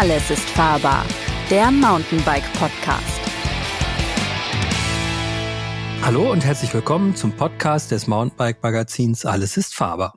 Alles 0.00 0.30
ist 0.30 0.48
fahrbar, 0.50 1.04
der 1.50 1.72
Mountainbike 1.72 2.44
Podcast. 2.52 3.20
Hallo 6.02 6.30
und 6.30 6.44
herzlich 6.44 6.72
willkommen 6.72 7.16
zum 7.16 7.32
Podcast 7.32 7.90
des 7.90 8.06
Mountainbike 8.06 8.62
Magazins 8.62 9.26
Alles 9.26 9.56
ist 9.56 9.74
fahrbar. 9.74 10.16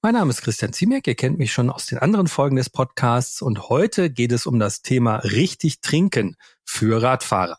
Mein 0.00 0.14
Name 0.14 0.30
ist 0.30 0.42
Christian 0.42 0.72
Ziemek, 0.72 1.08
ihr 1.08 1.16
kennt 1.16 1.38
mich 1.38 1.52
schon 1.52 1.70
aus 1.70 1.86
den 1.86 1.98
anderen 1.98 2.28
Folgen 2.28 2.54
des 2.54 2.70
Podcasts 2.70 3.42
und 3.42 3.68
heute 3.68 4.10
geht 4.10 4.30
es 4.30 4.46
um 4.46 4.60
das 4.60 4.82
Thema 4.82 5.16
richtig 5.16 5.80
trinken 5.80 6.36
für 6.64 7.02
Radfahrer. 7.02 7.58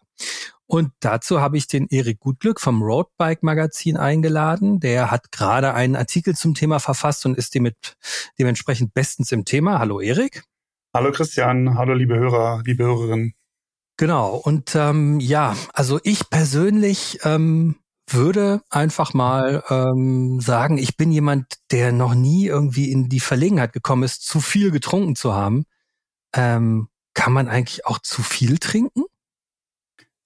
Und 0.68 0.94
dazu 1.02 1.42
habe 1.42 1.58
ich 1.58 1.68
den 1.68 1.88
Erik 1.90 2.22
Gutglück 2.22 2.62
vom 2.62 2.82
Roadbike 2.82 3.44
Magazin 3.44 3.98
eingeladen. 3.98 4.80
Der 4.80 5.12
hat 5.12 5.34
gerade 5.34 5.74
einen 5.74 5.98
Artikel 5.98 6.34
zum 6.34 6.54
Thema 6.54 6.80
verfasst 6.80 7.26
und 7.26 7.38
ist 7.38 7.56
damit 7.56 7.98
dementsprechend 8.40 8.94
bestens 8.94 9.34
im 9.34 9.44
Thema. 9.44 9.80
Hallo 9.80 10.00
Erik. 10.00 10.46
Hallo 10.98 11.12
Christian, 11.12 11.78
hallo 11.78 11.94
liebe 11.94 12.18
Hörer, 12.18 12.64
liebe 12.66 12.84
Hörerinnen. 12.84 13.36
Genau, 13.98 14.36
und 14.36 14.74
ähm, 14.76 15.20
ja, 15.20 15.56
also 15.72 16.00
ich 16.02 16.28
persönlich 16.32 17.20
ähm, 17.22 17.76
würde 18.10 18.64
einfach 18.72 19.14
mal 19.14 19.64
ähm, 19.70 20.42
sagen, 20.42 20.80
ich 20.80 20.98
bin 20.98 21.12
jemand, 21.12 21.60
der 21.70 21.92
noch 21.92 22.16
nie 22.16 22.48
irgendwie 22.48 22.92
in 22.92 23.10
die 23.10 23.20
Verlegenheit 23.20 23.74
gekommen 23.74 24.02
ist, 24.02 24.26
zu 24.26 24.40
viel 24.40 24.72
getrunken 24.72 25.16
zu 25.16 25.36
haben. 25.36 25.66
Ähm, 26.36 26.88
kann 27.14 27.32
man 27.32 27.48
eigentlich 27.48 27.86
auch 27.86 28.00
zu 28.00 28.24
viel 28.24 28.58
trinken? 28.58 29.04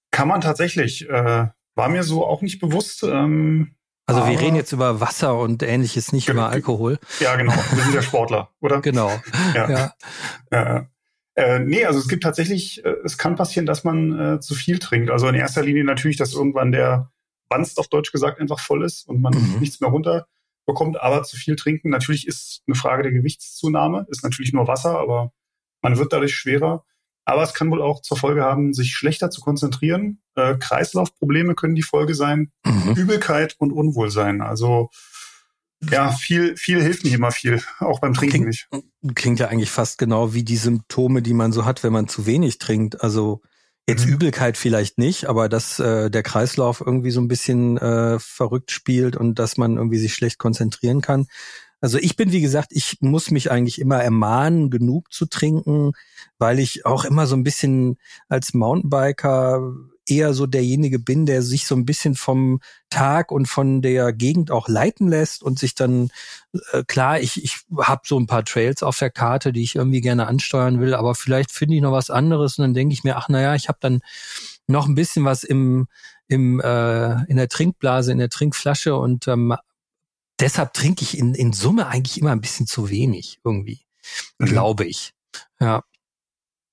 Kann 0.10 0.30
man 0.30 0.40
tatsächlich. 0.40 1.10
Äh, 1.10 1.50
war 1.76 1.90
mir 1.90 2.04
so 2.04 2.26
auch 2.26 2.42
nicht 2.42 2.62
bewusst. 2.62 3.04
Ähm, 3.04 3.76
also 4.16 4.30
wir 4.30 4.40
reden 4.40 4.56
jetzt 4.56 4.72
über 4.72 5.00
Wasser 5.00 5.38
und 5.38 5.64
ähnliches, 5.64 6.14
nicht 6.14 6.30
über 6.30 6.50
Alkohol. 6.50 7.00
Ja, 7.20 7.36
genau. 7.36 7.54
Wir 7.72 7.84
sind 7.84 7.94
ja 7.94 8.02
Sportler, 8.02 8.50
oder? 8.60 8.82
Genau. 8.82 9.12
Ja. 9.54 9.70
ja. 9.70 9.94
ja. 10.52 10.88
Äh, 11.36 11.60
nee, 11.60 11.86
also 11.86 12.00
es 12.00 12.08
gibt 12.08 12.24
tatsächlich, 12.24 12.84
äh, 12.84 12.96
es 13.06 13.18
kann 13.18 13.36
passieren, 13.36 13.66
dass 13.66 13.84
man 13.84 14.20
äh, 14.20 14.40
zu 14.40 14.54
viel 14.54 14.80
trinkt. 14.80 15.10
Also 15.10 15.28
in 15.28 15.36
erster 15.36 15.64
Linie 15.64 15.84
natürlich, 15.84 16.18
dass 16.18 16.34
irgendwann 16.34 16.72
der 16.72 17.12
Wanst 17.50 17.80
auf 17.80 17.88
Deutsch 17.88 18.12
gesagt 18.12 18.40
einfach 18.40 18.60
voll 18.60 18.84
ist 18.84 19.08
und 19.08 19.22
man 19.22 19.34
mhm. 19.34 19.60
nichts 19.60 19.80
mehr 19.80 19.90
runterbekommt. 19.90 21.00
Aber 21.00 21.24
zu 21.24 21.38
viel 21.38 21.56
trinken 21.56 21.90
natürlich 21.90 22.28
ist 22.28 22.64
eine 22.68 22.76
Frage 22.76 23.04
der 23.04 23.12
Gewichtszunahme, 23.12 24.06
ist 24.10 24.24
natürlich 24.24 24.54
nur 24.54 24.68
Wasser, 24.68 25.00
aber 25.00 25.32
man 25.82 25.98
wird 25.98 26.14
dadurch 26.14 26.36
schwerer. 26.36 26.86
Aber 27.32 27.44
es 27.44 27.54
kann 27.54 27.72
wohl 27.72 27.82
auch 27.82 28.02
zur 28.02 28.18
Folge 28.18 28.44
haben, 28.44 28.74
sich 28.74 28.94
schlechter 28.94 29.30
zu 29.30 29.40
konzentrieren. 29.40 30.22
Äh, 30.36 30.58
Kreislaufprobleme 30.58 31.56
können 31.56 31.76
die 31.76 31.82
Folge 31.82 32.14
sein, 32.14 32.52
mhm. 32.66 32.94
Übelkeit 32.96 33.56
und 33.58 33.72
Unwohlsein. 33.72 34.42
Also 34.42 34.90
ja, 35.90 36.12
viel, 36.12 36.58
viel 36.58 36.84
hilft 36.84 37.06
nicht 37.06 37.14
immer 37.14 37.32
viel, 37.32 37.62
auch 37.80 38.02
beim 38.02 38.14
Trinken 38.14 38.32
klingt, 38.34 38.48
nicht. 38.48 39.16
Klingt 39.16 39.40
ja 39.40 39.48
eigentlich 39.48 39.72
fast 39.72 39.98
genau 39.98 40.34
wie 40.34 40.44
die 40.44 40.58
Symptome, 40.58 41.22
die 41.22 41.34
man 41.34 41.54
so 41.54 41.64
hat, 41.64 41.84
wenn 41.84 41.94
man 41.94 42.10
zu 42.10 42.26
wenig 42.26 42.58
trinkt. 42.58 43.02
Also 43.02 43.42
jetzt 43.88 44.06
mhm. 44.06 44.14
Übelkeit 44.14 44.58
vielleicht 44.58 44.98
nicht, 44.98 45.26
aber 45.26 45.48
dass 45.48 45.80
äh, 45.80 46.12
der 46.12 46.24
Kreislauf 46.24 46.84
irgendwie 46.86 47.12
so 47.12 47.22
ein 47.22 47.30
bisschen 47.30 47.78
äh, 47.78 48.20
verrückt 48.20 48.72
spielt 48.72 49.16
und 49.16 49.40
dass 49.40 49.56
man 49.56 49.78
irgendwie 49.78 49.98
sich 49.98 50.14
schlecht 50.14 50.38
konzentrieren 50.38 51.00
kann. 51.00 51.28
Also 51.80 51.98
ich 51.98 52.18
bin, 52.18 52.34
wie 52.34 52.42
gesagt, 52.42 52.72
ich 52.72 52.98
muss 53.00 53.32
mich 53.32 53.50
eigentlich 53.50 53.80
immer 53.80 54.04
ermahnen, 54.04 54.70
genug 54.70 55.12
zu 55.14 55.26
trinken, 55.26 55.94
weil 56.42 56.58
ich 56.58 56.88
auch 56.88 57.06
immer 57.06 57.28
so 57.28 57.36
ein 57.36 57.44
bisschen 57.44 58.00
als 58.28 58.56
Mountainbiker 58.56 59.62
eher 60.08 60.34
so 60.34 60.48
derjenige 60.48 60.98
bin, 60.98 61.28
der 61.28 61.44
sich 61.44 61.68
so 61.68 61.76
ein 61.76 61.86
bisschen 61.86 62.16
vom 62.16 62.62
Tag 62.90 63.32
und 63.32 63.46
von 63.46 63.84
der 63.84 64.12
Gegend 64.12 64.50
auch 64.50 64.68
leiten 64.68 65.08
lässt 65.08 65.44
und 65.44 65.60
sich 65.60 65.76
dann 65.76 66.10
äh, 66.72 66.84
klar, 66.84 67.20
ich 67.20 67.44
ich 67.44 67.60
habe 67.78 68.02
so 68.06 68.20
ein 68.20 68.26
paar 68.26 68.44
Trails 68.44 68.82
auf 68.82 68.98
der 68.98 69.12
Karte, 69.12 69.54
die 69.54 69.62
ich 69.62 69.76
irgendwie 69.76 70.02
gerne 70.02 70.26
ansteuern 70.26 70.82
will, 70.82 70.96
aber 70.96 71.14
vielleicht 71.14 71.52
finde 71.52 71.76
ich 71.76 71.82
noch 71.82 71.92
was 71.92 72.10
anderes 72.10 72.58
und 72.58 72.64
dann 72.64 72.74
denke 72.74 72.94
ich 72.94 73.04
mir, 73.04 73.18
ach 73.18 73.30
naja, 73.30 73.54
ich 73.54 73.68
habe 73.70 73.78
dann 73.80 74.02
noch 74.66 74.88
ein 74.88 74.96
bisschen 74.96 75.24
was 75.24 75.44
im 75.44 75.88
im 76.28 76.60
äh, 76.60 77.24
in 77.26 77.38
der 77.38 77.50
Trinkblase, 77.50 78.12
in 78.12 78.18
der 78.18 78.30
Trinkflasche 78.30 78.96
und 78.96 79.28
ähm, 79.28 79.54
deshalb 80.40 80.74
trinke 80.74 81.04
ich 81.04 81.20
in, 81.20 81.36
in 81.36 81.54
Summe 81.54 81.86
eigentlich 81.86 82.20
immer 82.20 82.32
ein 82.32 82.42
bisschen 82.42 82.66
zu 82.66 82.90
wenig 82.90 83.40
irgendwie, 83.44 83.82
mhm. 84.40 84.46
glaube 84.48 84.86
ich. 84.86 85.14
Ja. 85.60 85.84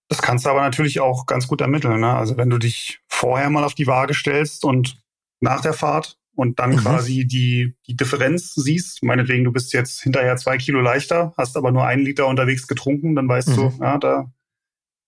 Das 0.08 0.22
kannst 0.22 0.46
du 0.46 0.50
aber 0.50 0.62
natürlich 0.62 1.00
auch 1.00 1.26
ganz 1.26 1.46
gut 1.46 1.60
ermitteln. 1.60 2.00
Ne? 2.00 2.14
Also 2.14 2.36
wenn 2.36 2.50
du 2.50 2.58
dich 2.58 3.00
vorher 3.08 3.50
mal 3.50 3.64
auf 3.64 3.74
die 3.74 3.86
Waage 3.86 4.14
stellst 4.14 4.64
und 4.64 4.96
nach 5.40 5.60
der 5.60 5.74
Fahrt 5.74 6.18
und 6.34 6.58
dann 6.58 6.70
mhm. 6.70 6.76
quasi 6.78 7.26
die, 7.26 7.74
die 7.86 7.96
Differenz 7.96 8.54
siehst, 8.54 9.02
meinetwegen, 9.02 9.44
du 9.44 9.52
bist 9.52 9.72
jetzt 9.72 10.00
hinterher 10.00 10.36
zwei 10.36 10.56
Kilo 10.56 10.80
leichter, 10.80 11.34
hast 11.36 11.56
aber 11.56 11.72
nur 11.72 11.86
einen 11.86 12.04
Liter 12.04 12.26
unterwegs 12.26 12.66
getrunken, 12.66 13.14
dann 13.14 13.28
weißt 13.28 13.50
mhm. 13.50 13.56
du, 13.56 13.72
ja, 13.80 13.98
da 13.98 14.32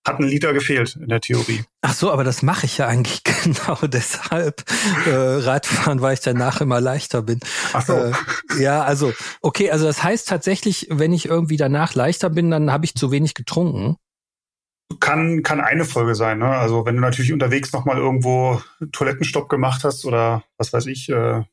hat 0.05 0.19
ein 0.19 0.27
Liter 0.27 0.53
gefehlt 0.53 0.95
in 0.95 1.09
der 1.09 1.21
Theorie. 1.21 1.63
Ach 1.81 1.93
so, 1.93 2.11
aber 2.11 2.23
das 2.23 2.41
mache 2.41 2.65
ich 2.65 2.77
ja 2.77 2.87
eigentlich 2.87 3.23
genau 3.43 3.75
deshalb. 3.83 4.63
Äh, 5.05 5.11
Radfahren, 5.11 6.01
weil 6.01 6.15
ich 6.15 6.21
danach 6.21 6.61
immer 6.61 6.81
leichter 6.81 7.21
bin. 7.21 7.39
Ach 7.73 7.85
so. 7.85 7.93
Äh, 7.93 8.11
ja, 8.59 8.83
also, 8.83 9.13
okay, 9.41 9.71
also 9.71 9.85
das 9.85 10.03
heißt 10.03 10.27
tatsächlich, 10.27 10.87
wenn 10.89 11.13
ich 11.13 11.27
irgendwie 11.27 11.57
danach 11.57 11.93
leichter 11.93 12.29
bin, 12.29 12.51
dann 12.51 12.71
habe 12.71 12.85
ich 12.85 12.95
zu 12.95 13.11
wenig 13.11 13.35
getrunken. 13.35 13.97
Kann, 14.99 15.43
kann 15.43 15.59
eine 15.59 15.85
Folge 15.85 16.15
sein. 16.15 16.39
Ne? 16.39 16.47
Also 16.47 16.85
wenn 16.85 16.95
du 16.95 17.01
natürlich 17.01 17.33
unterwegs 17.33 17.71
nochmal 17.73 17.97
irgendwo 17.97 18.61
Toilettenstopp 18.91 19.49
gemacht 19.49 19.83
hast 19.83 20.05
oder 20.05 20.43
was 20.57 20.73
weiß 20.73 20.87
ich, 20.87 21.09
äh, 21.09 21.39
mhm. 21.39 21.45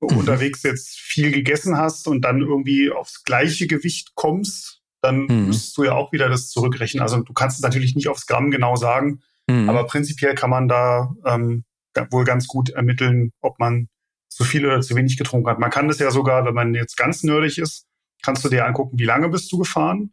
unterwegs 0.00 0.62
jetzt 0.62 0.98
viel 0.98 1.32
gegessen 1.32 1.76
hast 1.76 2.08
und 2.08 2.22
dann 2.22 2.40
irgendwie 2.40 2.90
aufs 2.90 3.24
gleiche 3.24 3.66
Gewicht 3.66 4.14
kommst, 4.14 4.82
dann 5.02 5.26
mhm. 5.26 5.46
müsstest 5.46 5.76
du 5.76 5.84
ja 5.84 5.92
auch 5.92 6.12
wieder 6.12 6.28
das 6.28 6.48
zurückrechnen. 6.48 7.02
Also 7.02 7.20
du 7.20 7.32
kannst 7.32 7.58
es 7.58 7.62
natürlich 7.62 7.94
nicht 7.94 8.08
aufs 8.08 8.26
Gramm 8.26 8.50
genau 8.50 8.76
sagen, 8.76 9.20
mhm. 9.46 9.68
aber 9.68 9.86
prinzipiell 9.86 10.34
kann 10.34 10.50
man 10.50 10.68
da 10.68 11.14
ähm, 11.24 11.64
wohl 12.10 12.24
ganz 12.24 12.46
gut 12.46 12.70
ermitteln, 12.70 13.32
ob 13.40 13.58
man 13.58 13.88
zu 14.28 14.44
viel 14.44 14.66
oder 14.66 14.80
zu 14.80 14.94
wenig 14.96 15.16
getrunken 15.16 15.48
hat. 15.48 15.58
Man 15.58 15.70
kann 15.70 15.88
das 15.88 15.98
ja 15.98 16.10
sogar, 16.10 16.44
wenn 16.44 16.54
man 16.54 16.74
jetzt 16.74 16.96
ganz 16.96 17.22
nerdig 17.22 17.58
ist, 17.58 17.86
kannst 18.22 18.44
du 18.44 18.48
dir 18.48 18.66
angucken, 18.66 18.98
wie 18.98 19.04
lange 19.04 19.28
bist 19.28 19.50
du 19.52 19.58
gefahren, 19.58 20.12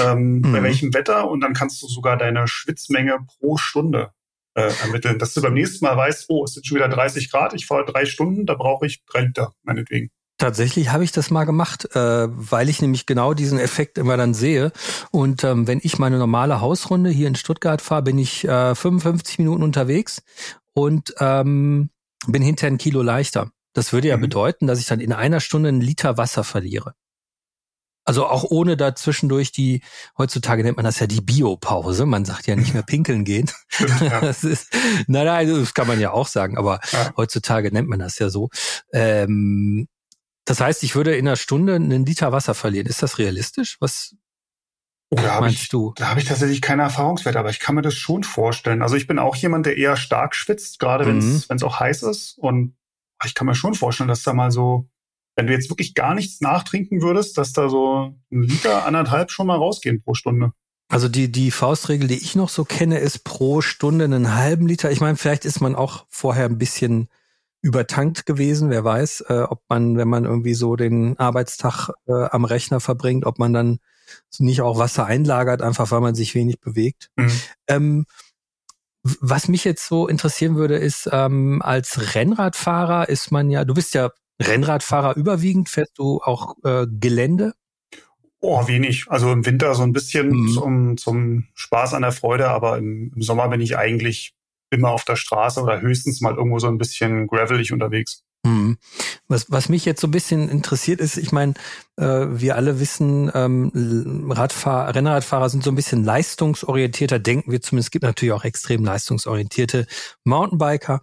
ähm, 0.00 0.38
mhm. 0.38 0.52
bei 0.52 0.62
welchem 0.62 0.94
Wetter 0.94 1.30
und 1.30 1.40
dann 1.40 1.54
kannst 1.54 1.82
du 1.82 1.86
sogar 1.86 2.16
deine 2.16 2.48
Schwitzmenge 2.48 3.18
pro 3.26 3.56
Stunde 3.56 4.10
äh, 4.54 4.72
ermitteln, 4.82 5.18
dass 5.18 5.34
du 5.34 5.42
beim 5.42 5.54
nächsten 5.54 5.84
Mal 5.84 5.96
weißt, 5.96 6.26
oh, 6.28 6.44
es 6.44 6.54
sind 6.54 6.66
schon 6.66 6.76
wieder 6.76 6.88
30 6.88 7.30
Grad, 7.30 7.54
ich 7.54 7.66
fahre 7.66 7.84
drei 7.84 8.06
Stunden, 8.06 8.46
da 8.46 8.54
brauche 8.54 8.86
ich 8.86 9.04
drei 9.04 9.22
Liter, 9.22 9.52
meinetwegen. 9.62 10.10
Tatsächlich 10.38 10.92
habe 10.92 11.02
ich 11.02 11.12
das 11.12 11.30
mal 11.30 11.44
gemacht, 11.44 11.96
äh, 11.96 12.28
weil 12.28 12.68
ich 12.68 12.82
nämlich 12.82 13.06
genau 13.06 13.32
diesen 13.32 13.58
Effekt 13.58 13.96
immer 13.96 14.18
dann 14.18 14.34
sehe. 14.34 14.70
Und 15.10 15.44
ähm, 15.44 15.66
wenn 15.66 15.80
ich 15.82 15.98
meine 15.98 16.18
normale 16.18 16.60
Hausrunde 16.60 17.08
hier 17.08 17.28
in 17.28 17.36
Stuttgart 17.36 17.80
fahre, 17.80 18.02
bin 18.02 18.18
ich 18.18 18.46
äh, 18.46 18.74
55 18.74 19.38
Minuten 19.38 19.62
unterwegs 19.62 20.22
und 20.74 21.14
ähm, 21.20 21.88
bin 22.26 22.42
hinter 22.42 22.66
ein 22.66 22.76
Kilo 22.76 23.00
leichter. 23.00 23.50
Das 23.72 23.94
würde 23.94 24.08
ja 24.08 24.18
mhm. 24.18 24.22
bedeuten, 24.22 24.66
dass 24.66 24.78
ich 24.78 24.86
dann 24.86 25.00
in 25.00 25.14
einer 25.14 25.40
Stunde 25.40 25.70
einen 25.70 25.80
Liter 25.80 26.18
Wasser 26.18 26.44
verliere. 26.44 26.94
Also 28.06 28.26
auch 28.26 28.44
ohne 28.44 28.76
da 28.76 28.94
zwischendurch 28.94 29.50
die, 29.50 29.82
heutzutage 30.16 30.62
nennt 30.62 30.76
man 30.76 30.84
das 30.84 31.00
ja 31.00 31.08
die 31.08 31.20
Biopause. 31.20 32.06
Man 32.06 32.24
sagt 32.24 32.46
ja 32.46 32.54
nicht 32.54 32.72
mehr 32.72 32.82
pinkeln 32.86 33.24
gehen. 33.24 33.50
Ja. 33.78 34.20
Das 34.26 34.44
ist, 34.44 34.72
nein, 35.08 35.26
nein, 35.26 35.48
das 35.48 35.74
kann 35.74 35.86
man 35.86 36.00
ja 36.00 36.12
auch 36.12 36.28
sagen, 36.28 36.56
aber 36.56 36.80
ja. 36.92 37.12
heutzutage 37.16 37.70
nennt 37.72 37.88
man 37.88 37.98
das 37.98 38.18
ja 38.18 38.30
so. 38.30 38.48
Ähm, 38.92 39.88
das 40.44 40.60
heißt, 40.60 40.84
ich 40.84 40.94
würde 40.94 41.16
in 41.16 41.26
einer 41.26 41.36
Stunde 41.36 41.74
einen 41.74 42.06
Liter 42.06 42.30
Wasser 42.30 42.54
verlieren. 42.54 42.86
Ist 42.86 43.02
das 43.02 43.18
realistisch? 43.18 43.76
Was 43.80 44.14
oh, 45.10 45.16
da 45.16 45.40
meinst 45.40 45.62
ich, 45.62 45.68
du? 45.68 45.92
Da 45.96 46.08
habe 46.08 46.20
ich 46.20 46.26
tatsächlich 46.26 46.62
keine 46.62 46.82
Erfahrungswerte, 46.82 47.38
aber 47.38 47.50
ich 47.50 47.58
kann 47.58 47.74
mir 47.74 47.82
das 47.82 47.94
schon 47.94 48.22
vorstellen. 48.22 48.82
Also 48.82 48.94
ich 48.94 49.08
bin 49.08 49.18
auch 49.18 49.34
jemand, 49.34 49.66
der 49.66 49.76
eher 49.76 49.96
stark 49.96 50.36
schwitzt, 50.36 50.78
gerade 50.78 51.06
wenn 51.06 51.18
es 51.18 51.48
mhm. 51.48 51.62
auch 51.62 51.80
heiß 51.80 52.04
ist. 52.04 52.38
Und 52.38 52.76
ich 53.24 53.34
kann 53.34 53.46
mir 53.46 53.56
schon 53.56 53.74
vorstellen, 53.74 54.08
dass 54.08 54.22
da 54.22 54.32
mal 54.32 54.52
so, 54.52 54.88
wenn 55.36 55.46
du 55.46 55.52
jetzt 55.52 55.70
wirklich 55.70 55.94
gar 55.94 56.14
nichts 56.14 56.40
nachtrinken 56.40 57.02
würdest, 57.02 57.38
dass 57.38 57.52
da 57.52 57.68
so 57.68 58.14
ein 58.32 58.42
Liter, 58.42 58.86
anderthalb 58.86 59.30
schon 59.30 59.46
mal 59.46 59.56
rausgehen 59.56 60.02
pro 60.02 60.14
Stunde. 60.14 60.52
Also 60.88 61.08
die, 61.08 61.30
die 61.30 61.50
Faustregel, 61.50 62.08
die 62.08 62.16
ich 62.16 62.36
noch 62.36 62.48
so 62.48 62.64
kenne, 62.64 62.98
ist 62.98 63.24
pro 63.24 63.60
Stunde 63.60 64.04
einen 64.06 64.34
halben 64.34 64.66
Liter. 64.66 64.90
Ich 64.90 65.00
meine, 65.00 65.16
vielleicht 65.16 65.44
ist 65.44 65.60
man 65.60 65.74
auch 65.74 66.06
vorher 66.08 66.46
ein 66.46 66.58
bisschen 66.58 67.08
übertankt 67.60 68.24
gewesen. 68.24 68.70
Wer 68.70 68.84
weiß, 68.84 69.22
äh, 69.28 69.42
ob 69.48 69.62
man, 69.68 69.96
wenn 69.96 70.08
man 70.08 70.24
irgendwie 70.24 70.54
so 70.54 70.76
den 70.76 71.18
Arbeitstag 71.18 71.90
äh, 72.06 72.12
am 72.12 72.44
Rechner 72.44 72.80
verbringt, 72.80 73.26
ob 73.26 73.38
man 73.38 73.52
dann 73.52 73.78
nicht 74.38 74.60
auch 74.60 74.78
Wasser 74.78 75.06
einlagert, 75.06 75.62
einfach 75.62 75.90
weil 75.90 76.00
man 76.00 76.14
sich 76.14 76.34
wenig 76.34 76.60
bewegt. 76.60 77.10
Mhm. 77.16 77.40
Ähm, 77.66 78.06
was 79.02 79.48
mich 79.48 79.64
jetzt 79.64 79.86
so 79.86 80.06
interessieren 80.08 80.56
würde, 80.56 80.76
ist, 80.76 81.08
ähm, 81.12 81.60
als 81.62 82.14
Rennradfahrer 82.14 83.08
ist 83.08 83.30
man 83.32 83.50
ja, 83.50 83.64
du 83.64 83.74
bist 83.74 83.94
ja 83.94 84.10
Rennradfahrer 84.40 85.16
überwiegend, 85.16 85.68
fährst 85.68 85.98
du 85.98 86.20
auch 86.22 86.56
äh, 86.64 86.86
Gelände? 86.88 87.54
Oh, 88.40 88.68
wenig. 88.68 89.06
Also 89.08 89.32
im 89.32 89.46
Winter 89.46 89.74
so 89.74 89.82
ein 89.82 89.92
bisschen 89.92 90.28
mhm. 90.28 90.48
zum, 90.48 90.96
zum 90.96 91.48
Spaß 91.54 91.94
an 91.94 92.02
der 92.02 92.12
Freude, 92.12 92.48
aber 92.48 92.78
im, 92.78 93.12
im 93.14 93.22
Sommer 93.22 93.48
bin 93.48 93.60
ich 93.60 93.78
eigentlich 93.78 94.34
immer 94.70 94.90
auf 94.90 95.04
der 95.04 95.16
Straße 95.16 95.60
oder 95.62 95.80
höchstens 95.80 96.20
mal 96.20 96.34
irgendwo 96.34 96.58
so 96.58 96.68
ein 96.68 96.78
bisschen 96.78 97.26
gravelig 97.26 97.72
unterwegs. 97.72 98.25
Hm. 98.46 98.78
Was, 99.26 99.50
was 99.50 99.68
mich 99.68 99.84
jetzt 99.84 100.00
so 100.00 100.06
ein 100.06 100.12
bisschen 100.12 100.48
interessiert 100.48 101.00
ist, 101.00 101.16
ich 101.16 101.32
meine, 101.32 101.54
äh, 101.96 102.26
wir 102.30 102.54
alle 102.54 102.78
wissen, 102.78 103.28
ähm, 103.34 104.30
Radfahr 104.30 104.94
Rennradfahrer 104.94 105.50
sind 105.50 105.64
so 105.64 105.72
ein 105.72 105.74
bisschen 105.74 106.04
leistungsorientierter, 106.04 107.18
denken 107.18 107.50
wir 107.50 107.60
zumindest. 107.60 107.88
Es 107.88 107.90
gibt 107.90 108.04
natürlich 108.04 108.32
auch 108.32 108.44
extrem 108.44 108.84
leistungsorientierte 108.84 109.88
Mountainbiker. 110.22 111.00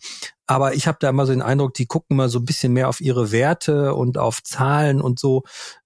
Aber 0.48 0.74
ich 0.74 0.88
habe 0.88 1.00
da 1.01 1.10
immer 1.10 1.25
so 1.25 1.34
den 1.34 1.42
Eindruck, 1.42 1.74
die 1.74 1.86
gucken 1.86 2.16
immer 2.16 2.30
so 2.30 2.40
ein 2.40 2.45
bisschen 2.45 2.72
mehr 2.72 2.88
auf 2.88 3.01
ihre 3.01 3.34
Werte 3.34 3.94
und 3.94 4.18
auf 4.18 4.42
Zahlen 4.42 5.01
und 5.01 5.19
so. 5.19 5.44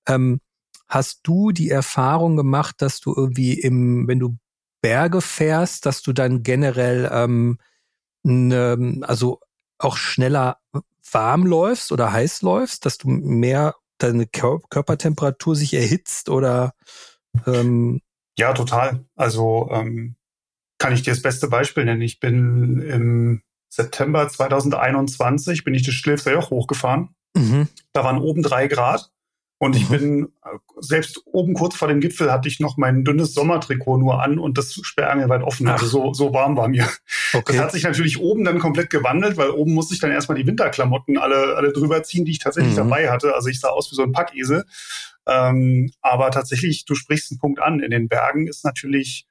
Ähm, 0.07 0.39
hast 0.87 1.21
du 1.23 1.51
die 1.51 1.71
Erfahrung 1.71 2.37
gemacht, 2.37 2.75
dass 2.83 2.99
du 2.99 3.15
irgendwie 3.15 3.59
im, 3.59 4.07
wenn 4.07 4.19
du 4.19 4.37
Berge 4.81 5.21
fährst, 5.21 5.87
dass 5.87 6.03
du 6.03 6.13
dann 6.13 6.43
generell 6.43 7.09
ähm, 7.11 7.57
ne, 8.21 8.99
also 9.01 9.39
auch 9.79 9.97
schneller 9.97 10.57
warm 11.11 11.45
läufst 11.45 11.91
oder 11.91 12.11
heiß 12.11 12.41
läufst, 12.41 12.85
dass 12.85 12.97
du 12.97 13.09
mehr 13.09 13.75
deine 13.97 14.27
Körpertemperatur 14.27 15.55
sich 15.55 15.73
erhitzt 15.73 16.29
oder 16.29 16.73
ähm 17.45 18.01
ja, 18.37 18.53
total. 18.53 19.05
Also 19.15 19.69
ähm, 19.71 20.15
kann 20.77 20.93
ich 20.93 21.01
dir 21.01 21.11
das 21.11 21.23
beste 21.23 21.47
Beispiel 21.47 21.85
nennen. 21.85 22.01
Ich 22.01 22.19
bin 22.19 22.79
im 22.81 23.41
September 23.69 24.27
2021 24.27 25.63
bin 25.63 25.73
ich 25.73 25.83
das 25.83 25.95
Schilfser 25.95 26.33
Joch 26.33 26.51
hochgefahren. 26.51 27.09
Mhm. 27.35 27.67
Da 27.93 28.03
waren 28.03 28.19
oben 28.19 28.43
drei 28.43 28.67
Grad 28.67 29.11
und 29.59 29.75
ich 29.75 29.89
mhm. 29.89 29.97
bin, 29.97 30.27
selbst 30.79 31.21
oben 31.25 31.55
kurz 31.55 31.75
vor 31.75 31.87
dem 31.87 31.99
Gipfel 31.99 32.31
hatte 32.31 32.47
ich 32.47 32.59
noch 32.59 32.77
mein 32.77 33.03
dünnes 33.03 33.33
Sommertrikot 33.33 33.97
nur 33.97 34.21
an 34.21 34.37
und 34.37 34.57
das 34.57 34.73
sperrangelweit 34.83 35.41
offen. 35.41 35.67
Also 35.67 35.87
so, 35.87 36.13
so 36.13 36.33
warm 36.33 36.55
war 36.55 36.67
mir. 36.67 36.87
Okay. 37.33 37.53
Das 37.53 37.57
hat 37.57 37.71
sich 37.71 37.83
natürlich 37.83 38.19
oben 38.19 38.45
dann 38.45 38.59
komplett 38.59 38.89
gewandelt, 38.89 39.35
weil 39.35 39.49
oben 39.49 39.73
musste 39.73 39.95
ich 39.95 39.99
dann 39.99 40.11
erstmal 40.11 40.37
die 40.37 40.45
Winterklamotten 40.45 41.17
alle, 41.17 41.55
alle 41.55 41.73
drüber 41.73 42.03
ziehen, 42.03 42.23
die 42.25 42.31
ich 42.31 42.39
tatsächlich 42.39 42.73
mhm. 42.73 42.89
dabei 42.89 43.09
hatte. 43.09 43.33
Also 43.33 43.49
ich 43.49 43.59
sah 43.59 43.69
aus 43.69 43.91
wie 43.91 43.95
so 43.95 44.03
ein 44.03 44.11
Packesel. 44.11 44.63
Ähm, 45.25 45.91
aber 46.01 46.31
tatsächlich, 46.31 46.85
du 46.85 46.95
sprichst 46.95 47.31
einen 47.31 47.39
Punkt 47.39 47.59
an. 47.59 47.79
In 47.79 47.91
den 47.91 48.07
Bergen 48.07 48.47
ist 48.47 48.63
natürlich 48.63 49.27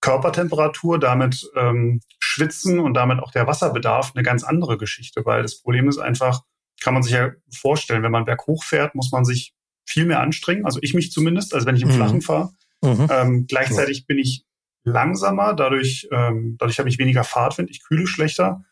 Körpertemperatur, 0.00 1.00
damit 1.00 1.50
ähm, 1.56 2.02
Schwitzen 2.18 2.78
und 2.78 2.92
damit 2.92 3.20
auch 3.20 3.32
der 3.32 3.46
Wasserbedarf 3.46 4.12
eine 4.14 4.22
ganz 4.22 4.44
andere 4.44 4.76
Geschichte, 4.76 5.24
weil 5.24 5.40
das 5.40 5.62
Problem 5.62 5.88
ist 5.88 5.98
einfach, 5.98 6.42
kann 6.82 6.92
man 6.92 7.02
sich 7.02 7.14
ja 7.14 7.30
vorstellen, 7.50 8.02
wenn 8.02 8.12
man 8.12 8.26
berghoch 8.26 8.64
fährt, 8.64 8.94
muss 8.94 9.10
man 9.12 9.24
sich 9.24 9.53
viel 9.84 10.06
mehr 10.06 10.20
anstrengen. 10.20 10.64
Also 10.64 10.78
ich 10.82 10.94
mich 10.94 11.12
zumindest, 11.12 11.54
als 11.54 11.66
wenn 11.66 11.76
ich 11.76 11.82
im 11.82 11.88
mhm. 11.88 11.94
Flachen 11.94 12.22
fahre. 12.22 12.52
Mhm. 12.82 13.08
Ähm, 13.10 13.46
gleichzeitig 13.46 13.98
ja. 14.00 14.04
bin 14.08 14.18
ich 14.18 14.44
langsamer, 14.84 15.54
dadurch, 15.54 16.08
ähm, 16.12 16.56
dadurch 16.58 16.78
habe 16.78 16.88
ich 16.88 16.98
weniger 16.98 17.24
Fahrtwind, 17.24 17.70
ich 17.70 17.82
kühle 17.82 18.06
schlechter. 18.06 18.64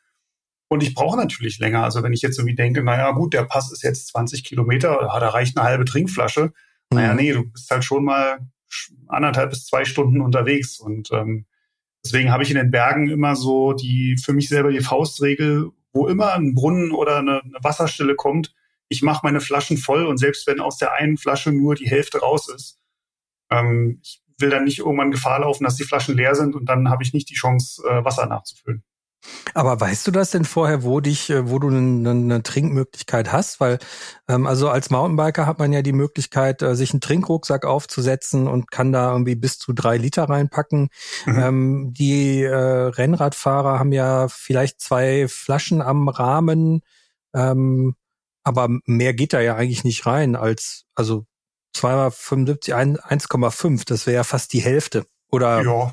Und 0.69 0.83
ich 0.83 0.95
brauche 0.95 1.19
natürlich 1.19 1.59
länger. 1.59 1.85
Also 1.85 2.03
wenn 2.03 2.15
ich 2.15 2.23
jetzt 2.23 2.39
irgendwie 2.39 2.55
denke, 2.55 2.83
naja, 2.83 3.11
gut, 3.13 3.35
der 3.35 3.45
Pass 3.45 3.71
ist 3.73 3.83
jetzt 3.83 4.09
20 4.09 4.43
Kilometer, 4.43 4.99
da 5.01 5.29
reicht 5.29 5.57
eine 5.57 5.67
halbe 5.67 5.85
Trinkflasche. 5.85 6.45
Mhm. 6.45 6.97
Naja, 6.97 7.15
nee, 7.15 7.33
du 7.33 7.45
bist 7.45 7.71
halt 7.71 7.85
schon 7.85 8.05
mal 8.05 8.39
anderthalb 9.09 9.51
bis 9.51 9.67
zwei 9.67 9.85
Stunden 9.85 10.21
unterwegs. 10.21 10.79
Und 10.79 11.11
ähm, 11.13 11.47
deswegen 12.05 12.31
habe 12.31 12.43
ich 12.43 12.51
in 12.51 12.57
den 12.57 12.71
Bergen 12.71 13.11
immer 13.11 13.37
so 13.37 13.73
die 13.75 14.17
für 14.17 14.33
mich 14.33 14.49
selber 14.49 14.71
die 14.71 14.81
Faustregel, 14.81 15.71
wo 15.93 16.07
immer 16.07 16.33
ein 16.33 16.55
Brunnen 16.55 16.93
oder 16.93 17.19
eine, 17.19 17.43
eine 17.43 17.59
Wasserstelle 17.63 18.15
kommt, 18.15 18.55
ich 18.93 19.03
mache 19.03 19.21
meine 19.25 19.41
Flaschen 19.41 19.79
voll 19.79 20.07
und 20.07 20.19
selbst 20.19 20.47
wenn 20.47 20.61
aus 20.61 20.77
der 20.77 20.93
einen 20.93 21.17
Flasche 21.17 21.51
nur 21.51 21.75
die 21.75 21.89
Hälfte 21.89 22.21
raus 22.21 22.49
ist, 22.49 22.79
ähm, 23.51 23.99
ich 24.03 24.23
will 24.39 24.51
dann 24.51 24.65
nicht 24.65 24.81
irgendwann 24.81 25.11
Gefahr 25.11 25.41
laufen, 25.41 25.65
dass 25.65 25.77
die 25.77 25.85
Flaschen 25.85 26.17
leer 26.17 26.35
sind 26.35 26.55
und 26.55 26.67
dann 26.67 26.91
habe 26.91 27.03
ich 27.03 27.13
nicht 27.13 27.31
die 27.31 27.35
Chance, 27.35 27.83
äh, 27.89 28.05
Wasser 28.05 28.27
nachzufüllen. 28.27 28.85
Aber 29.55 29.81
weißt 29.81 30.07
du 30.07 30.11
das 30.11 30.33
denn 30.33 30.45
vorher, 30.45 30.83
wo 30.83 31.01
dich, 31.01 31.31
äh, 31.31 31.49
wo 31.49 31.59
du 31.59 31.69
eine, 31.69 32.11
eine 32.11 32.43
Trinkmöglichkeit 32.43 33.33
hast? 33.33 33.61
Weil 33.61 33.79
ähm, 34.29 34.47
also 34.47 34.69
als 34.69 34.91
Mountainbiker 34.91 35.47
hat 35.47 35.59
man 35.59 35.73
ja 35.73 35.83
die 35.83 35.93
Möglichkeit, 35.93 36.61
äh, 36.61 36.75
sich 36.75 36.93
einen 36.93 37.01
Trinkrucksack 37.01 37.65
aufzusetzen 37.65 38.49
und 38.49 38.71
kann 38.71 38.93
da 38.93 39.13
irgendwie 39.13 39.37
bis 39.37 39.59
zu 39.59 39.73
drei 39.73 39.97
Liter 39.97 40.25
reinpacken. 40.25 40.89
Mhm. 41.27 41.39
Ähm, 41.39 41.95
die 41.97 42.43
äh, 42.43 42.55
Rennradfahrer 42.55 43.79
haben 43.79 43.93
ja 43.93 44.27
vielleicht 44.29 44.81
zwei 44.81 45.29
Flaschen 45.29 45.83
am 45.83 46.09
Rahmen, 46.09 46.83
ähm, 47.33 47.95
aber 48.45 48.69
mehr 48.87 49.15
geht 49.15 49.33
da 49.33 49.41
ja 49.41 49.57
eigentlich 49.57 49.85
nicht 49.85 50.07
rein 50.07 50.37
als 50.37 50.85
also 50.95 51.27
275, 51.75 52.75
1,5. 52.75 53.83
Das 53.87 54.07
wäre 54.07 54.17
ja 54.17 54.25
fast 54.25 54.53
die 54.53 54.61
Hälfte. 54.61 55.07
Oder 55.31 55.63
ja. 55.63 55.93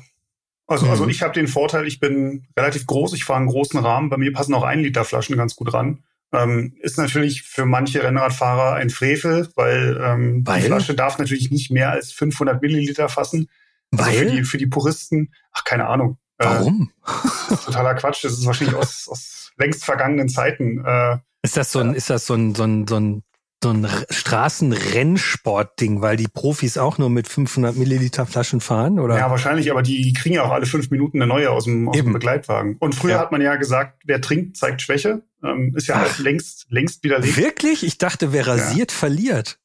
Also, 0.66 0.86
also 0.88 1.04
mhm. 1.04 1.10
ich 1.10 1.22
habe 1.22 1.34
den 1.34 1.48
Vorteil, 1.48 1.86
ich 1.86 1.98
bin 1.98 2.46
relativ 2.56 2.86
groß, 2.86 3.14
ich 3.14 3.24
fahre 3.24 3.40
einen 3.40 3.48
großen 3.48 3.80
Rahmen, 3.80 4.08
bei 4.08 4.16
mir 4.16 4.32
passen 4.32 4.54
auch 4.54 4.62
ein 4.62 4.78
Liter 4.78 5.04
Flaschen 5.04 5.36
ganz 5.36 5.56
gut 5.56 5.74
ran. 5.74 6.04
Ähm, 6.32 6.76
ist 6.80 6.96
natürlich 6.96 7.42
für 7.42 7.66
manche 7.66 8.04
Rennradfahrer 8.04 8.74
ein 8.74 8.90
Frevel, 8.90 9.48
weil, 9.56 10.00
ähm, 10.00 10.46
weil? 10.46 10.60
die 10.60 10.66
Flasche 10.68 10.94
darf 10.94 11.18
natürlich 11.18 11.50
nicht 11.50 11.72
mehr 11.72 11.90
als 11.90 12.12
500 12.12 12.62
Milliliter 12.62 13.08
fassen. 13.08 13.48
Also 13.90 14.04
weil? 14.04 14.14
für 14.14 14.26
die, 14.26 14.44
für 14.44 14.58
die 14.58 14.68
Puristen, 14.68 15.34
ach, 15.50 15.64
keine 15.64 15.88
Ahnung. 15.88 16.18
Äh, 16.38 16.44
Warum? 16.44 16.92
Äh, 17.04 17.56
totaler 17.64 17.94
Quatsch. 17.94 18.22
Das 18.22 18.34
ist 18.34 18.46
wahrscheinlich 18.46 18.76
aus, 18.78 19.08
aus 19.08 19.50
längst 19.58 19.84
vergangenen 19.84 20.28
Zeiten. 20.28 20.84
Äh, 20.84 21.18
ist 21.42 21.56
das 21.56 21.72
so 21.72 21.80
ein, 21.80 21.94
ist 21.94 22.10
das 22.10 22.26
so 22.26 22.34
ein, 22.34 22.54
so 22.54 22.64
ein, 22.64 22.86
so 22.86 22.96
ein 22.96 23.22
so 23.62 23.70
ein 23.70 23.86
Straßenrennsport-Ding, 24.08 26.00
weil 26.00 26.16
die 26.16 26.28
Profis 26.28 26.78
auch 26.78 26.96
nur 26.96 27.10
mit 27.10 27.28
500 27.28 27.76
Milliliter 27.76 28.24
Flaschen 28.24 28.62
fahren, 28.62 28.98
oder? 28.98 29.18
Ja, 29.18 29.30
wahrscheinlich, 29.30 29.70
aber 29.70 29.82
die 29.82 30.14
kriegen 30.14 30.36
ja 30.36 30.44
auch 30.44 30.52
alle 30.52 30.64
fünf 30.64 30.90
Minuten 30.90 31.20
eine 31.20 31.26
neue 31.26 31.50
aus 31.50 31.64
dem, 31.64 31.86
aus 31.88 31.96
dem 31.96 32.14
Begleitwagen. 32.14 32.76
Und 32.78 32.94
früher 32.94 33.12
ja. 33.12 33.18
hat 33.18 33.32
man 33.32 33.42
ja 33.42 33.56
gesagt, 33.56 34.00
wer 34.06 34.22
trinkt, 34.22 34.56
zeigt 34.56 34.80
Schwäche. 34.80 35.22
Ähm, 35.44 35.74
ist 35.76 35.88
ja 35.88 36.06
Ach, 36.06 36.18
längst, 36.18 36.68
längst 36.70 37.04
widerlegt. 37.04 37.36
Wirklich? 37.36 37.84
Ich 37.84 37.98
dachte, 37.98 38.32
wer 38.32 38.46
rasiert, 38.46 38.92
ja. 38.92 38.96
verliert. 38.96 39.58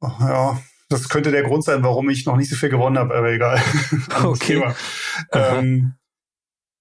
Oh, 0.00 0.08
ja, 0.20 0.62
das 0.88 1.08
könnte 1.08 1.30
der 1.30 1.42
Grund 1.42 1.64
sein, 1.64 1.82
warum 1.82 2.08
ich 2.08 2.24
noch 2.24 2.36
nicht 2.36 2.50
so 2.50 2.56
viel 2.56 2.68
gewonnen 2.68 2.98
habe, 2.98 3.14
aber 3.14 3.32
egal. 3.32 3.60
okay. 4.24 4.62
Ähm, 5.32 5.94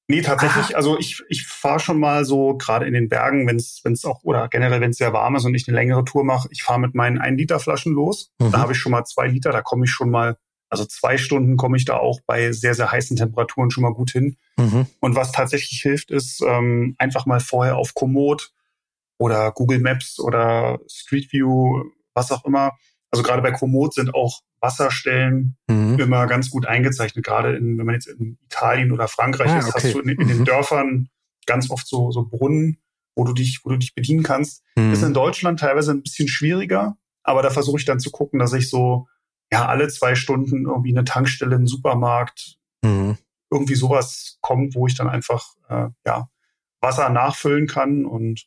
Nee, 0.10 0.24
tatsächlich, 0.24 0.70
Aha. 0.70 0.74
also 0.74 0.98
ich, 0.98 1.22
ich 1.30 1.46
fahre 1.46 1.80
schon 1.80 2.00
mal 2.00 2.26
so 2.26 2.58
gerade 2.58 2.88
in 2.88 2.96
den 2.96 3.10
Bergen, 3.10 3.46
wenn 3.46 3.58
es 3.58 3.82
wenn's 3.84 4.04
auch, 4.06 4.24
oder 4.24 4.48
generell, 4.48 4.82
wenn 4.82 4.90
es 4.90 4.98
sehr 4.98 5.14
warm 5.14 5.36
ist 5.36 5.46
und 5.46 5.54
ich 5.54 5.68
eine 5.68 5.78
längere 5.78 6.04
Tour 6.04 6.24
mache, 6.24 6.50
ich 6.52 6.64
fahre 6.64 6.80
mit 6.80 6.96
meinen 6.96 7.20
1 7.20 7.38
Liter 7.38 7.60
Flaschen 7.60 7.94
los. 7.94 8.32
Mhm. 8.40 8.52
Da 8.52 8.58
habe 8.58 8.72
ich 8.72 8.80
schon 8.80 8.92
mal 8.92 9.06
zwei 9.06 9.28
Liter, 9.28 9.52
da 9.52 9.62
komme 9.62 9.86
ich 9.86 9.92
schon 9.92 10.10
mal, 10.10 10.36
also 10.68 10.84
zwei 10.84 11.20
Stunden 11.20 11.58
komme 11.58 11.78
ich 11.78 11.86
da 11.86 11.98
auch 11.98 12.22
bei 12.26 12.52
sehr, 12.54 12.74
sehr 12.74 12.92
heißen 12.92 13.18
Temperaturen 13.18 13.70
schon 13.70 13.84
mal 13.84 13.94
gut 13.94 14.10
hin. 14.10 14.38
Mhm. 14.58 14.88
Und 15.00 15.16
was 15.16 15.32
tatsächlich 15.32 15.80
hilft, 15.80 16.10
ist 16.10 16.42
ähm, 16.42 16.96
einfach 16.98 17.28
mal 17.28 17.40
vorher 17.40 17.78
auf 17.78 17.94
Komoot 17.94 18.52
oder 19.20 19.52
Google 19.52 19.80
Maps 19.80 20.20
oder 20.20 20.80
Street 20.90 21.32
View, 21.32 21.84
was 22.16 22.32
auch 22.32 22.46
immer. 22.46 22.72
Also 23.12 23.24
gerade 23.24 23.42
bei 23.42 23.52
Komoot 23.52 23.94
sind 23.94 24.14
auch 24.14 24.42
Wasserstellen 24.62 25.58
mhm. 25.68 26.00
immer 26.00 26.28
ganz 26.28 26.50
gut 26.50 26.66
eingezeichnet. 26.66 27.26
Gerade 27.26 27.56
in, 27.56 27.78
wenn 27.78 27.86
man 27.86 27.96
jetzt 27.96 28.08
in 28.08 28.38
Italien 28.46 28.92
oder 28.92 29.08
Frankreich 29.08 29.52
ah, 29.52 29.60
ist, 29.60 29.70
okay. 29.70 29.82
hast 29.84 29.94
du 29.94 30.00
in, 30.00 30.10
in 30.10 30.28
den 30.28 30.40
mhm. 30.40 30.46
Dörfern 30.46 31.10
ganz 31.46 31.72
oft 31.72 31.88
so, 31.88 32.12
so 32.12 32.26
Brunnen, 32.26 32.78
wo 33.16 33.24
du 33.24 33.34
dich, 33.34 33.62
wo 33.64 33.70
du 33.70 33.78
dich 33.78 33.96
bedienen 33.96 34.24
kannst. 34.24 34.64
Mhm. 34.76 34.94
Ist 34.94 35.04
in 35.04 35.14
Deutschland 35.14 35.60
teilweise 35.60 35.92
ein 35.92 36.04
bisschen 36.04 36.28
schwieriger, 36.28 36.98
aber 37.24 37.42
da 37.42 37.50
versuche 37.50 37.80
ich 37.80 37.86
dann 37.86 38.00
zu 38.00 38.12
gucken, 38.12 38.40
dass 38.40 38.54
ich 38.54 38.70
so 38.70 39.08
ja 39.52 39.68
alle 39.68 39.88
zwei 39.88 40.14
Stunden 40.14 40.66
irgendwie 40.66 40.96
eine 40.96 41.06
Tankstelle, 41.06 41.56
einen 41.56 41.68
Supermarkt, 41.68 42.58
mhm. 42.84 43.18
irgendwie 43.50 43.76
sowas 43.76 44.38
kommt, 44.42 44.76
wo 44.76 44.86
ich 44.86 44.96
dann 44.96 45.10
einfach 45.10 45.48
äh, 45.70 45.88
ja 46.06 46.30
Wasser 46.82 47.10
nachfüllen 47.10 47.66
kann 47.66 48.06
und 48.06 48.46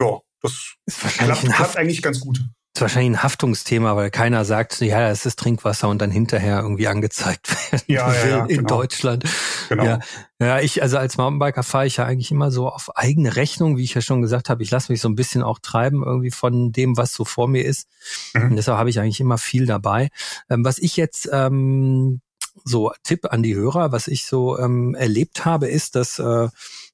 ja, 0.00 0.20
das 0.42 0.76
klappt, 1.16 1.46
klappt 1.46 1.76
eigentlich 1.78 2.02
ganz 2.02 2.20
gut 2.20 2.40
ist 2.76 2.82
wahrscheinlich 2.82 3.18
ein 3.18 3.22
Haftungsthema, 3.22 3.96
weil 3.96 4.10
keiner 4.10 4.44
sagt, 4.44 4.82
ja, 4.82 5.08
es 5.08 5.24
ist 5.24 5.38
Trinkwasser 5.38 5.88
und 5.88 5.98
dann 5.98 6.10
hinterher 6.10 6.60
irgendwie 6.60 6.88
angezeigt 6.88 7.48
werden 7.72 7.84
ja, 7.86 8.06
will 8.06 8.30
ja, 8.30 8.44
in 8.44 8.56
genau. 8.58 8.68
Deutschland. 8.68 9.24
Genau. 9.70 9.84
Ja, 9.84 9.98
ja, 10.38 10.60
ich, 10.60 10.82
also 10.82 10.98
als 10.98 11.16
Mountainbiker 11.16 11.62
fahre 11.62 11.86
ich 11.86 11.96
ja 11.96 12.04
eigentlich 12.04 12.30
immer 12.30 12.50
so 12.50 12.68
auf 12.68 12.94
eigene 12.94 13.34
Rechnung, 13.34 13.78
wie 13.78 13.84
ich 13.84 13.94
ja 13.94 14.02
schon 14.02 14.20
gesagt 14.20 14.50
habe. 14.50 14.62
Ich 14.62 14.70
lasse 14.70 14.92
mich 14.92 15.00
so 15.00 15.08
ein 15.08 15.14
bisschen 15.14 15.42
auch 15.42 15.58
treiben 15.58 16.02
irgendwie 16.04 16.30
von 16.30 16.70
dem, 16.70 16.98
was 16.98 17.14
so 17.14 17.24
vor 17.24 17.48
mir 17.48 17.64
ist. 17.64 17.88
Mhm. 18.34 18.50
Und 18.50 18.56
deshalb 18.56 18.76
habe 18.76 18.90
ich 18.90 19.00
eigentlich 19.00 19.20
immer 19.20 19.38
viel 19.38 19.64
dabei. 19.64 20.10
Ähm, 20.50 20.62
was 20.62 20.76
ich 20.76 20.98
jetzt 20.98 21.30
ähm, 21.32 22.20
so 22.62 22.92
Tipp 23.04 23.24
an 23.30 23.42
die 23.42 23.54
Hörer, 23.54 23.90
was 23.90 24.06
ich 24.06 24.26
so 24.26 24.58
ähm, 24.58 24.94
erlebt 24.94 25.46
habe, 25.46 25.68
ist, 25.68 25.96
dass 25.96 26.18
äh, 26.18 26.48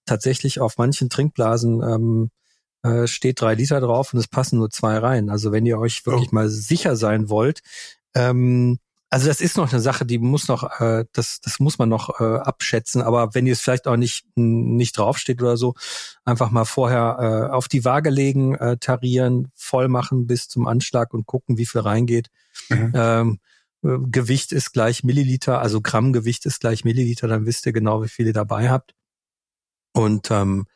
tatsächlich 0.07 0.61
auf 0.61 0.79
manchen 0.79 1.11
Trinkblasen 1.11 1.83
ähm, 1.83 2.31
äh, 2.83 3.07
steht 3.07 3.41
drei 3.41 3.55
Liter 3.55 3.81
drauf 3.81 4.12
und 4.12 4.21
es 4.21 4.29
passen 4.29 4.59
nur 4.59 4.71
zwei 4.71 4.99
rein. 4.99 5.31
Also 5.31 5.53
wenn 5.53 5.67
ihr 5.67 5.79
euch 5.79 6.05
wirklich 6.07 6.31
oh. 6.33 6.35
mal 6.35 6.49
sicher 6.49 6.97
sein 6.97 7.29
wollt, 7.29 7.62
ähm, 8.15 8.79
also 9.12 9.29
das 9.29 9.43
ist 9.43 9.59
noch 9.59 9.71
eine 9.71 9.83
Sache, 9.83 10.07
die 10.07 10.17
muss 10.19 10.49
noch, 10.49 10.81
äh, 10.81 11.05
das, 11.12 11.43
das 11.43 11.61
muss 11.61 11.79
man 11.79 11.91
noch 11.91 12.19
äh, 12.19 12.39
abschätzen. 12.39 13.03
Aber 13.03 13.35
wenn 13.35 13.47
ihr 13.47 13.53
es 13.53 13.61
vielleicht 13.61 13.87
auch 13.87 13.99
nicht 13.99 14.25
nicht 14.37 14.97
draufsteht 14.97 15.43
oder 15.43 15.59
so, 15.59 15.75
einfach 16.25 16.51
mal 16.51 16.65
vorher 16.65 17.49
äh, 17.51 17.53
auf 17.53 17.69
die 17.69 17.85
Waage 17.85 18.09
legen, 18.09 18.55
äh, 18.55 18.79
tarieren, 18.79 19.53
voll 19.55 19.89
machen 19.89 20.27
bis 20.27 20.49
zum 20.49 20.67
Anschlag 20.67 21.12
und 21.12 21.27
gucken, 21.27 21.59
wie 21.59 21.67
viel 21.67 21.83
reingeht. 21.83 22.31
Mhm. 22.71 22.93
Ähm, 22.95 23.39
äh, 23.85 23.99
Gewicht 24.11 24.51
ist 24.51 24.73
gleich 24.73 25.05
Milliliter, 25.05 25.61
also 25.61 25.83
Grammgewicht 25.83 26.47
ist 26.47 26.61
gleich 26.61 26.87
Milliliter, 26.87 27.29
dann 27.29 27.45
wisst 27.45 27.67
ihr 27.67 27.75
genau, 27.75 28.03
wie 28.03 28.09
viel 28.09 28.27
ihr 28.27 28.33
dabei 28.33 28.71
habt. 28.71 28.95
Und 29.93 30.31
ähm, 30.31 30.67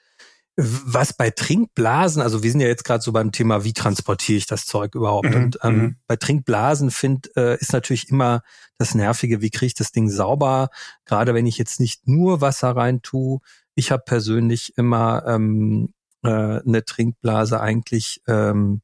was 0.57 1.13
bei 1.13 1.31
Trinkblasen, 1.31 2.23
also 2.23 2.43
wir 2.43 2.51
sind 2.51 2.61
ja 2.61 2.67
jetzt 2.67 2.85
gerade 2.85 3.03
so 3.03 3.13
beim 3.13 3.31
Thema, 3.31 3.65
wie 3.65 3.75
transportiere 3.75 4.39
ich 4.39 4.47
das 4.47 4.65
Zeug 4.65 4.95
überhaupt? 4.95 5.29
Mhm, 5.29 5.37
und 5.37 5.59
ähm, 5.63 5.77
mhm. 5.77 5.97
bei 6.07 6.17
Trinkblasen 6.17 6.91
find, 6.91 7.37
äh, 7.37 7.59
ist 7.59 7.75
natürlich 7.75 8.09
immer 8.09 8.43
das 8.79 8.95
Nervige, 8.95 9.43
wie 9.43 9.51
kriege 9.51 9.67
ich 9.67 9.75
das 9.75 9.93
Ding 9.93 10.09
sauber? 10.09 10.71
Gerade 11.05 11.35
wenn 11.35 11.47
ich 11.47 11.59
jetzt 11.59 11.79
nicht 11.79 12.09
nur 12.09 12.41
Wasser 12.41 12.71
rein 12.71 13.03
tue. 13.03 13.41
Ich 13.75 13.93
habe 13.93 14.03
persönlich 14.07 14.79
immer 14.79 15.25
ähm, 15.27 15.93
äh, 16.23 16.29
eine 16.31 16.85
Trinkblase 16.87 17.61
eigentlich 17.61 18.23
ähm, 18.27 18.81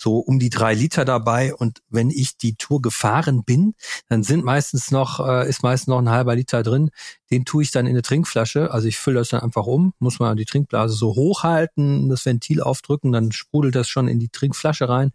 so 0.00 0.16
um 0.18 0.38
die 0.38 0.48
drei 0.48 0.72
Liter 0.72 1.04
dabei 1.04 1.54
und 1.54 1.82
wenn 1.90 2.08
ich 2.08 2.38
die 2.38 2.54
Tour 2.54 2.80
gefahren 2.80 3.44
bin, 3.44 3.74
dann 4.08 4.22
sind 4.22 4.44
meistens 4.44 4.90
noch, 4.90 5.20
äh, 5.20 5.46
ist 5.46 5.62
meistens 5.62 5.88
noch 5.88 5.98
ein 5.98 6.08
halber 6.08 6.34
Liter 6.34 6.62
drin. 6.62 6.90
Den 7.30 7.44
tue 7.44 7.62
ich 7.62 7.70
dann 7.70 7.84
in 7.84 7.90
eine 7.90 8.00
Trinkflasche. 8.00 8.70
Also 8.70 8.88
ich 8.88 8.96
fülle 8.96 9.18
das 9.18 9.28
dann 9.28 9.42
einfach 9.42 9.66
um, 9.66 9.92
muss 9.98 10.18
man 10.18 10.38
die 10.38 10.46
Trinkblase 10.46 10.94
so 10.94 11.14
hochhalten, 11.16 12.08
das 12.08 12.24
Ventil 12.24 12.62
aufdrücken, 12.62 13.12
dann 13.12 13.30
sprudelt 13.30 13.74
das 13.74 13.88
schon 13.88 14.08
in 14.08 14.18
die 14.18 14.30
Trinkflasche 14.30 14.88
rein. 14.88 15.12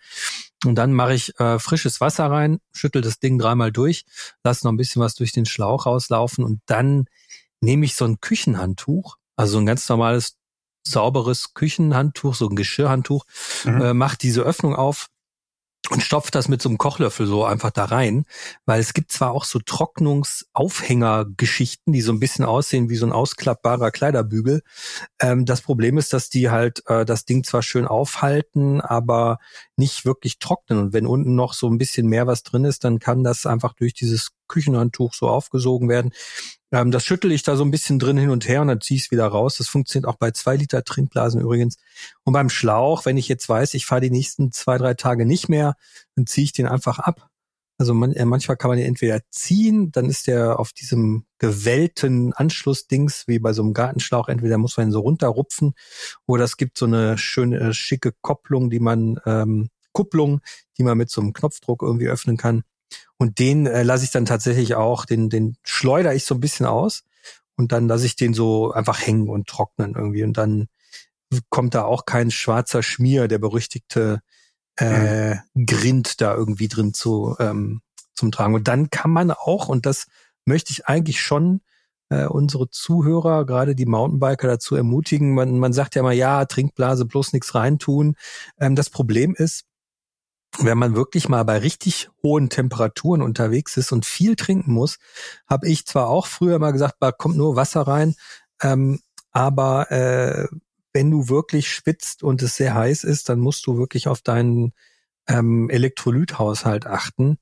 Und 0.63 0.75
dann 0.75 0.93
mache 0.93 1.15
ich 1.15 1.39
äh, 1.39 1.57
frisches 1.57 1.99
Wasser 1.99 2.29
rein, 2.29 2.59
schüttel 2.71 3.01
das 3.01 3.19
Ding 3.19 3.39
dreimal 3.39 3.71
durch, 3.71 4.05
lasse 4.43 4.67
noch 4.67 4.71
ein 4.71 4.77
bisschen 4.77 5.01
was 5.01 5.15
durch 5.15 5.31
den 5.31 5.47
Schlauch 5.47 5.87
rauslaufen 5.87 6.43
und 6.43 6.61
dann 6.67 7.05
nehme 7.59 7.85
ich 7.85 7.95
so 7.95 8.05
ein 8.05 8.19
Küchenhandtuch, 8.21 9.17
also 9.35 9.57
ein 9.57 9.65
ganz 9.65 9.89
normales 9.89 10.37
sauberes 10.87 11.53
Küchenhandtuch, 11.53 12.35
so 12.35 12.47
ein 12.47 12.55
Geschirrhandtuch, 12.55 13.25
Mhm. 13.65 13.81
äh, 13.81 13.93
macht 13.93 14.23
diese 14.23 14.41
Öffnung 14.41 14.75
auf 14.75 15.07
und 15.91 16.01
stopft 16.01 16.33
das 16.33 16.47
mit 16.47 16.63
so 16.63 16.69
einem 16.69 16.79
Kochlöffel 16.79 17.27
so 17.27 17.45
einfach 17.45 17.69
da 17.69 17.85
rein, 17.85 18.25
weil 18.65 18.79
es 18.79 18.93
gibt 18.93 19.11
zwar 19.11 19.31
auch 19.33 19.43
so 19.45 19.59
Trocknungsaufhängergeschichten, 19.59 21.93
die 21.93 22.01
so 22.01 22.11
ein 22.11 22.19
bisschen 22.19 22.43
aussehen 22.45 22.89
wie 22.89 22.95
so 22.95 23.05
ein 23.05 23.11
ausklappbarer 23.11 23.91
Kleiderbügel. 23.91 24.63
Ähm, 25.19 25.45
das 25.45 25.61
Problem 25.61 25.97
ist, 25.99 26.11
dass 26.13 26.29
die 26.29 26.49
halt 26.49 26.81
äh, 26.87 27.05
das 27.05 27.25
Ding 27.25 27.43
zwar 27.43 27.61
schön 27.61 27.85
aufhalten, 27.85 28.81
aber 28.81 29.37
nicht 29.75 30.05
wirklich 30.05 30.39
trocknen. 30.39 30.79
Und 30.79 30.93
wenn 30.93 31.05
unten 31.05 31.35
noch 31.35 31.53
so 31.53 31.67
ein 31.69 31.77
bisschen 31.77 32.07
mehr 32.07 32.25
was 32.27 32.41
drin 32.43 32.65
ist, 32.65 32.83
dann 32.83 32.97
kann 32.99 33.23
das 33.23 33.45
einfach 33.45 33.73
durch 33.73 33.93
dieses 33.93 34.31
Küchenhandtuch 34.47 35.13
so 35.13 35.29
aufgesogen 35.29 35.87
werden. 35.89 36.11
Ähm, 36.75 36.91
das 36.91 37.05
schüttel 37.05 37.31
ich 37.31 37.43
da 37.43 37.55
so 37.55 37.63
ein 37.63 37.71
bisschen 37.71 37.99
drin 37.99 38.17
hin 38.17 38.29
und 38.29 38.49
her 38.49 38.61
und 38.61 38.67
dann 38.67 38.81
ziehe 38.81 38.97
ich 38.97 39.05
es 39.05 39.11
wieder 39.11 39.27
raus. 39.27 39.55
Das 39.57 39.69
funktioniert 39.69 40.09
auch 40.09 40.17
bei 40.17 40.31
zwei 40.31 40.57
Liter 40.57 40.83
Trinkblasen 40.83 41.39
übrigens. 41.39 41.77
Und 42.25 42.33
beim 42.33 42.49
Schlauch, 42.49 43.05
wenn 43.05 43.15
ich 43.15 43.29
jetzt 43.29 43.47
weiß, 43.47 43.75
ich 43.75 43.85
fahre 43.85 44.01
die 44.01 44.11
nächsten 44.11 44.51
zwei, 44.51 44.77
drei 44.77 44.93
Tage 44.93 45.25
nicht 45.25 45.47
mehr, 45.47 45.75
dann 46.15 46.27
ziehe 46.27 46.43
ich 46.43 46.51
den 46.51 46.67
einfach 46.67 46.99
ab. 46.99 47.29
Also 47.77 47.93
man, 47.93 48.11
äh, 48.11 48.25
manchmal 48.25 48.57
kann 48.57 48.69
man 48.69 48.77
den 48.77 48.87
entweder 48.87 49.21
ziehen, 49.29 49.91
dann 49.91 50.09
ist 50.09 50.27
der 50.27 50.59
auf 50.59 50.73
diesem 50.73 51.25
gewellten 51.39 52.33
Anschlussdings, 52.33 53.23
wie 53.27 53.39
bei 53.39 53.53
so 53.53 53.63
einem 53.63 53.73
Gartenschlauch, 53.73 54.27
entweder 54.27 54.57
muss 54.57 54.75
man 54.75 54.87
ihn 54.87 54.91
so 54.91 54.99
runterrupfen 54.99 55.75
oder 56.25 56.43
es 56.43 56.57
gibt 56.57 56.77
so 56.77 56.85
eine 56.85 57.17
schöne, 57.17 57.57
äh, 57.59 57.73
schicke 57.73 58.13
Kopplung, 58.21 58.69
die 58.69 58.79
man, 58.79 59.19
ähm, 59.25 59.69
Kupplung, 59.93 60.41
die 60.77 60.83
man 60.83 60.97
mit 60.97 61.09
so 61.09 61.21
einem 61.21 61.31
Knopfdruck 61.31 61.81
irgendwie 61.83 62.07
öffnen 62.07 62.35
kann. 62.37 62.63
Und 63.17 63.39
den 63.39 63.65
äh, 63.65 63.83
lasse 63.83 64.03
ich 64.03 64.11
dann 64.11 64.25
tatsächlich 64.25 64.75
auch, 64.75 65.05
den, 65.05 65.29
den 65.29 65.57
schleuder 65.63 66.13
ich 66.13 66.25
so 66.25 66.35
ein 66.35 66.41
bisschen 66.41 66.65
aus 66.65 67.03
und 67.55 67.71
dann 67.71 67.87
lasse 67.87 68.05
ich 68.05 68.15
den 68.15 68.33
so 68.33 68.71
einfach 68.71 69.05
hängen 69.05 69.29
und 69.29 69.47
trocknen 69.47 69.95
irgendwie. 69.95 70.23
Und 70.23 70.37
dann 70.37 70.67
kommt 71.49 71.75
da 71.75 71.83
auch 71.83 72.05
kein 72.05 72.31
schwarzer 72.31 72.83
Schmier, 72.83 73.27
der 73.27 73.39
berüchtigte 73.39 74.21
äh, 74.77 75.37
Grind 75.55 76.21
da 76.21 76.35
irgendwie 76.35 76.67
drin 76.67 76.93
zu 76.93 77.35
ähm, 77.39 77.81
zum 78.13 78.31
Tragen. 78.31 78.55
Und 78.55 78.67
dann 78.67 78.89
kann 78.89 79.11
man 79.11 79.31
auch, 79.31 79.69
und 79.69 79.85
das 79.85 80.07
möchte 80.45 80.71
ich 80.71 80.87
eigentlich 80.87 81.21
schon 81.21 81.61
äh, 82.09 82.25
unsere 82.25 82.69
Zuhörer, 82.69 83.45
gerade 83.45 83.75
die 83.75 83.85
Mountainbiker 83.85 84.47
dazu 84.47 84.75
ermutigen. 84.75 85.33
Man, 85.33 85.59
man 85.59 85.73
sagt 85.73 85.95
ja 85.95 86.03
mal, 86.03 86.13
ja, 86.13 86.45
Trinkblase, 86.45 87.05
bloß 87.05 87.33
nichts 87.33 87.55
reintun. 87.55 88.15
Ähm, 88.59 88.75
das 88.75 88.89
Problem 88.89 89.33
ist, 89.35 89.65
wenn 90.59 90.77
man 90.77 90.95
wirklich 90.95 91.29
mal 91.29 91.43
bei 91.43 91.57
richtig 91.57 92.09
hohen 92.23 92.49
Temperaturen 92.49 93.21
unterwegs 93.21 93.77
ist 93.77 93.91
und 93.91 94.05
viel 94.05 94.35
trinken 94.35 94.73
muss, 94.73 94.97
habe 95.47 95.67
ich 95.67 95.85
zwar 95.85 96.07
auch 96.07 96.27
früher 96.27 96.59
mal 96.59 96.71
gesagt, 96.71 96.95
da 96.99 97.11
kommt 97.11 97.37
nur 97.37 97.55
Wasser 97.55 97.81
rein, 97.81 98.15
ähm, 98.61 98.99
aber 99.31 99.91
äh, 99.91 100.47
wenn 100.93 101.11
du 101.11 101.27
wirklich 101.27 101.69
schwitzt 101.69 102.23
und 102.23 102.41
es 102.41 102.55
sehr 102.55 102.73
heiß 102.73 103.03
ist, 103.03 103.27
dann 103.27 103.39
musst 103.39 103.67
du 103.67 103.77
wirklich 103.77 104.07
auf 104.07 104.21
deinen 104.21 104.71
ähm, 105.27 105.69
Elektrolythaushalt 105.69 106.87
achten. 106.87 107.37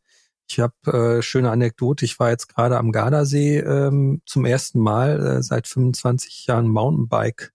Ich 0.50 0.60
habe 0.60 1.18
äh, 1.18 1.22
schöne 1.22 1.52
Anekdote. 1.52 2.04
Ich 2.06 2.20
war 2.20 2.32
jetzt 2.32 2.48
gerade 2.48 2.78
am 2.78 2.92
Gardasee 2.92 3.60
ähm, 3.60 4.22
zum 4.26 4.46
ersten 4.46 4.80
Mal 4.80 5.38
äh, 5.38 5.44
seit 5.44 5.68
25 5.68 6.48
Jahren 6.48 6.68
Mountainbike 6.68 7.54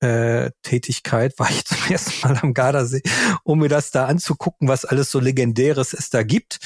äh, 0.00 0.50
Tätigkeit 0.62 1.34
war 1.38 1.50
ich 1.50 1.64
zum 1.64 1.78
ersten 1.88 2.26
Mal 2.26 2.38
am 2.42 2.54
Gardasee, 2.54 3.02
um 3.44 3.60
mir 3.60 3.68
das 3.68 3.90
da 3.90 4.06
anzugucken, 4.06 4.68
was 4.68 4.84
alles 4.84 5.10
so 5.10 5.20
legendäres 5.20 5.92
es 5.92 6.10
da 6.10 6.22
gibt. 6.22 6.58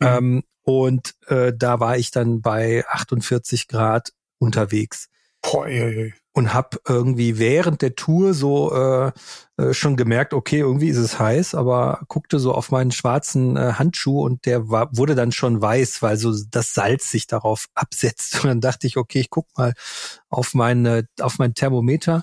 Mhm. 0.00 0.06
Ähm, 0.06 0.42
und 0.62 1.14
äh, 1.26 1.52
da 1.54 1.78
war 1.80 1.98
ich 1.98 2.10
dann 2.10 2.40
bei 2.40 2.84
48 2.88 3.68
Grad 3.68 4.12
unterwegs 4.38 5.08
Boah, 5.44 5.66
ey, 5.66 5.78
ey. 5.80 6.14
und 6.32 6.54
habe 6.54 6.78
irgendwie 6.88 7.38
während 7.38 7.82
der 7.82 7.94
Tour 7.94 8.32
so 8.32 8.72
äh, 8.74 9.12
äh, 9.58 9.74
schon 9.74 9.96
gemerkt, 9.96 10.32
okay, 10.32 10.60
irgendwie 10.60 10.88
ist 10.88 10.96
es 10.96 11.18
heiß, 11.18 11.54
aber 11.54 12.00
guckte 12.08 12.38
so 12.38 12.54
auf 12.54 12.70
meinen 12.70 12.90
schwarzen 12.92 13.56
äh, 13.56 13.74
Handschuh 13.74 14.22
und 14.24 14.46
der 14.46 14.70
war, 14.70 14.88
wurde 14.96 15.14
dann 15.14 15.32
schon 15.32 15.60
weiß, 15.60 16.00
weil 16.02 16.16
so 16.16 16.32
das 16.50 16.72
Salz 16.72 17.10
sich 17.10 17.26
darauf 17.26 17.66
absetzt. 17.74 18.36
Und 18.42 18.48
dann 18.48 18.60
dachte 18.62 18.86
ich, 18.86 18.96
okay, 18.96 19.20
ich 19.20 19.28
guck 19.30 19.46
mal 19.58 19.74
auf 20.30 20.54
meine 20.54 21.06
auf 21.20 21.38
mein 21.38 21.54
Thermometer 21.54 22.22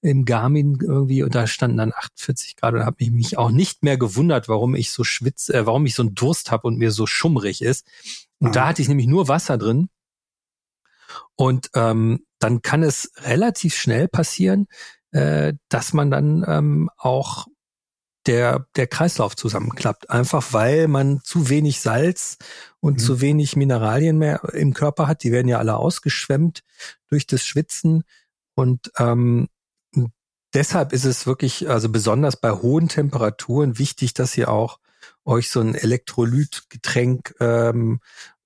im 0.00 0.24
Garmin 0.24 0.78
irgendwie 0.80 1.22
und 1.24 1.34
da 1.34 1.46
standen 1.48 1.76
dann 1.78 1.92
48 1.92 2.54
Grad 2.56 2.74
und 2.74 2.84
habe 2.86 2.96
mich, 3.00 3.10
mich 3.10 3.36
auch 3.38 3.50
nicht 3.50 3.82
mehr 3.82 3.98
gewundert, 3.98 4.48
warum 4.48 4.76
ich 4.76 4.92
so 4.92 5.02
schwitz, 5.02 5.48
äh, 5.48 5.66
warum 5.66 5.84
ich 5.86 5.94
so 5.96 6.02
einen 6.02 6.14
Durst 6.14 6.50
habe 6.52 6.68
und 6.68 6.78
mir 6.78 6.92
so 6.92 7.06
schummrig 7.06 7.62
ist. 7.62 7.84
Und 8.38 8.50
Mhm. 8.50 8.52
da 8.52 8.68
hatte 8.68 8.80
ich 8.80 8.88
nämlich 8.88 9.08
nur 9.08 9.26
Wasser 9.28 9.58
drin. 9.58 9.88
Und 11.34 11.70
ähm, 11.74 12.24
dann 12.38 12.62
kann 12.62 12.82
es 12.82 13.12
relativ 13.22 13.74
schnell 13.76 14.08
passieren, 14.08 14.66
äh, 15.12 15.54
dass 15.68 15.92
man 15.92 16.10
dann 16.10 16.44
ähm, 16.46 16.90
auch 16.96 17.46
der, 18.26 18.66
der 18.76 18.86
Kreislauf 18.86 19.34
zusammenklappt. 19.34 20.10
Einfach 20.10 20.52
weil 20.52 20.88
man 20.88 21.20
zu 21.24 21.48
wenig 21.48 21.80
Salz 21.80 22.36
und 22.80 22.94
Mhm. 22.94 22.98
zu 22.98 23.20
wenig 23.20 23.56
Mineralien 23.56 24.18
mehr 24.18 24.42
im 24.52 24.74
Körper 24.74 25.08
hat. 25.08 25.22
Die 25.22 25.32
werden 25.32 25.48
ja 25.48 25.58
alle 25.58 25.76
ausgeschwemmt 25.76 26.62
durch 27.08 27.26
das 27.26 27.44
Schwitzen. 27.44 28.04
Und 28.54 28.92
ähm, 28.98 29.48
deshalb 30.54 30.92
ist 30.92 31.04
es 31.04 31.26
wirklich, 31.26 31.68
also 31.70 31.88
besonders 31.88 32.36
bei 32.36 32.50
hohen 32.50 32.88
Temperaturen 32.88 33.78
wichtig, 33.78 34.14
dass 34.14 34.36
ihr 34.36 34.50
auch 34.50 34.78
euch 35.24 35.50
so 35.50 35.60
ein 35.60 35.74
Elektrolytgetränk 35.74 37.34
ähm, 37.40 38.00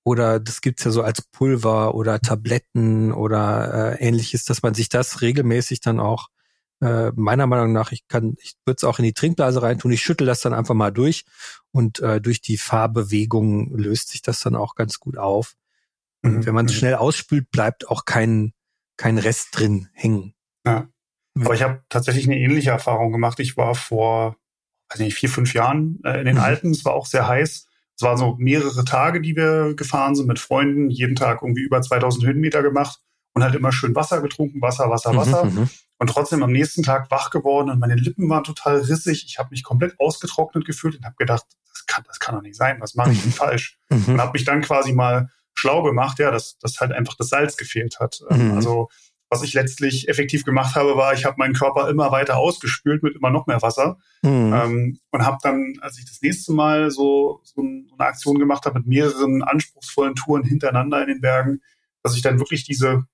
oder 0.05 0.39
das 0.39 0.61
gibt's 0.61 0.83
ja 0.85 0.91
so 0.91 1.01
als 1.01 1.23
Pulver 1.23 1.95
oder 1.95 2.19
Tabletten 2.21 3.11
oder 3.11 3.97
äh, 3.99 4.07
ähnliches, 4.07 4.45
dass 4.45 4.61
man 4.61 4.75
sich 4.75 4.87
das 4.87 5.21
regelmäßig 5.21 5.81
dann 5.81 5.99
auch 5.99 6.27
äh, 6.81 7.11
meiner 7.15 7.47
Meinung 7.47 7.73
nach, 7.73 7.91
ich 7.91 8.07
kann, 8.07 8.35
ich 8.39 8.53
würde 8.65 8.77
es 8.77 8.83
auch 8.83 8.99
in 8.99 9.05
die 9.05 9.13
Trinkblase 9.13 9.61
reintun, 9.61 9.91
ich 9.91 10.03
schüttel 10.03 10.27
das 10.27 10.41
dann 10.41 10.53
einfach 10.53 10.75
mal 10.75 10.91
durch 10.91 11.25
und 11.71 11.99
äh, 12.01 12.21
durch 12.21 12.41
die 12.41 12.57
Fahrbewegung 12.57 13.75
löst 13.75 14.09
sich 14.09 14.21
das 14.21 14.39
dann 14.41 14.55
auch 14.55 14.75
ganz 14.75 14.99
gut 14.99 15.17
auf. 15.17 15.55
Und 16.23 16.35
Mhm, 16.35 16.45
wenn 16.45 16.53
man 16.55 16.65
es 16.67 16.73
mhm. 16.73 16.77
schnell 16.77 16.95
ausspült, 16.95 17.49
bleibt 17.49 17.87
auch 17.87 18.05
kein, 18.05 18.53
kein 18.97 19.17
Rest 19.17 19.49
drin 19.53 19.89
hängen. 19.93 20.33
Ja. 20.65 20.87
Aber 21.37 21.53
ich 21.53 21.63
habe 21.63 21.83
tatsächlich 21.89 22.25
eine 22.27 22.37
ähnliche 22.37 22.69
Erfahrung 22.69 23.11
gemacht. 23.11 23.39
Ich 23.39 23.57
war 23.57 23.75
vor, 23.75 24.37
weiß 24.89 24.99
nicht, 24.99 25.15
vier, 25.15 25.29
fünf 25.29 25.53
Jahren 25.53 25.99
äh, 26.03 26.19
in 26.19 26.25
den 26.25 26.35
Mhm. 26.35 26.41
Alpen. 26.41 26.71
Es 26.71 26.85
war 26.85 26.93
auch 26.93 27.07
sehr 27.07 27.27
heiß. 27.27 27.67
Es 27.97 28.01
waren 28.01 28.17
so 28.17 28.35
mehrere 28.37 28.83
Tage, 28.83 29.21
die 29.21 29.35
wir 29.35 29.73
gefahren 29.75 30.15
sind 30.15 30.27
mit 30.27 30.39
Freunden. 30.39 30.89
Jeden 30.89 31.15
Tag 31.15 31.41
irgendwie 31.41 31.63
über 31.63 31.81
2000 31.81 32.25
Höhenmeter 32.25 32.61
gemacht 32.61 32.99
und 33.33 33.43
halt 33.43 33.55
immer 33.55 33.71
schön 33.71 33.95
Wasser 33.95 34.21
getrunken. 34.21 34.61
Wasser, 34.61 34.89
Wasser, 34.89 35.15
Wasser. 35.15 35.45
Mhm, 35.45 35.55
mhm. 35.61 35.69
Und 35.97 36.07
trotzdem 36.07 36.43
am 36.43 36.51
nächsten 36.51 36.83
Tag 36.83 37.09
wach 37.09 37.29
geworden 37.29 37.69
und 37.69 37.79
meine 37.79 37.95
Lippen 37.95 38.29
waren 38.29 38.43
total 38.43 38.79
rissig. 38.79 39.23
Ich 39.27 39.39
habe 39.39 39.49
mich 39.51 39.63
komplett 39.63 39.97
ausgetrocknet 39.99 40.65
gefühlt 40.65 40.97
und 40.97 41.05
habe 41.05 41.15
gedacht, 41.17 41.45
das 41.69 41.85
kann, 41.85 42.03
das 42.07 42.19
kann 42.19 42.35
doch 42.35 42.41
nicht 42.41 42.57
sein. 42.57 42.77
Was 42.81 42.95
mache 42.95 43.11
ich 43.11 43.21
denn 43.21 43.31
falsch? 43.31 43.79
Mhm. 43.89 44.13
und 44.13 44.21
habe 44.21 44.33
mich 44.33 44.43
dann 44.43 44.61
quasi 44.61 44.91
mal 44.91 45.29
schlau 45.53 45.83
gemacht, 45.83 46.19
ja, 46.19 46.31
dass, 46.31 46.57
dass 46.57 46.81
halt 46.81 46.91
einfach 46.91 47.15
das 47.15 47.29
Salz 47.29 47.55
gefehlt 47.55 47.99
hat. 47.99 48.19
Mhm. 48.29 48.55
Also 48.55 48.89
was 49.29 49.43
ich 49.43 49.53
letztlich 49.53 50.07
effektiv 50.07 50.43
gemacht 50.45 50.75
habe, 50.75 50.95
war, 50.97 51.13
ich 51.13 51.25
habe 51.25 51.35
meinen 51.37 51.53
Körper 51.55 51.89
immer 51.89 52.11
weiter 52.11 52.37
ausgespült 52.37 53.01
mit 53.03 53.15
immer 53.15 53.29
noch 53.31 53.47
mehr 53.47 53.61
Wasser 53.61 53.97
Mhm. 54.21 54.53
ähm, 54.53 54.99
und 55.11 55.25
habe 55.25 55.37
dann, 55.41 55.73
als 55.81 55.97
ich 55.97 56.05
das 56.05 56.21
nächste 56.21 56.53
Mal 56.53 56.91
so, 56.91 57.41
so 57.43 57.61
ein- 57.61 57.87
so 57.89 57.95
eine 57.97 58.07
Aktion 58.07 58.37
gemacht 58.39 58.65
habe 58.65 58.79
mit 58.79 58.87
mehreren 58.87 59.41
anspruchsvollen 59.43 60.15
Touren 60.15 60.43
hintereinander 60.43 61.01
in 61.01 61.07
den 61.07 61.21
Bergen, 61.21 61.61
dass 62.03 62.15
ich 62.15 62.21
dann 62.21 62.39
wirklich 62.39 62.63
diese, 62.65 63.05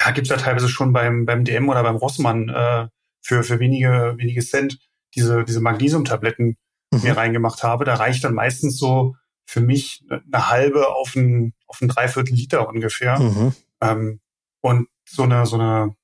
ja, 0.00 0.10
gibt's 0.12 0.30
ja 0.30 0.36
teilweise 0.36 0.68
schon 0.68 0.92
beim, 0.92 1.26
beim 1.26 1.44
DM 1.44 1.68
oder 1.68 1.82
beim 1.82 1.96
Rossmann 1.96 2.48
äh, 2.48 2.88
für, 3.20 3.42
für 3.42 3.58
wenige, 3.60 4.14
wenige 4.16 4.40
Cent 4.42 4.78
diese, 5.14 5.44
diese 5.44 5.60
Magnesiumtabletten 5.60 6.56
Mhm. 6.90 7.02
mir 7.02 7.16
reingemacht 7.18 7.62
habe. 7.62 7.84
Da 7.84 7.96
reicht 7.96 8.24
dann 8.24 8.32
meistens 8.32 8.78
so 8.78 9.14
für 9.44 9.60
mich 9.60 10.04
eine 10.08 10.48
halbe 10.48 10.88
auf 10.88 11.14
ein, 11.16 11.52
auf 11.66 11.82
ein 11.82 11.88
Dreiviertel 11.88 12.34
Liter 12.34 12.66
ungefähr. 12.66 13.18
Mhm. 13.20 13.52
Ähm, 13.82 14.20
und 14.68 14.88
so 15.04 15.22
eine, 15.22 15.46
so 15.46 15.56
eine 15.56 15.94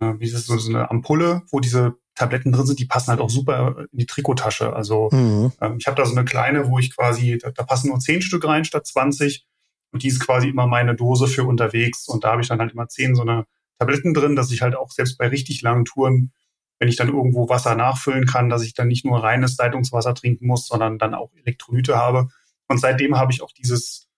wie 0.00 0.26
ist 0.26 0.34
das, 0.34 0.46
so 0.46 0.70
eine 0.70 0.90
Ampulle, 0.90 1.42
wo 1.50 1.60
diese 1.60 1.96
Tabletten 2.14 2.52
drin 2.52 2.66
sind, 2.66 2.78
die 2.78 2.84
passen 2.84 3.08
halt 3.08 3.20
auch 3.20 3.30
super 3.30 3.86
in 3.92 3.98
die 3.98 4.06
Trikottasche. 4.06 4.72
Also 4.74 5.08
mhm. 5.12 5.52
ähm, 5.60 5.76
ich 5.78 5.86
habe 5.86 5.96
da 5.96 6.04
so 6.04 6.14
eine 6.14 6.24
kleine, 6.24 6.68
wo 6.68 6.78
ich 6.78 6.94
quasi, 6.94 7.38
da, 7.38 7.50
da 7.50 7.62
passen 7.62 7.88
nur 7.88 8.00
zehn 8.00 8.22
Stück 8.22 8.46
rein 8.46 8.64
statt 8.64 8.86
20 8.86 9.46
und 9.92 10.02
die 10.02 10.08
ist 10.08 10.20
quasi 10.20 10.48
immer 10.48 10.66
meine 10.66 10.94
Dose 10.94 11.28
für 11.28 11.44
unterwegs 11.44 12.08
und 12.08 12.24
da 12.24 12.32
habe 12.32 12.42
ich 12.42 12.48
dann 12.48 12.60
halt 12.60 12.72
immer 12.72 12.88
zehn 12.88 13.14
so 13.14 13.22
eine 13.22 13.44
Tabletten 13.78 14.14
drin, 14.14 14.36
dass 14.36 14.50
ich 14.50 14.62
halt 14.62 14.76
auch 14.76 14.90
selbst 14.90 15.16
bei 15.18 15.28
richtig 15.28 15.62
langen 15.62 15.84
Touren, 15.84 16.32
wenn 16.80 16.88
ich 16.88 16.96
dann 16.96 17.08
irgendwo 17.08 17.48
Wasser 17.48 17.74
nachfüllen 17.74 18.26
kann, 18.26 18.48
dass 18.48 18.64
ich 18.64 18.74
dann 18.74 18.88
nicht 18.88 19.04
nur 19.04 19.22
reines 19.22 19.56
Leitungswasser 19.56 20.14
trinken 20.14 20.46
muss, 20.46 20.66
sondern 20.66 20.98
dann 20.98 21.14
auch 21.14 21.32
Elektrolyte 21.34 21.96
habe. 21.96 22.28
Und 22.68 22.78
seitdem 22.78 23.16
habe 23.16 23.32
ich 23.32 23.42
auch 23.42 23.52
dieses 23.52 24.08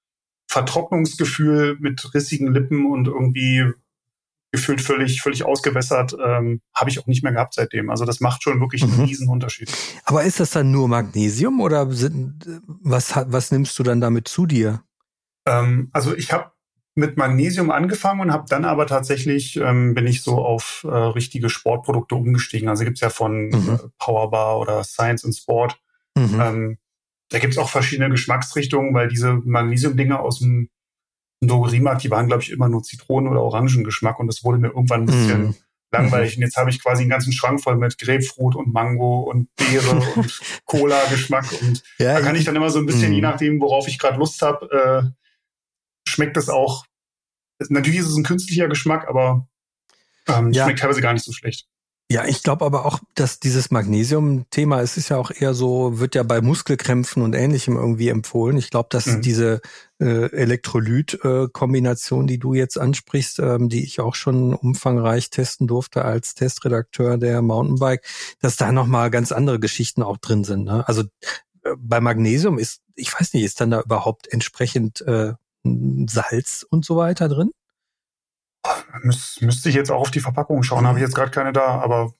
Vertrocknungsgefühl 0.48 1.76
mit 1.78 2.12
rissigen 2.14 2.52
Lippen 2.52 2.90
und 2.90 3.06
irgendwie 3.06 3.72
gefühlt 4.52 4.80
völlig, 4.80 5.22
völlig 5.22 5.44
ausgewässert, 5.44 6.16
ähm, 6.24 6.60
habe 6.74 6.90
ich 6.90 6.98
auch 6.98 7.06
nicht 7.06 7.22
mehr 7.22 7.32
gehabt 7.32 7.54
seitdem. 7.54 7.90
Also 7.90 8.04
das 8.04 8.20
macht 8.20 8.42
schon 8.42 8.60
wirklich 8.60 8.82
einen 8.82 8.96
mhm. 8.96 9.04
riesen 9.04 9.28
Unterschied. 9.28 9.70
Aber 10.04 10.24
ist 10.24 10.40
das 10.40 10.50
dann 10.50 10.70
nur 10.70 10.88
Magnesium 10.88 11.60
oder 11.60 11.90
sind, 11.92 12.60
was, 12.66 13.14
was 13.14 13.52
nimmst 13.52 13.78
du 13.78 13.82
dann 13.82 14.00
damit 14.00 14.28
zu 14.28 14.46
dir? 14.46 14.82
Ähm, 15.46 15.90
also 15.92 16.16
ich 16.16 16.32
habe 16.32 16.50
mit 16.96 17.16
Magnesium 17.16 17.70
angefangen 17.70 18.20
und 18.20 18.32
habe 18.32 18.46
dann 18.48 18.64
aber 18.64 18.86
tatsächlich, 18.86 19.56
ähm, 19.56 19.94
bin 19.94 20.06
ich 20.06 20.22
so 20.22 20.38
auf 20.38 20.84
äh, 20.88 20.88
richtige 20.88 21.48
Sportprodukte 21.48 22.16
umgestiegen. 22.16 22.68
Also 22.68 22.84
gibt's 22.84 23.00
ja 23.00 23.10
von 23.10 23.48
mhm. 23.48 23.70
äh, 23.74 23.88
Powerbar 23.98 24.58
oder 24.58 24.82
Science 24.82 25.24
and 25.24 25.36
Sport. 25.36 25.80
Mhm. 26.16 26.40
Ähm, 26.40 26.78
da 27.28 27.38
gibt's 27.38 27.58
auch 27.58 27.68
verschiedene 27.68 28.10
Geschmacksrichtungen, 28.10 28.92
weil 28.92 29.08
diese 29.08 29.34
Magnesium-Dinge 29.34 30.18
aus 30.18 30.40
dem 30.40 30.68
Drogeriemarkt, 31.40 32.04
die 32.04 32.10
waren, 32.10 32.26
glaube 32.26 32.42
ich, 32.42 32.50
immer 32.50 32.68
nur 32.68 32.82
Zitronen- 32.82 33.28
oder 33.28 33.42
Orangengeschmack 33.42 34.18
und 34.18 34.26
das 34.26 34.44
wurde 34.44 34.58
mir 34.58 34.68
irgendwann 34.68 35.02
ein 35.02 35.06
bisschen 35.06 35.48
mm. 35.48 35.54
langweilig. 35.90 36.36
Und 36.36 36.42
jetzt 36.42 36.56
habe 36.56 36.70
ich 36.70 36.82
quasi 36.82 37.02
einen 37.02 37.10
ganzen 37.10 37.32
Schrank 37.32 37.62
voll 37.62 37.76
mit 37.76 37.98
Grapefruit 37.98 38.54
und 38.54 38.72
Mango 38.72 39.20
und 39.20 39.48
Beere 39.56 40.02
und 40.16 40.40
Cola-Geschmack. 40.66 41.46
Und 41.62 41.82
ja, 41.98 42.14
da 42.14 42.20
kann 42.20 42.36
ich 42.36 42.44
dann 42.44 42.56
immer 42.56 42.70
so 42.70 42.78
ein 42.78 42.86
bisschen, 42.86 43.12
mm. 43.12 43.14
je 43.14 43.20
nachdem, 43.22 43.60
worauf 43.60 43.88
ich 43.88 43.98
gerade 43.98 44.18
Lust 44.18 44.42
habe, 44.42 44.70
äh, 44.70 46.08
schmeckt 46.08 46.36
das 46.36 46.50
auch. 46.50 46.84
Natürlich 47.68 48.00
ist 48.00 48.08
es 48.08 48.16
ein 48.16 48.24
künstlicher 48.24 48.68
Geschmack, 48.68 49.08
aber 49.08 49.48
ähm, 50.28 50.52
ja. 50.52 50.64
schmeckt 50.64 50.80
teilweise 50.80 51.00
gar 51.00 51.14
nicht 51.14 51.24
so 51.24 51.32
schlecht. 51.32 51.69
Ja, 52.12 52.24
ich 52.24 52.42
glaube 52.42 52.64
aber 52.64 52.86
auch, 52.86 52.98
dass 53.14 53.38
dieses 53.38 53.70
Magnesium-Thema, 53.70 54.80
es 54.80 54.96
ist 54.96 55.10
ja 55.10 55.16
auch 55.16 55.30
eher 55.30 55.54
so, 55.54 56.00
wird 56.00 56.16
ja 56.16 56.24
bei 56.24 56.40
Muskelkrämpfen 56.40 57.22
und 57.22 57.34
ähnlichem 57.34 57.76
irgendwie 57.76 58.08
empfohlen. 58.08 58.56
Ich 58.56 58.70
glaube, 58.70 58.88
dass 58.90 59.06
mhm. 59.06 59.22
diese 59.22 59.60
äh, 60.00 60.28
Elektrolyt-Kombination, 60.32 62.26
die 62.26 62.38
du 62.38 62.52
jetzt 62.52 62.80
ansprichst, 62.80 63.38
ähm, 63.38 63.68
die 63.68 63.84
ich 63.84 64.00
auch 64.00 64.16
schon 64.16 64.54
umfangreich 64.54 65.30
testen 65.30 65.68
durfte 65.68 66.04
als 66.04 66.34
Testredakteur 66.34 67.16
der 67.16 67.42
Mountainbike, 67.42 68.04
dass 68.40 68.56
da 68.56 68.72
nochmal 68.72 69.12
ganz 69.12 69.30
andere 69.30 69.60
Geschichten 69.60 70.02
auch 70.02 70.16
drin 70.16 70.42
sind. 70.42 70.64
Ne? 70.64 70.88
Also 70.88 71.02
äh, 71.62 71.76
bei 71.78 72.00
Magnesium 72.00 72.58
ist, 72.58 72.82
ich 72.96 73.14
weiß 73.14 73.34
nicht, 73.34 73.44
ist 73.44 73.60
dann 73.60 73.70
da 73.70 73.82
überhaupt 73.82 74.26
entsprechend 74.26 75.00
äh, 75.02 75.34
Salz 75.62 76.66
und 76.68 76.84
so 76.84 76.96
weiter 76.96 77.28
drin? 77.28 77.52
Müs 79.02 79.40
müsste 79.40 79.68
ich 79.68 79.74
jetzt 79.74 79.90
auch 79.90 80.00
auf 80.00 80.10
die 80.10 80.20
Verpackung 80.20 80.62
schauen, 80.62 80.86
habe 80.86 80.98
ich 80.98 81.04
jetzt 81.04 81.14
gerade 81.14 81.30
keine 81.30 81.52
da, 81.52 81.80
aber 81.80 82.12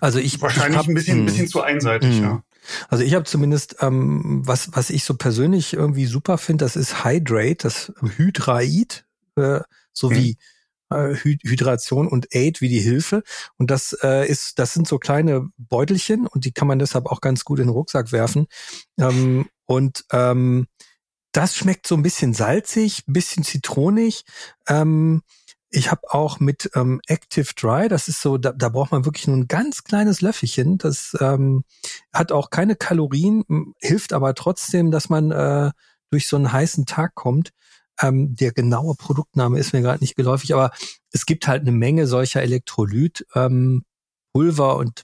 also 0.00 0.18
ich 0.18 0.40
wahrscheinlich 0.40 0.74
ich 0.74 0.78
hab, 0.78 0.88
ein 0.88 0.94
bisschen, 0.94 1.16
ein 1.16 1.20
hm. 1.20 1.26
bisschen 1.26 1.48
zu 1.48 1.62
einseitig, 1.62 2.20
mh. 2.20 2.26
ja. 2.26 2.42
Also 2.88 3.04
ich 3.04 3.14
habe 3.14 3.24
zumindest, 3.24 3.76
ähm, 3.80 4.42
was, 4.44 4.70
was 4.72 4.90
ich 4.90 5.04
so 5.04 5.14
persönlich 5.14 5.74
irgendwie 5.74 6.06
super 6.06 6.38
finde, 6.38 6.64
das 6.64 6.76
ist 6.76 7.04
Hydrate, 7.04 7.56
das 7.62 7.92
Hydraid, 8.00 9.04
äh, 9.36 9.60
sowie 9.92 10.38
mhm. 10.90 10.96
äh, 10.96 11.14
Hydration 11.14 12.08
und 12.08 12.34
Aid 12.34 12.60
wie 12.60 12.68
die 12.68 12.80
Hilfe. 12.80 13.22
Und 13.58 13.70
das 13.70 13.96
äh, 14.02 14.26
ist, 14.26 14.58
das 14.58 14.72
sind 14.72 14.88
so 14.88 14.98
kleine 14.98 15.48
Beutelchen 15.58 16.26
und 16.26 16.44
die 16.44 16.52
kann 16.52 16.68
man 16.68 16.78
deshalb 16.78 17.06
auch 17.06 17.20
ganz 17.20 17.44
gut 17.44 17.58
in 17.58 17.66
den 17.66 17.74
Rucksack 17.74 18.12
werfen. 18.12 18.46
Ähm, 18.98 19.46
und 19.66 20.04
ähm, 20.12 20.66
das 21.32 21.56
schmeckt 21.56 21.86
so 21.86 21.96
ein 21.96 22.02
bisschen 22.02 22.32
salzig, 22.32 23.06
ein 23.08 23.12
bisschen 23.12 23.44
zitronig. 23.44 24.24
Ähm, 24.68 25.22
ich 25.74 25.90
habe 25.90 26.02
auch 26.12 26.38
mit 26.38 26.70
ähm, 26.74 27.00
Active 27.08 27.52
Dry, 27.56 27.88
das 27.88 28.06
ist 28.06 28.20
so, 28.20 28.38
da, 28.38 28.52
da 28.52 28.68
braucht 28.68 28.92
man 28.92 29.04
wirklich 29.04 29.26
nur 29.26 29.36
ein 29.36 29.48
ganz 29.48 29.82
kleines 29.82 30.20
Löffelchen. 30.20 30.78
Das 30.78 31.16
ähm, 31.20 31.64
hat 32.12 32.30
auch 32.30 32.50
keine 32.50 32.76
Kalorien, 32.76 33.74
hilft 33.80 34.12
aber 34.12 34.34
trotzdem, 34.34 34.92
dass 34.92 35.08
man 35.08 35.32
äh, 35.32 35.72
durch 36.10 36.28
so 36.28 36.36
einen 36.36 36.52
heißen 36.52 36.86
Tag 36.86 37.16
kommt. 37.16 37.50
Ähm, 38.00 38.36
der 38.36 38.52
genaue 38.52 38.94
Produktname 38.94 39.58
ist 39.58 39.72
mir 39.72 39.82
gerade 39.82 40.02
nicht 40.02 40.14
geläufig, 40.14 40.54
aber 40.54 40.70
es 41.10 41.26
gibt 41.26 41.48
halt 41.48 41.62
eine 41.62 41.72
Menge 41.72 42.06
solcher 42.06 42.42
Elektrolyt 42.42 43.26
ähm, 43.34 43.84
Pulver 44.32 44.76
und 44.76 45.02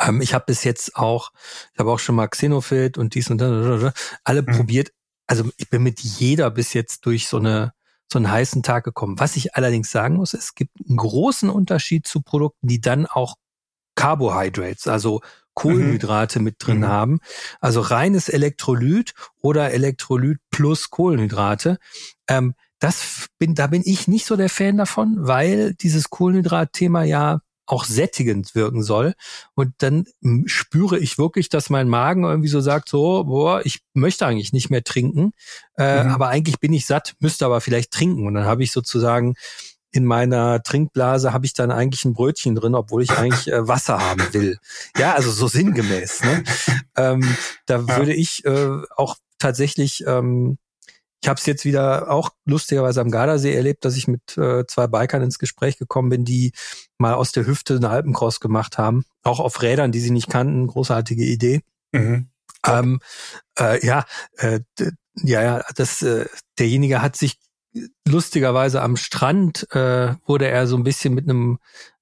ähm, 0.00 0.20
ich 0.20 0.34
habe 0.34 0.44
bis 0.46 0.62
jetzt 0.62 0.94
auch, 0.94 1.32
ich 1.72 1.80
habe 1.80 1.90
auch 1.90 1.98
schon 1.98 2.14
mal 2.14 2.28
Xenofit 2.28 2.96
und 2.96 3.14
dies 3.14 3.28
und 3.28 3.38
das, 3.38 3.92
alle 4.22 4.42
mhm. 4.42 4.56
probiert. 4.56 4.92
Also 5.26 5.50
ich 5.56 5.68
bin 5.68 5.82
mit 5.82 6.00
jeder 6.00 6.50
bis 6.50 6.74
jetzt 6.74 7.06
durch 7.06 7.26
so 7.26 7.38
eine 7.38 7.72
so 8.12 8.18
einen 8.18 8.30
heißen 8.30 8.62
Tag 8.62 8.84
gekommen. 8.84 9.18
Was 9.18 9.36
ich 9.36 9.54
allerdings 9.54 9.90
sagen 9.90 10.16
muss, 10.16 10.34
es 10.34 10.54
gibt 10.54 10.72
einen 10.86 10.96
großen 10.96 11.50
Unterschied 11.50 12.06
zu 12.06 12.20
Produkten, 12.22 12.68
die 12.68 12.80
dann 12.80 13.06
auch 13.06 13.36
Carbohydrates, 13.96 14.88
also 14.88 15.20
Kohlenhydrate 15.54 16.38
mhm. 16.38 16.44
mit 16.44 16.56
drin 16.58 16.78
mhm. 16.78 16.88
haben. 16.88 17.20
Also 17.60 17.80
reines 17.80 18.28
Elektrolyt 18.28 19.14
oder 19.40 19.72
Elektrolyt 19.72 20.38
plus 20.50 20.90
Kohlenhydrate. 20.90 21.78
Ähm, 22.28 22.54
das 22.80 23.28
bin, 23.38 23.54
da 23.54 23.68
bin 23.68 23.82
ich 23.84 24.08
nicht 24.08 24.26
so 24.26 24.36
der 24.36 24.50
Fan 24.50 24.76
davon, 24.76 25.16
weil 25.18 25.74
dieses 25.74 26.10
Kohlenhydrat-Thema 26.10 27.04
ja 27.04 27.40
auch 27.66 27.84
sättigend 27.84 28.54
wirken 28.54 28.82
soll. 28.82 29.14
Und 29.54 29.72
dann 29.78 30.04
spüre 30.46 30.98
ich 30.98 31.18
wirklich, 31.18 31.48
dass 31.48 31.70
mein 31.70 31.88
Magen 31.88 32.24
irgendwie 32.24 32.48
so 32.48 32.60
sagt, 32.60 32.88
so, 32.88 33.24
boah, 33.24 33.64
ich 33.64 33.80
möchte 33.94 34.26
eigentlich 34.26 34.52
nicht 34.52 34.70
mehr 34.70 34.84
trinken, 34.84 35.32
äh, 35.78 36.04
mhm. 36.04 36.10
aber 36.10 36.28
eigentlich 36.28 36.60
bin 36.60 36.72
ich 36.72 36.86
satt, 36.86 37.14
müsste 37.20 37.46
aber 37.46 37.60
vielleicht 37.60 37.90
trinken. 37.90 38.26
Und 38.26 38.34
dann 38.34 38.44
habe 38.44 38.62
ich 38.62 38.72
sozusagen 38.72 39.34
in 39.94 40.04
meiner 40.04 40.60
Trinkblase 40.62 41.32
habe 41.32 41.46
ich 41.46 41.54
dann 41.54 41.70
eigentlich 41.70 42.04
ein 42.04 42.14
Brötchen 42.14 42.56
drin, 42.56 42.74
obwohl 42.74 43.02
ich 43.02 43.12
eigentlich 43.12 43.46
äh, 43.46 43.68
Wasser 43.68 44.00
haben 44.00 44.26
will. 44.32 44.58
Ja, 44.98 45.14
also 45.14 45.30
so 45.30 45.46
sinngemäß. 45.46 46.22
Ne? 46.22 46.44
Ähm, 46.96 47.36
da 47.66 47.80
ja. 47.80 47.96
würde 47.96 48.14
ich 48.14 48.44
äh, 48.44 48.68
auch 48.94 49.16
tatsächlich 49.40 50.04
ähm, 50.06 50.58
ich 51.24 51.28
habe 51.28 51.38
es 51.38 51.46
jetzt 51.46 51.64
wieder 51.64 52.10
auch 52.10 52.32
lustigerweise 52.44 53.00
am 53.00 53.10
Gardasee 53.10 53.54
erlebt, 53.54 53.86
dass 53.86 53.96
ich 53.96 54.06
mit 54.08 54.36
äh, 54.36 54.66
zwei 54.66 54.86
Bikern 54.86 55.22
ins 55.22 55.38
Gespräch 55.38 55.78
gekommen 55.78 56.10
bin, 56.10 56.26
die 56.26 56.52
mal 56.98 57.14
aus 57.14 57.32
der 57.32 57.46
Hüfte 57.46 57.76
eine 57.76 57.88
Alpencross 57.88 58.40
gemacht 58.40 58.76
haben. 58.76 59.06
Auch 59.22 59.40
auf 59.40 59.62
Rädern, 59.62 59.90
die 59.90 60.00
sie 60.00 60.10
nicht 60.10 60.28
kannten. 60.28 60.66
Großartige 60.66 61.24
Idee. 61.24 61.62
Mhm. 61.92 62.28
Ähm, 62.66 63.00
äh, 63.58 63.84
ja, 63.86 64.04
äh, 64.36 64.60
ja, 65.22 65.42
ja, 65.42 65.64
das, 65.74 66.02
äh, 66.02 66.26
derjenige 66.58 67.00
hat 67.00 67.16
sich 67.16 67.38
lustigerweise 68.06 68.82
am 68.82 68.98
Strand, 68.98 69.66
äh, 69.74 70.16
wurde 70.26 70.48
er 70.48 70.66
so 70.66 70.76
ein 70.76 70.84
bisschen 70.84 71.14
mit 71.14 71.24
einem 71.24 71.58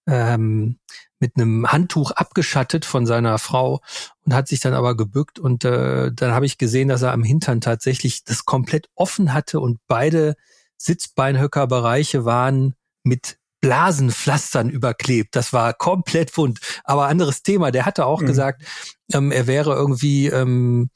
ähm, 0.08 0.80
mit 1.22 1.36
einem 1.36 1.70
Handtuch 1.70 2.10
abgeschattet 2.10 2.84
von 2.84 3.06
seiner 3.06 3.38
Frau 3.38 3.80
und 4.24 4.34
hat 4.34 4.48
sich 4.48 4.58
dann 4.58 4.74
aber 4.74 4.96
gebückt 4.96 5.38
und 5.38 5.64
äh, 5.64 6.10
dann 6.12 6.32
habe 6.32 6.46
ich 6.46 6.58
gesehen, 6.58 6.88
dass 6.88 7.02
er 7.02 7.12
am 7.12 7.22
Hintern 7.22 7.60
tatsächlich 7.60 8.24
das 8.24 8.44
komplett 8.44 8.88
offen 8.96 9.32
hatte 9.32 9.60
und 9.60 9.78
beide 9.86 10.34
Sitzbeinhöckerbereiche 10.78 12.24
waren 12.24 12.74
mit 13.04 13.38
Blasenpflastern 13.60 14.68
überklebt. 14.68 15.36
Das 15.36 15.52
war 15.52 15.72
komplett 15.74 16.36
wund. 16.36 16.58
Aber 16.82 17.06
anderes 17.06 17.44
Thema. 17.44 17.70
Der 17.70 17.86
hatte 17.86 18.04
auch 18.04 18.20
mhm. 18.20 18.26
gesagt, 18.26 18.62
ähm, 19.12 19.30
er 19.30 19.46
wäre 19.46 19.74
irgendwie, 19.74 20.26
ähm, 20.26 20.90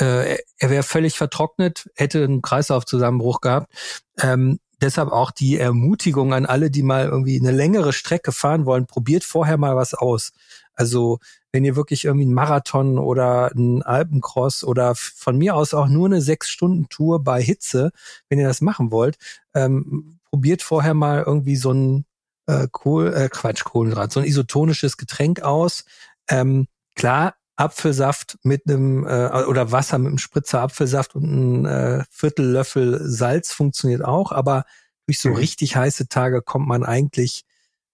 äh, 0.00 0.38
er 0.58 0.70
wäre 0.70 0.82
völlig 0.82 1.16
vertrocknet, 1.16 1.88
hätte 1.94 2.24
einen 2.24 2.42
Kreislaufzusammenbruch 2.42 3.40
gehabt. 3.40 3.72
Ähm, 4.20 4.58
deshalb 4.80 5.10
auch 5.10 5.30
die 5.30 5.58
Ermutigung 5.58 6.32
an 6.32 6.46
alle, 6.46 6.70
die 6.70 6.82
mal 6.82 7.06
irgendwie 7.06 7.38
eine 7.38 7.50
längere 7.50 7.92
Strecke 7.92 8.32
fahren 8.32 8.66
wollen, 8.66 8.86
probiert 8.86 9.24
vorher 9.24 9.56
mal 9.58 9.76
was 9.76 9.94
aus. 9.94 10.32
Also 10.74 11.18
wenn 11.52 11.64
ihr 11.64 11.76
wirklich 11.76 12.04
irgendwie 12.04 12.24
einen 12.24 12.34
Marathon 12.34 12.98
oder 12.98 13.50
einen 13.50 13.82
Alpencross 13.82 14.62
oder 14.62 14.94
von 14.94 15.36
mir 15.36 15.56
aus 15.56 15.74
auch 15.74 15.88
nur 15.88 16.06
eine 16.06 16.20
sechs 16.20 16.48
Stunden 16.48 16.88
Tour 16.88 17.22
bei 17.24 17.42
Hitze, 17.42 17.90
wenn 18.28 18.38
ihr 18.38 18.46
das 18.46 18.60
machen 18.60 18.90
wollt, 18.90 19.18
ähm, 19.54 20.18
probiert 20.30 20.62
vorher 20.62 20.94
mal 20.94 21.24
irgendwie 21.26 21.56
so 21.56 21.72
ein 21.72 22.04
äh, 22.46 22.68
Kohl, 22.70 23.12
äh, 23.12 23.28
Quatsch, 23.28 23.64
Kohlenhydrat, 23.64 24.12
so 24.12 24.20
ein 24.20 24.26
isotonisches 24.26 24.96
Getränk 24.96 25.40
aus. 25.40 25.84
Ähm, 26.28 26.68
klar, 26.94 27.34
Apfelsaft 27.58 28.38
mit 28.42 28.62
einem 28.66 29.04
äh, 29.06 29.44
oder 29.44 29.72
Wasser 29.72 29.98
mit 29.98 30.08
einem 30.08 30.18
Spritzer 30.18 30.62
Apfelsaft 30.62 31.16
und 31.16 31.24
ein 31.24 31.64
äh, 31.66 32.04
Viertellöffel 32.10 33.00
Salz 33.02 33.52
funktioniert 33.52 34.04
auch, 34.04 34.30
aber 34.30 34.64
durch 35.06 35.18
so 35.18 35.30
mhm. 35.30 35.36
richtig 35.36 35.74
heiße 35.74 36.08
Tage 36.08 36.40
kommt 36.40 36.68
man 36.68 36.84
eigentlich 36.84 37.44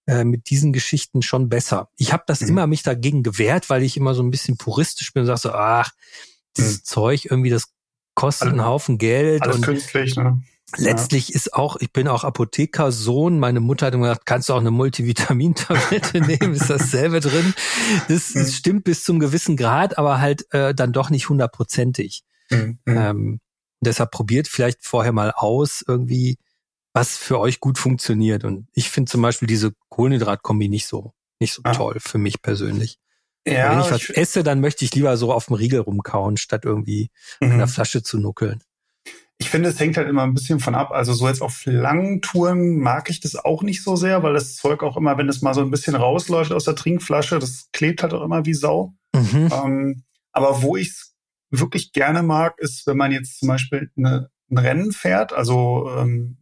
äh, 0.05 0.23
mit 0.23 0.51
diesen 0.51 0.71
Geschichten 0.71 1.23
schon 1.23 1.49
besser. 1.49 1.89
Ich 1.97 2.13
habe 2.13 2.23
das 2.27 2.41
mhm. 2.41 2.49
immer 2.49 2.67
mich 2.67 2.83
dagegen 2.83 3.23
gewehrt, 3.23 3.71
weil 3.71 3.81
ich 3.81 3.97
immer 3.97 4.13
so 4.13 4.21
ein 4.21 4.29
bisschen 4.29 4.55
puristisch 4.57 5.11
bin 5.13 5.21
und 5.21 5.27
sage 5.27 5.39
so, 5.39 5.51
ach, 5.51 5.91
dieses 6.57 6.79
mhm. 6.79 6.83
Zeug 6.83 7.25
irgendwie, 7.25 7.49
das 7.49 7.73
kostet 8.13 8.49
einen 8.49 8.65
Haufen 8.65 8.99
Geld. 8.99 9.41
Alles 9.41 9.57
und, 9.57 9.61
künstlich, 9.63 10.15
ne? 10.15 10.43
Letztlich 10.77 11.29
ja. 11.29 11.35
ist 11.35 11.53
auch, 11.53 11.77
ich 11.77 11.93
bin 11.93 12.07
auch 12.07 12.23
Apothekersohn. 12.23 13.39
Meine 13.39 13.59
Mutter 13.59 13.85
hat 13.85 13.93
immer 13.93 14.07
gesagt, 14.07 14.25
kannst 14.25 14.49
du 14.49 14.53
auch 14.53 14.59
eine 14.59 14.71
Multivitamintablette 14.71 16.21
nehmen? 16.21 16.53
Ist 16.53 16.69
dasselbe 16.69 17.19
drin? 17.19 17.53
Das, 18.07 18.33
das, 18.33 18.55
stimmt 18.55 18.83
bis 18.83 19.03
zum 19.03 19.19
gewissen 19.19 19.57
Grad, 19.57 19.97
aber 19.97 20.19
halt 20.19 20.51
äh, 20.53 20.73
dann 20.73 20.91
doch 20.91 21.09
nicht 21.09 21.29
hundertprozentig. 21.29 22.23
Mhm. 22.49 22.79
Ähm, 22.87 23.39
deshalb 23.79 24.11
probiert 24.11 24.47
vielleicht 24.47 24.83
vorher 24.83 25.11
mal 25.11 25.31
aus, 25.31 25.83
irgendwie, 25.87 26.37
was 26.93 27.15
für 27.15 27.39
euch 27.39 27.59
gut 27.59 27.77
funktioniert. 27.77 28.43
Und 28.43 28.67
ich 28.73 28.89
finde 28.89 29.11
zum 29.11 29.21
Beispiel 29.21 29.47
diese 29.47 29.73
Kohlenhydratkombi 29.89 30.67
nicht 30.67 30.87
so, 30.87 31.13
nicht 31.39 31.53
so 31.53 31.61
ah. 31.63 31.73
toll 31.73 31.97
für 31.99 32.17
mich 32.17 32.41
persönlich. 32.41 32.97
Ja, 33.47 33.71
Wenn 33.71 33.81
ich 33.81 33.91
was 33.91 34.01
ich, 34.01 34.17
esse, 34.17 34.43
dann 34.43 34.59
möchte 34.59 34.83
ich 34.83 34.95
lieber 34.95 35.15
so 35.17 35.31
auf 35.31 35.45
dem 35.45 35.55
Riegel 35.55 35.81
rumkauen, 35.81 36.37
statt 36.37 36.65
irgendwie 36.65 37.11
mhm. 37.39 37.51
in 37.51 37.57
der 37.59 37.67
Flasche 37.67 38.01
zu 38.01 38.17
nuckeln. 38.17 38.63
Ich 39.37 39.49
finde, 39.49 39.69
es 39.69 39.79
hängt 39.79 39.97
halt 39.97 40.07
immer 40.07 40.23
ein 40.23 40.33
bisschen 40.33 40.59
von 40.59 40.75
ab. 40.75 40.91
Also 40.91 41.13
so 41.13 41.27
jetzt 41.27 41.41
auf 41.41 41.65
langen 41.65 42.21
Touren 42.21 42.79
mag 42.79 43.09
ich 43.09 43.19
das 43.19 43.35
auch 43.35 43.63
nicht 43.63 43.83
so 43.83 43.95
sehr, 43.95 44.23
weil 44.23 44.33
das 44.33 44.55
Zeug 44.55 44.81
auch 44.81 44.95
immer, 44.95 45.17
wenn 45.17 45.27
es 45.27 45.41
mal 45.41 45.53
so 45.53 45.61
ein 45.61 45.71
bisschen 45.71 45.95
rausläuft 45.95 46.53
aus 46.53 46.63
der 46.63 46.75
Trinkflasche, 46.75 47.39
das 47.39 47.69
klebt 47.73 48.01
halt 48.01 48.13
auch 48.13 48.23
immer 48.23 48.45
wie 48.45 48.53
Sau. 48.53 48.93
Mhm. 49.13 49.49
Ähm, 49.51 50.03
aber 50.31 50.61
wo 50.61 50.77
ich 50.77 50.89
es 50.89 51.15
wirklich 51.49 51.91
gerne 51.91 52.23
mag, 52.23 52.57
ist, 52.59 52.87
wenn 52.87 52.97
man 52.97 53.11
jetzt 53.11 53.39
zum 53.39 53.49
Beispiel 53.49 53.91
eine, 53.97 54.29
ein 54.49 54.57
Rennen 54.57 54.91
fährt, 54.91 55.33
also 55.33 55.89
ähm, 55.97 56.37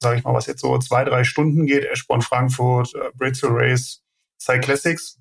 sage 0.00 0.18
ich 0.18 0.24
mal, 0.24 0.34
was 0.34 0.46
jetzt 0.46 0.60
so 0.60 0.78
zwei, 0.78 1.04
drei 1.04 1.24
Stunden 1.24 1.66
geht, 1.66 1.84
Eschborn 1.84 2.22
Frankfurt, 2.22 2.94
äh, 2.94 3.10
Brezel 3.14 3.50
Race, 3.52 4.02
Cyclassics. 4.40 5.18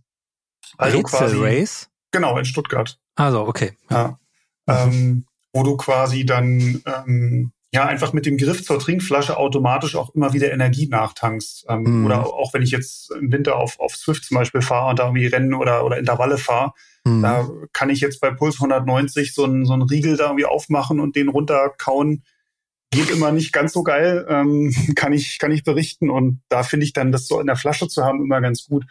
Also 0.77 1.01
quasi, 1.01 1.37
Race? 1.37 1.89
Genau, 2.11 2.37
in 2.37 2.45
Stuttgart. 2.45 2.99
Also, 3.15 3.47
okay. 3.47 3.75
Ja. 3.89 4.19
Mhm. 4.67 4.73
Ähm, 4.75 5.25
wo 5.53 5.63
du 5.63 5.77
quasi 5.77 6.25
dann 6.25 6.81
ähm, 6.85 7.51
ja 7.73 7.85
einfach 7.85 8.13
mit 8.13 8.25
dem 8.25 8.37
Griff 8.37 8.63
zur 8.63 8.79
Trinkflasche 8.79 9.37
automatisch 9.37 9.95
auch 9.95 10.13
immer 10.15 10.33
wieder 10.33 10.51
Energie 10.51 10.87
nachtankst. 10.87 11.65
Ähm, 11.69 11.83
mhm. 11.83 12.05
Oder 12.05 12.25
auch 12.25 12.53
wenn 12.53 12.61
ich 12.61 12.71
jetzt 12.71 13.11
im 13.11 13.31
Winter 13.31 13.57
auf, 13.57 13.79
auf 13.79 13.95
Swift 13.95 14.25
zum 14.25 14.35
Beispiel 14.35 14.61
fahre 14.61 14.89
und 14.89 14.99
da 14.99 15.05
irgendwie 15.05 15.27
Rennen 15.27 15.53
oder, 15.53 15.85
oder 15.85 15.97
Intervalle 15.97 16.37
fahre, 16.37 16.71
mhm. 17.03 17.21
da 17.21 17.49
kann 17.73 17.89
ich 17.89 17.99
jetzt 17.99 18.21
bei 18.21 18.31
Puls 18.31 18.55
190 18.55 19.33
so 19.33 19.43
einen, 19.43 19.65
so 19.65 19.73
einen 19.73 19.83
Riegel 19.83 20.17
da 20.17 20.25
irgendwie 20.25 20.45
aufmachen 20.45 20.99
und 20.99 21.15
den 21.15 21.29
runterkauen. 21.29 22.23
Geht 22.91 23.09
immer 23.09 23.33
nicht 23.33 23.51
ganz 23.51 23.73
so 23.73 23.83
geil, 23.83 24.25
ähm, 24.29 24.73
kann 24.95 25.11
ich 25.11 25.39
kann 25.39 25.51
ich 25.51 25.65
berichten 25.65 26.09
und 26.09 26.41
da 26.47 26.63
finde 26.63 26.85
ich 26.85 26.93
dann 26.93 27.11
das 27.11 27.27
so 27.27 27.39
in 27.41 27.47
der 27.47 27.57
Flasche 27.57 27.89
zu 27.89 28.05
haben 28.05 28.23
immer 28.23 28.39
ganz 28.39 28.65
gut. 28.65 28.85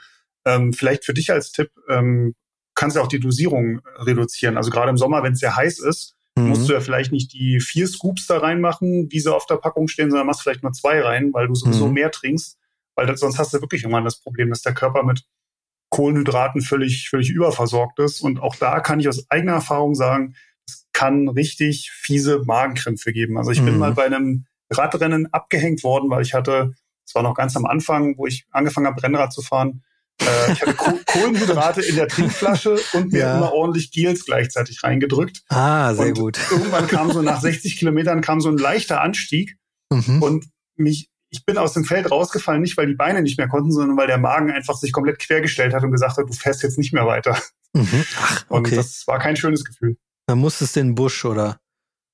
Ähm, 0.45 0.75
vielleicht 0.75 1.05
für 1.05 1.15
dich 1.15 1.33
als 1.33 1.51
Tipp 1.51 1.71
ähm, 1.89 2.35
kannst 2.75 2.97
du 2.97 3.01
auch 3.01 3.09
die 3.09 3.21
Dosierung 3.21 3.81
reduzieren. 3.97 4.59
Also 4.59 4.71
gerade 4.71 4.91
im 4.91 4.99
Sommer, 4.99 5.23
wenn 5.23 5.33
es 5.33 5.41
sehr 5.41 5.57
heiß 5.57 5.81
ist, 5.81 6.16
mhm. 6.37 6.49
musst 6.49 6.69
du 6.69 6.73
ja 6.73 6.81
vielleicht 6.81 7.13
nicht 7.13 7.33
die 7.33 7.61
vier 7.61 7.87
Scoops 7.89 8.27
da 8.27 8.39
reinmachen, 8.39 9.11
wie 9.11 9.21
sie 9.21 9.35
auf 9.35 9.47
der 9.47 9.57
Packung 9.57 9.89
stehen, 9.89 10.11
sondern 10.11 10.27
machst 10.27 10.43
vielleicht 10.43 10.63
nur 10.63 10.73
zwei 10.73 11.01
rein, 11.01 11.33
weil 11.33 11.49
du 11.49 11.55
sowieso 11.55 11.89
mhm. 11.89 11.95
mehr 11.95 12.11
trinkst. 12.11 12.59
Weil 12.95 13.07
das, 13.07 13.21
sonst 13.21 13.39
hast 13.39 13.53
du 13.53 13.61
wirklich 13.61 13.83
irgendwann 13.83 14.05
das 14.05 14.21
Problem, 14.21 14.51
dass 14.51 14.63
der 14.63 14.75
Körper 14.75 15.03
mit 15.03 15.25
Kohlenhydraten 15.91 16.63
völlig, 16.63 17.09
völlig 17.09 17.31
überversorgt 17.31 17.99
ist. 17.99 18.21
Und 18.21 18.41
auch 18.41 18.57
da 18.57 18.81
kann 18.81 19.01
ich 19.01 19.09
aus 19.09 19.31
eigener 19.31 19.55
Erfahrung 19.55 19.95
sagen, 19.95 20.35
es 20.67 20.87
kann 20.93 21.29
richtig 21.29 21.91
fiese 21.93 22.43
Magenkrämpfe 22.45 23.13
geben. 23.13 23.39
Also 23.39 23.51
ich 23.51 23.61
mhm. 23.61 23.67
bin 23.67 23.79
mal 23.79 23.93
bei 23.93 24.07
einem 24.07 24.47
Radrennen 24.71 25.33
abgehängt 25.33 25.85
worden, 25.85 26.11
weil 26.11 26.23
ich 26.23 26.35
hatte, 26.35 26.75
es 27.07 27.15
war 27.15 27.23
noch 27.23 27.35
ganz 27.35 27.57
am 27.57 27.67
Anfang, 27.67 28.17
wo 28.19 28.27
ich 28.27 28.47
angefangen 28.51 28.87
habe, 28.87 29.03
Rennrad 29.03 29.33
zu 29.33 29.43
fahren, 29.43 29.83
äh, 30.23 30.53
ich 30.53 30.63
hatte 30.63 30.75
Kohlenhydrate 31.07 31.83
in 31.83 31.97
der 31.97 32.09
Trinkflasche 32.09 32.79
und 32.93 33.13
mir 33.13 33.21
ja. 33.21 33.37
immer 33.37 33.53
ordentlich 33.53 33.91
Gels 33.91 34.25
gleichzeitig 34.25 34.83
reingedrückt. 34.83 35.43
Ah, 35.49 35.95
sehr 35.95 36.09
und 36.09 36.19
gut. 36.19 36.39
Irgendwann 36.51 36.87
kam 36.87 37.13
so 37.13 37.23
nach 37.23 37.41
60 37.43 37.79
Kilometern 37.79 38.21
kam 38.21 38.41
so 38.41 38.49
ein 38.49 38.59
leichter 38.59 39.01
Anstieg 39.01 39.57
mhm. 39.91 40.23
und 40.23 40.47
mich 40.77 41.11
ich 41.31 41.45
bin 41.45 41.59
aus 41.59 41.73
dem 41.73 41.85
Feld 41.85 42.11
rausgefallen, 42.11 42.63
nicht 42.63 42.77
weil 42.77 42.87
die 42.87 42.95
Beine 42.95 43.21
nicht 43.21 43.37
mehr 43.37 43.49
konnten, 43.49 43.73
sondern 43.73 43.97
weil 43.97 44.07
der 44.07 44.19
Magen 44.19 44.51
einfach 44.51 44.77
sich 44.77 44.93
komplett 44.93 45.19
quergestellt 45.19 45.75
hat 45.75 45.83
und 45.83 45.91
gesagt 45.91 46.17
hat, 46.17 46.29
du 46.29 46.33
fährst 46.33 46.63
jetzt 46.63 46.79
nicht 46.79 46.93
mehr 46.93 47.07
weiter. 47.07 47.37
Mhm. 47.73 48.05
Ach, 48.21 48.45
okay. 48.49 48.71
Und 48.71 48.77
das 48.77 49.07
war 49.07 49.19
kein 49.19 49.37
schönes 49.37 49.65
Gefühl. 49.65 49.97
Dann 50.27 50.39
musstest 50.39 50.77
du 50.77 50.81
in 50.81 50.89
den 50.89 50.95
Busch, 50.95 51.25
oder? 51.25 51.59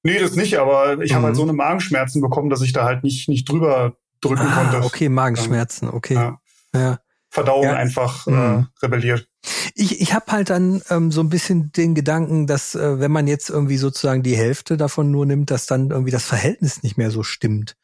Nee, 0.02 0.18
das 0.18 0.34
nicht, 0.34 0.58
aber 0.58 1.00
ich 1.00 1.12
mhm. 1.12 1.16
habe 1.16 1.26
halt 1.26 1.36
so 1.36 1.42
eine 1.42 1.52
Magenschmerzen 1.52 2.20
bekommen, 2.20 2.50
dass 2.50 2.62
ich 2.62 2.72
da 2.72 2.84
halt 2.84 3.04
nicht, 3.04 3.28
nicht 3.28 3.48
drüber 3.48 3.96
drücken 4.20 4.46
ah, 4.46 4.54
konnte. 4.54 4.86
Okay, 4.86 5.08
Magenschmerzen, 5.08 5.88
okay. 5.88 6.14
Ja. 6.14 6.40
ja. 6.74 6.98
Verdauung 7.32 7.64
ja. 7.64 7.76
einfach 7.76 8.26
äh, 8.26 8.30
mhm. 8.30 8.68
rebelliert. 8.82 9.26
Ich, 9.74 10.02
ich 10.02 10.12
habe 10.12 10.30
halt 10.30 10.50
dann 10.50 10.82
ähm, 10.90 11.10
so 11.10 11.22
ein 11.22 11.30
bisschen 11.30 11.72
den 11.72 11.94
Gedanken, 11.94 12.46
dass 12.46 12.74
äh, 12.74 13.00
wenn 13.00 13.10
man 13.10 13.26
jetzt 13.26 13.48
irgendwie 13.48 13.78
sozusagen 13.78 14.22
die 14.22 14.36
Hälfte 14.36 14.76
davon 14.76 15.10
nur 15.10 15.24
nimmt, 15.24 15.50
dass 15.50 15.64
dann 15.64 15.90
irgendwie 15.90 16.10
das 16.10 16.26
Verhältnis 16.26 16.82
nicht 16.82 16.98
mehr 16.98 17.10
so 17.10 17.22
stimmt. 17.22 17.74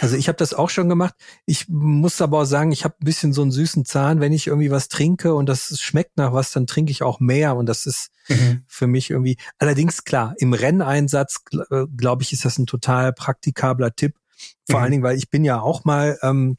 Also 0.00 0.16
ich 0.16 0.28
habe 0.28 0.38
das 0.38 0.54
auch 0.54 0.70
schon 0.70 0.88
gemacht. 0.88 1.14
Ich 1.44 1.68
muss 1.68 2.22
aber 2.22 2.40
auch 2.40 2.44
sagen, 2.46 2.72
ich 2.72 2.84
habe 2.84 2.94
ein 2.98 3.04
bisschen 3.04 3.34
so 3.34 3.42
einen 3.42 3.52
süßen 3.52 3.84
Zahn. 3.84 4.20
Wenn 4.20 4.32
ich 4.32 4.46
irgendwie 4.46 4.70
was 4.70 4.88
trinke 4.88 5.34
und 5.34 5.50
das 5.50 5.78
schmeckt 5.80 6.16
nach 6.16 6.32
was, 6.32 6.52
dann 6.52 6.66
trinke 6.66 6.90
ich 6.90 7.02
auch 7.02 7.20
mehr. 7.20 7.56
Und 7.56 7.66
das 7.66 7.84
ist 7.84 8.08
mhm. 8.28 8.64
für 8.66 8.86
mich 8.86 9.10
irgendwie. 9.10 9.36
Allerdings 9.58 10.04
klar, 10.04 10.34
im 10.38 10.54
Renneinsatz 10.54 11.40
äh, 11.70 11.84
glaube 11.94 12.22
ich, 12.22 12.32
ist 12.32 12.46
das 12.46 12.56
ein 12.56 12.66
total 12.66 13.12
praktikabler 13.12 13.94
Tipp. 13.94 14.16
Vor 14.66 14.78
mhm. 14.78 14.82
allen 14.82 14.92
Dingen, 14.92 15.02
weil 15.02 15.18
ich 15.18 15.28
bin 15.28 15.44
ja 15.44 15.60
auch 15.60 15.84
mal 15.84 16.18
ähm, 16.22 16.56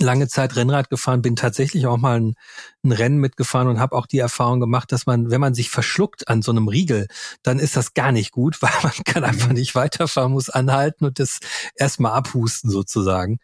lange 0.00 0.28
Zeit 0.28 0.56
Rennrad 0.56 0.90
gefahren, 0.90 1.22
bin 1.22 1.36
tatsächlich 1.36 1.86
auch 1.86 1.96
mal 1.96 2.20
ein, 2.20 2.34
ein 2.84 2.92
Rennen 2.92 3.18
mitgefahren 3.18 3.68
und 3.68 3.78
habe 3.78 3.96
auch 3.96 4.06
die 4.06 4.18
Erfahrung 4.18 4.60
gemacht, 4.60 4.92
dass 4.92 5.06
man, 5.06 5.30
wenn 5.30 5.40
man 5.40 5.54
sich 5.54 5.70
verschluckt 5.70 6.28
an 6.28 6.42
so 6.42 6.50
einem 6.50 6.68
Riegel, 6.68 7.06
dann 7.42 7.58
ist 7.58 7.76
das 7.76 7.94
gar 7.94 8.12
nicht 8.12 8.32
gut, 8.32 8.60
weil 8.62 8.72
man 8.82 8.92
kann 9.04 9.24
einfach 9.24 9.48
mhm. 9.48 9.54
nicht 9.54 9.74
weiterfahren, 9.74 10.32
muss 10.32 10.50
anhalten 10.50 11.04
und 11.04 11.18
das 11.18 11.40
erstmal 11.74 12.12
abhusten 12.12 12.70
sozusagen. 12.70 13.38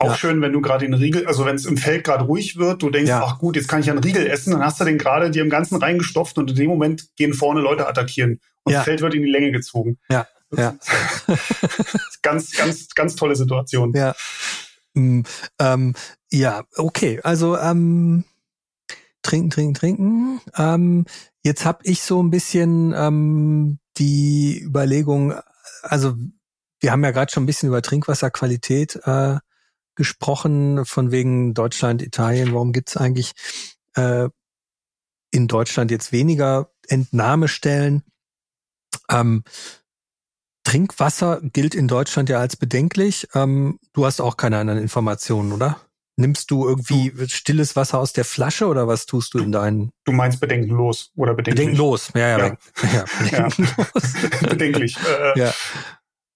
Auch 0.00 0.10
ja. 0.10 0.16
schön, 0.16 0.40
wenn 0.40 0.52
du 0.52 0.60
gerade 0.60 0.84
den 0.86 0.94
Riegel, 0.94 1.26
also 1.26 1.44
wenn 1.44 1.56
es 1.56 1.66
im 1.66 1.76
Feld 1.76 2.04
gerade 2.04 2.24
ruhig 2.24 2.56
wird, 2.56 2.82
du 2.82 2.90
denkst, 2.90 3.08
ja. 3.08 3.24
ach 3.24 3.38
gut, 3.38 3.56
jetzt 3.56 3.66
kann 3.66 3.80
ich 3.80 3.90
einen 3.90 3.98
Riegel 3.98 4.28
essen, 4.28 4.52
dann 4.52 4.64
hast 4.64 4.80
du 4.80 4.84
den 4.84 4.96
gerade 4.96 5.30
dir 5.32 5.42
im 5.42 5.50
Ganzen 5.50 5.76
reingestopft 5.76 6.38
und 6.38 6.50
in 6.50 6.56
dem 6.56 6.68
Moment 6.68 7.08
gehen 7.16 7.34
vorne 7.34 7.60
Leute 7.60 7.88
attackieren 7.88 8.40
und 8.62 8.72
ja. 8.72 8.78
das 8.78 8.84
Feld 8.84 9.00
wird 9.00 9.14
in 9.14 9.22
die 9.22 9.30
Länge 9.30 9.50
gezogen. 9.50 9.98
Ja, 10.08 10.28
ja. 10.56 10.76
ganz, 12.22 12.52
ganz, 12.52 12.94
ganz 12.94 13.16
tolle 13.16 13.34
Situation. 13.34 13.92
Ja. 13.94 14.14
Mm, 14.94 15.22
ähm, 15.58 15.94
ja, 16.30 16.64
okay. 16.76 17.20
Also 17.22 17.56
ähm, 17.58 18.24
trinken, 19.22 19.50
trinken, 19.50 19.74
trinken. 19.74 20.40
Ähm, 20.56 21.06
jetzt 21.42 21.64
habe 21.64 21.80
ich 21.84 22.02
so 22.02 22.22
ein 22.22 22.30
bisschen 22.30 22.92
ähm, 22.96 23.78
die 23.98 24.60
Überlegung, 24.60 25.34
also 25.82 26.14
wir 26.80 26.92
haben 26.92 27.04
ja 27.04 27.10
gerade 27.10 27.32
schon 27.32 27.42
ein 27.42 27.46
bisschen 27.46 27.68
über 27.68 27.82
Trinkwasserqualität 27.82 28.96
äh, 29.04 29.38
gesprochen, 29.96 30.84
von 30.84 31.10
wegen 31.10 31.54
Deutschland, 31.54 32.02
Italien. 32.02 32.52
Warum 32.52 32.72
gibt's 32.72 32.96
eigentlich 32.96 33.32
äh, 33.94 34.28
in 35.30 35.48
Deutschland 35.48 35.90
jetzt 35.90 36.12
weniger 36.12 36.70
Entnahmestellen? 36.86 38.04
Ähm, 39.10 39.42
Trinkwasser 40.68 41.40
gilt 41.42 41.74
in 41.74 41.88
Deutschland 41.88 42.28
ja 42.28 42.40
als 42.40 42.56
bedenklich. 42.56 43.26
Ähm, 43.34 43.78
du 43.94 44.04
hast 44.04 44.20
auch 44.20 44.36
keine 44.36 44.58
anderen 44.58 44.78
Informationen, 44.78 45.52
oder? 45.52 45.80
Nimmst 46.16 46.50
du 46.50 46.68
irgendwie 46.68 47.10
stilles 47.28 47.74
Wasser 47.74 47.98
aus 47.98 48.12
der 48.12 48.26
Flasche 48.26 48.66
oder 48.66 48.86
was 48.86 49.06
tust 49.06 49.32
du 49.32 49.38
in 49.38 49.50
deinen? 49.50 49.92
Du 50.04 50.12
meinst 50.12 50.40
bedenkenlos 50.40 51.10
oder 51.16 51.32
bedenklich? 51.32 51.68
Bedenkenlos, 51.68 52.10
ja, 52.14 52.28
ja. 52.28 52.38
ja. 52.38 52.56
ja 52.92 53.04
bedenkenlos. 53.18 54.40
bedenklich. 54.42 54.96
Äh, 55.06 55.38
ja. 55.40 55.54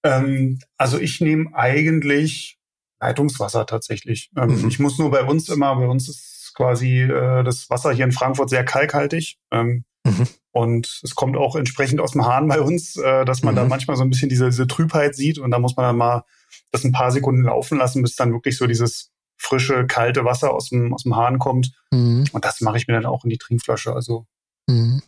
Ähm, 0.03 0.57
also 0.77 0.97
ich 0.97 1.21
nehme 1.21 1.53
eigentlich 1.53 2.57
Leitungswasser 2.99 3.67
tatsächlich. 3.67 4.31
Ähm, 4.35 4.61
mhm. 4.61 4.67
Ich 4.67 4.79
muss 4.79 4.97
nur 4.97 5.11
bei 5.11 5.23
uns 5.23 5.47
immer, 5.49 5.75
bei 5.75 5.85
uns 5.85 6.09
ist 6.09 6.53
quasi 6.55 7.01
äh, 7.01 7.43
das 7.43 7.69
Wasser 7.69 7.91
hier 7.91 8.05
in 8.05 8.11
Frankfurt 8.11 8.49
sehr 8.49 8.65
kalkhaltig. 8.65 9.37
Ähm, 9.51 9.83
mhm. 10.03 10.27
Und 10.51 11.01
es 11.03 11.15
kommt 11.15 11.35
auch 11.35 11.55
entsprechend 11.55 11.99
aus 11.99 12.11
dem 12.11 12.25
Hahn 12.25 12.47
bei 12.47 12.61
uns, 12.61 12.95
äh, 12.95 13.25
dass 13.25 13.41
man 13.41 13.55
mhm. 13.55 13.57
da 13.57 13.65
manchmal 13.65 13.97
so 13.97 14.03
ein 14.03 14.09
bisschen 14.09 14.29
diese, 14.29 14.45
diese 14.45 14.67
Trübheit 14.67 15.15
sieht 15.15 15.39
und 15.39 15.51
da 15.51 15.59
muss 15.59 15.75
man 15.75 15.85
dann 15.85 15.97
mal 15.97 16.23
das 16.71 16.83
ein 16.83 16.91
paar 16.91 17.11
Sekunden 17.11 17.43
laufen 17.43 17.77
lassen, 17.77 18.01
bis 18.01 18.15
dann 18.15 18.33
wirklich 18.33 18.57
so 18.57 18.67
dieses 18.67 19.11
frische, 19.37 19.85
kalte 19.87 20.25
Wasser 20.25 20.53
aus 20.53 20.69
dem, 20.69 20.93
aus 20.93 21.03
dem 21.03 21.15
Hahn 21.15 21.39
kommt. 21.39 21.73
Mhm. 21.91 22.25
Und 22.31 22.45
das 22.45 22.61
mache 22.61 22.77
ich 22.77 22.87
mir 22.87 22.93
dann 22.93 23.05
auch 23.05 23.23
in 23.23 23.29
die 23.29 23.37
Trinkflasche. 23.37 23.93
Also 23.93 24.25
mhm. 24.67 25.01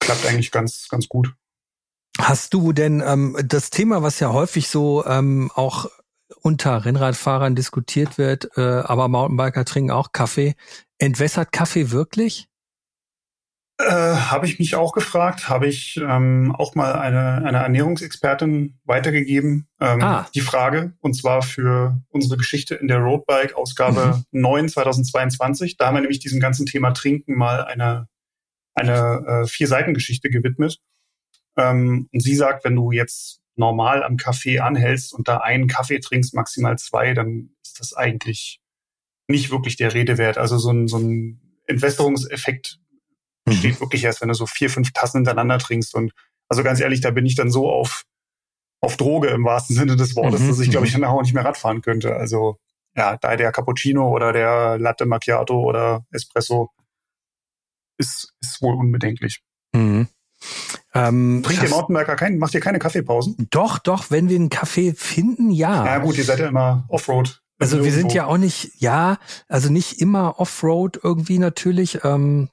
klappt 0.00 0.26
eigentlich 0.26 0.50
ganz, 0.50 0.88
ganz 0.88 1.08
gut. 1.08 1.34
Hast 2.18 2.54
du 2.54 2.72
denn 2.72 3.02
ähm, 3.04 3.36
das 3.44 3.70
Thema, 3.70 4.02
was 4.02 4.20
ja 4.20 4.32
häufig 4.32 4.68
so 4.68 5.04
ähm, 5.06 5.50
auch 5.54 5.86
unter 6.42 6.84
Rennradfahrern 6.84 7.54
diskutiert 7.54 8.18
wird, 8.18 8.56
äh, 8.56 8.60
aber 8.60 9.08
Mountainbiker 9.08 9.64
trinken 9.64 9.90
auch 9.90 10.12
Kaffee. 10.12 10.54
Entwässert 10.98 11.52
Kaffee 11.52 11.90
wirklich? 11.90 12.49
Äh, 13.80 14.16
habe 14.16 14.46
ich 14.46 14.58
mich 14.58 14.74
auch 14.74 14.92
gefragt, 14.92 15.48
habe 15.48 15.66
ich 15.66 15.96
ähm, 15.96 16.54
auch 16.56 16.74
mal 16.74 16.92
eine, 16.92 17.42
eine 17.44 17.58
Ernährungsexpertin 17.58 18.78
weitergegeben, 18.84 19.68
ähm, 19.80 20.02
ah. 20.02 20.26
die 20.34 20.42
Frage, 20.42 20.92
und 21.00 21.14
zwar 21.14 21.40
für 21.42 22.02
unsere 22.08 22.36
Geschichte 22.36 22.74
in 22.74 22.88
der 22.88 22.98
Roadbike 22.98 23.54
Ausgabe 23.54 24.22
mhm. 24.32 24.40
9 24.40 24.68
2022. 24.68 25.76
Da 25.76 25.86
haben 25.86 25.94
wir 25.94 26.02
nämlich 26.02 26.18
diesem 26.18 26.40
ganzen 26.40 26.66
Thema 26.66 26.90
Trinken 26.90 27.36
mal 27.36 27.64
eine, 27.64 28.08
eine 28.74 29.44
äh, 29.44 29.46
vier 29.46 29.66
Seiten 29.66 29.94
Geschichte 29.94 30.28
gewidmet. 30.28 30.78
Ähm, 31.56 32.08
und 32.12 32.20
sie 32.20 32.34
sagt, 32.34 32.64
wenn 32.64 32.76
du 32.76 32.90
jetzt 32.90 33.40
normal 33.56 34.02
am 34.02 34.16
Kaffee 34.18 34.60
anhältst 34.60 35.14
und 35.14 35.26
da 35.28 35.38
einen 35.38 35.68
Kaffee 35.68 36.00
trinkst, 36.00 36.34
maximal 36.34 36.76
zwei, 36.78 37.14
dann 37.14 37.50
ist 37.64 37.80
das 37.80 37.94
eigentlich 37.94 38.60
nicht 39.26 39.50
wirklich 39.50 39.76
der 39.76 39.94
Rede 39.94 40.18
wert. 40.18 40.36
Also 40.36 40.58
so 40.58 40.70
ein, 40.70 40.86
so 40.86 40.98
ein 40.98 41.40
Entwässerungseffekt 41.66 42.78
mhm. 43.46 43.52
steht 43.52 43.80
wirklich 43.80 44.04
erst, 44.04 44.20
wenn 44.20 44.28
du 44.28 44.34
so 44.34 44.46
vier, 44.46 44.70
fünf 44.70 44.92
Tassen 44.92 45.18
hintereinander 45.18 45.58
trinkst. 45.58 45.94
Und 45.94 46.12
also 46.48 46.62
ganz 46.62 46.80
ehrlich, 46.80 47.00
da 47.00 47.10
bin 47.10 47.26
ich 47.26 47.34
dann 47.34 47.50
so 47.50 47.70
auf, 47.70 48.04
auf 48.80 48.96
Droge 48.96 49.28
im 49.28 49.44
wahrsten 49.44 49.76
Sinne 49.76 49.96
des 49.96 50.16
Wortes, 50.16 50.40
mhm. 50.40 50.48
dass 50.48 50.60
ich, 50.60 50.70
glaube 50.70 50.86
ich, 50.86 50.96
mhm. 50.96 51.02
dann 51.02 51.10
auch 51.10 51.22
nicht 51.22 51.34
mehr 51.34 51.44
Radfahren 51.44 51.82
könnte. 51.82 52.16
Also 52.16 52.58
ja, 52.96 53.16
da 53.16 53.36
der 53.36 53.52
Cappuccino 53.52 54.08
oder 54.08 54.32
der 54.32 54.78
Latte 54.78 55.06
Macchiato 55.06 55.60
oder 55.60 56.04
Espresso 56.10 56.70
ist, 57.98 58.34
ist 58.40 58.60
wohl 58.62 58.74
unbedenklich. 58.74 59.42
Mhm. 59.72 60.08
Ähm, 60.94 61.42
Trinkt 61.44 61.62
ihr 61.62 61.68
Mountainbiker 61.68 62.16
keinen, 62.16 62.38
macht 62.38 62.54
ihr 62.54 62.60
keine 62.60 62.78
Kaffeepausen? 62.78 63.48
Doch, 63.50 63.78
doch, 63.78 64.10
wenn 64.10 64.28
wir 64.28 64.36
einen 64.36 64.48
Kaffee 64.48 64.94
finden, 64.94 65.50
ja. 65.50 65.84
Ja 65.84 65.98
gut, 65.98 66.16
ihr 66.16 66.24
seid 66.24 66.40
ja 66.40 66.48
immer 66.48 66.84
Offroad. 66.88 67.42
Also 67.58 67.76
wir 67.76 67.84
irgendwo. 67.84 68.00
sind 68.00 68.14
ja 68.14 68.26
auch 68.26 68.38
nicht, 68.38 68.72
ja, 68.80 69.18
also 69.46 69.70
nicht 69.70 70.00
immer 70.00 70.40
Offroad 70.40 70.98
irgendwie 71.02 71.38
natürlich. 71.38 72.04
Ähm, 72.04 72.48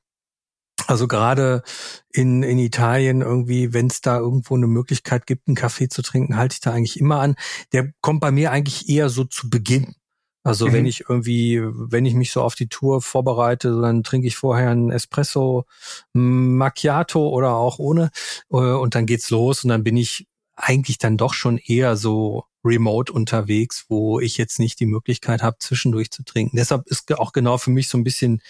also 0.88 1.08
gerade 1.08 1.64
in, 2.12 2.44
in 2.44 2.58
Italien 2.58 3.22
irgendwie, 3.22 3.74
wenn 3.74 3.88
es 3.88 4.02
da 4.02 4.18
irgendwo 4.18 4.56
eine 4.56 4.68
Möglichkeit 4.68 5.28
gibt, 5.28 5.48
einen 5.48 5.56
Kaffee 5.56 5.90
zu 5.90 6.02
trinken, 6.02 6.38
halte 6.38 6.54
ich 6.54 6.62
da 6.62 6.72
eigentlich 6.72 7.00
immer 7.00 7.20
an. 7.20 7.36
Der 7.74 7.92
kommt 8.02 8.22
bei 8.22 8.32
mir 8.32 8.52
eigentlich 8.52 8.88
eher 8.90 9.10
so 9.10 9.26
zu 9.26 9.50
Beginn. 9.50 9.96
Also 10.44 10.68
mhm. 10.68 10.74
wenn 10.74 10.86
ich 10.86 11.02
irgendwie, 11.10 11.62
wenn 11.62 12.06
ich 12.06 12.14
mich 12.14 12.32
so 12.32 12.42
auf 12.42 12.56
die 12.56 12.70
Tour 12.70 13.02
vorbereite, 13.02 13.82
dann 13.82 14.02
trinke 14.04 14.28
ich 14.28 14.38
vorher 14.38 14.70
einen 14.70 14.92
Espresso 14.92 15.66
Macchiato 16.14 17.28
oder 17.28 17.56
auch 17.56 17.80
ohne 17.80 18.12
äh, 18.50 18.56
und 18.56 18.96
dann 18.96 19.06
geht's 19.06 19.30
los 19.30 19.66
und 19.66 19.70
dann 19.70 19.84
bin 19.84 19.98
ich 19.98 20.26
eigentlich 20.56 21.00
dann 21.00 21.18
doch 21.18 21.34
schon 21.34 21.58
eher 21.58 21.98
so 21.98 22.46
remote 22.64 23.12
unterwegs, 23.12 23.86
wo 23.90 24.22
ich 24.22 24.38
jetzt 24.38 24.58
nicht 24.60 24.80
die 24.80 24.86
Möglichkeit 24.86 25.44
habe, 25.44 25.58
zwischendurch 25.60 26.12
zu 26.12 26.24
trinken. 26.24 26.56
Deshalb 26.56 26.88
ist 26.88 27.14
auch 27.18 27.34
genau 27.34 27.58
für 27.58 27.72
mich 27.72 27.90
so 27.90 27.98
ein 27.98 28.04
bisschen 28.06 28.42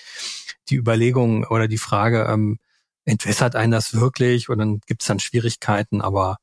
die 0.69 0.75
Überlegung 0.75 1.43
oder 1.45 1.67
die 1.67 1.77
Frage, 1.77 2.27
ähm, 2.29 2.59
entwässert 3.05 3.55
einen 3.55 3.71
das 3.71 3.93
wirklich 3.93 4.49
und 4.49 4.57
dann 4.59 4.79
gibt's 4.85 5.05
dann 5.05 5.19
Schwierigkeiten, 5.19 6.01
aber 6.01 6.37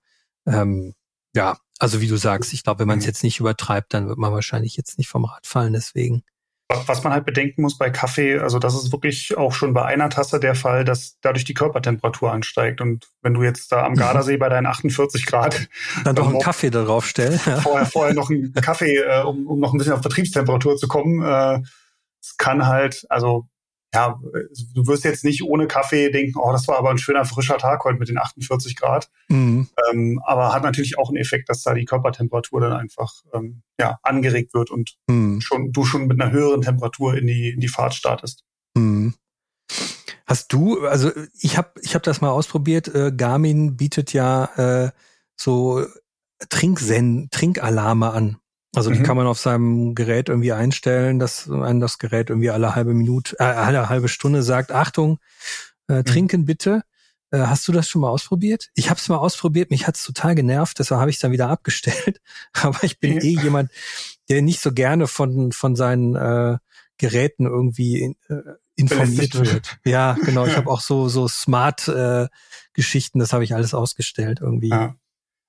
ähm, 0.47 0.95
ja, 1.35 1.57
also 1.79 2.01
wie 2.01 2.09
du 2.09 2.17
sagst, 2.17 2.53
ich 2.53 2.63
glaube, 2.63 2.81
wenn 2.81 2.89
man 2.89 2.99
es 2.99 3.05
mhm. 3.05 3.09
jetzt 3.09 3.25
nicht 3.25 3.41
übertreibt, 3.41 3.93
dann 3.93 4.09
wird 4.09 4.19
man 4.19 4.33
wahrscheinlich 4.33 4.77
jetzt 4.77 4.99
nicht 4.99 5.09
vom 5.09 5.25
Rad 5.25 5.47
fallen. 5.47 5.73
Deswegen. 5.73 6.23
Was 6.87 7.05
man 7.05 7.13
halt 7.13 7.27
bedenken 7.27 7.61
muss 7.61 7.77
bei 7.77 7.91
Kaffee, 7.91 8.39
also 8.39 8.59
das 8.59 8.75
ist 8.75 8.91
wirklich 8.91 9.37
auch 9.37 9.53
schon 9.53 9.75
bei 9.75 9.85
einer 9.85 10.09
Tasse 10.09 10.41
der 10.41 10.55
Fall, 10.55 10.85
dass 10.85 11.19
dadurch 11.21 11.45
die 11.45 11.53
Körpertemperatur 11.53 12.33
ansteigt. 12.33 12.81
Und 12.81 13.11
wenn 13.21 13.35
du 13.35 13.43
jetzt 13.43 13.71
da 13.71 13.85
am 13.85 13.93
mhm. 13.93 13.97
Gardasee 13.97 14.39
bei 14.39 14.49
deinen 14.49 14.67
48 14.67 15.27
Grad 15.27 15.69
dann 16.05 16.17
doch 16.17 16.29
einen 16.29 16.41
Kaffee 16.41 16.71
darauf 16.71 17.07
stellen. 17.07 17.39
Vorher, 17.39 17.87
vorher 17.87 18.15
noch 18.15 18.31
einen 18.31 18.53
Kaffee, 18.55 18.97
äh, 18.97 19.23
um, 19.23 19.47
um 19.47 19.61
noch 19.61 19.75
ein 19.75 19.79
bisschen 19.79 19.93
auf 19.93 20.01
Betriebstemperatur 20.01 20.77
zu 20.77 20.89
kommen. 20.89 21.23
Äh, 21.23 21.61
es 22.23 22.37
kann 22.39 22.67
halt, 22.67 23.05
also 23.11 23.47
ja, 23.95 24.21
du 24.75 24.87
wirst 24.89 25.05
jetzt 25.05 25.25
nicht 25.25 25.45
ohne 25.45 25.69
Kaffee 25.69 26.11
denken, 26.11 26.39
oh, 26.39 26.51
das 26.51 26.67
war 26.67 26.79
aber 26.79 26.91
ein 26.91 26.99
schöner 26.99 27.25
frischer 27.25 27.59
Tag 27.59 27.85
heute 27.85 27.99
mit 27.99 28.09
den 28.09 28.19
48 28.19 28.75
Grad. 28.75 29.09
Mhm. 29.29 29.69
Ähm, 29.91 30.21
aber 30.25 30.53
hat 30.53 30.65
natürlich 30.65 30.99
auch 30.99 31.09
einen 31.09 31.19
Effekt, 31.19 31.49
dass 31.49 31.63
da 31.63 31.75
die 31.75 31.85
Körpertemperatur 31.85 32.61
dann 32.61 32.73
einfach 32.73 33.13
ähm, 33.33 33.63
ja, 33.79 33.99
angeregt 34.03 34.53
wird 34.53 34.71
und 34.71 34.97
mhm. 35.07 35.41
schon, 35.41 35.71
du 35.71 35.85
schon 35.85 36.09
mit 36.09 36.21
einer 36.21 36.33
höheren 36.33 36.63
Temperatur 36.63 37.17
in 37.17 37.29
die, 37.29 37.51
in 37.51 37.61
die 37.61 37.69
Fahrt 37.69 37.95
startest. 37.95 38.45
Mhm. 38.77 39.15
Hast 40.27 40.53
du, 40.53 40.85
also 40.87 41.13
ich 41.39 41.57
habe 41.57 41.81
ich 41.81 41.95
hab 41.95 42.03
das 42.03 42.21
mal 42.21 42.31
ausprobiert, 42.31 42.93
äh, 42.93 43.13
Garmin 43.17 43.77
bietet 43.77 44.13
ja 44.13 44.87
äh, 44.87 44.91
so 45.37 45.87
Trinksen 46.49 47.29
Trinkalarme 47.31 48.11
an. 48.11 48.39
Also 48.75 48.91
die 48.91 48.99
mhm. 48.99 49.05
kann 49.05 49.17
man 49.17 49.27
auf 49.27 49.39
seinem 49.39 49.95
Gerät 49.95 50.29
irgendwie 50.29 50.53
einstellen, 50.53 51.19
dass 51.19 51.51
einem 51.51 51.81
das 51.81 51.99
Gerät 51.99 52.31
irgendwie 52.31 52.51
alle 52.51 52.75
halbe 52.75 52.95
Minute, 52.95 53.37
äh, 53.39 53.45
alle 53.45 53.89
halbe 53.89 54.09
Stunde 54.09 54.43
sagt, 54.43 54.73
Achtung, 54.73 55.19
äh, 55.89 55.99
mhm. 55.99 56.05
trinken 56.05 56.45
bitte. 56.45 56.83
Äh, 57.31 57.39
hast 57.39 57.67
du 57.69 57.73
das 57.73 57.89
schon 57.89 58.03
mal 58.03 58.11
ausprobiert? 58.11 58.71
Ich 58.75 58.91
habe 58.91 58.99
es 58.99 59.09
mal 59.09 59.17
ausprobiert, 59.17 59.71
mich 59.71 59.87
hat's 59.87 60.03
total 60.03 60.35
genervt, 60.35 60.79
deshalb 60.79 61.01
habe 61.01 61.11
ich 61.11 61.17
es 61.17 61.21
dann 61.21 61.33
wieder 61.33 61.49
abgestellt. 61.51 62.21
Aber 62.53 62.83
ich 62.83 62.99
bin 62.99 63.19
eh 63.21 63.41
jemand, 63.41 63.71
der 64.29 64.43
nicht 64.43 64.61
so 64.61 64.73
gerne 64.73 65.07
von, 65.07 65.53
von 65.53 65.77
seinen 65.77 66.17
äh, 66.17 66.59
Geräten 66.99 67.47
irgendwie 67.47 68.17
äh, 68.29 68.43
informiert 68.77 69.35
wird. 69.35 69.79
Ja, 69.85 70.17
genau. 70.25 70.47
Ich 70.47 70.57
habe 70.57 70.71
auch 70.71 70.81
so, 70.81 71.09
so 71.09 71.29
Smart 71.29 71.87
äh, 71.89 72.29
Geschichten, 72.73 73.19
das 73.19 73.33
habe 73.33 73.45
ich 73.45 73.55
alles 73.55 73.75
ausgestellt 73.75 74.41
irgendwie. 74.41 74.71
Ja. 74.71 74.97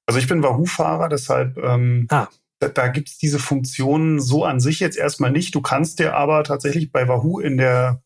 Also 0.05 0.19
ich 0.19 0.27
bin 0.27 0.43
Wahoo-Fahrer, 0.43 1.09
deshalb 1.09 1.57
ähm, 1.57 2.05
ah 2.11 2.27
da, 2.59 2.69
da 2.69 2.87
gibt 2.87 3.09
es 3.09 3.17
diese 3.17 3.39
Funktionen 3.39 4.19
so 4.19 4.45
an 4.45 4.59
sich 4.59 4.79
jetzt 4.79 4.97
erstmal 4.97 5.31
nicht. 5.31 5.55
Du 5.55 5.61
kannst 5.61 5.99
dir 5.99 6.15
aber 6.15 6.43
tatsächlich 6.43 6.91
bei 6.91 7.07
Wahoo 7.07 7.39
in 7.39 7.57
der, 7.57 8.01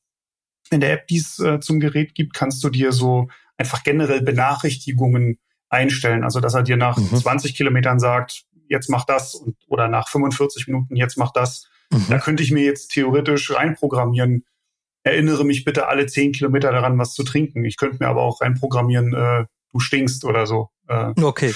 in 0.71 0.81
der 0.81 0.93
App, 0.93 1.07
die 1.07 1.17
es 1.17 1.39
äh, 1.39 1.59
zum 1.59 1.79
Gerät 1.79 2.15
gibt, 2.15 2.33
kannst 2.33 2.63
du 2.63 2.69
dir 2.69 2.91
so 2.91 3.27
einfach 3.57 3.83
generell 3.83 4.21
Benachrichtigungen 4.21 5.39
einstellen. 5.69 6.23
Also 6.23 6.39
dass 6.39 6.53
er 6.53 6.63
dir 6.63 6.77
nach 6.77 6.97
mhm. 6.97 7.15
20 7.15 7.55
Kilometern 7.55 7.99
sagt, 7.99 8.45
jetzt 8.67 8.89
mach 8.89 9.05
das 9.05 9.35
und, 9.35 9.55
oder 9.67 9.87
nach 9.87 10.09
45 10.09 10.67
Minuten, 10.67 10.95
jetzt 10.95 11.17
mach 11.17 11.31
das. 11.31 11.67
Mhm. 11.91 12.05
Da 12.09 12.19
könnte 12.19 12.43
ich 12.43 12.51
mir 12.51 12.63
jetzt 12.63 12.89
theoretisch 12.89 13.51
reinprogrammieren, 13.51 14.45
erinnere 15.03 15.43
mich 15.43 15.65
bitte 15.65 15.87
alle 15.87 16.05
10 16.05 16.33
Kilometer 16.33 16.71
daran, 16.71 16.97
was 16.97 17.13
zu 17.13 17.23
trinken. 17.23 17.65
Ich 17.65 17.77
könnte 17.77 17.97
mir 17.99 18.09
aber 18.09 18.21
auch 18.21 18.41
reinprogrammieren, 18.41 19.13
äh, 19.13 19.45
du 19.71 19.79
stinkst 19.79 20.25
oder 20.25 20.45
so. 20.45 20.69
Äh, 20.87 21.13
okay. 21.21 21.53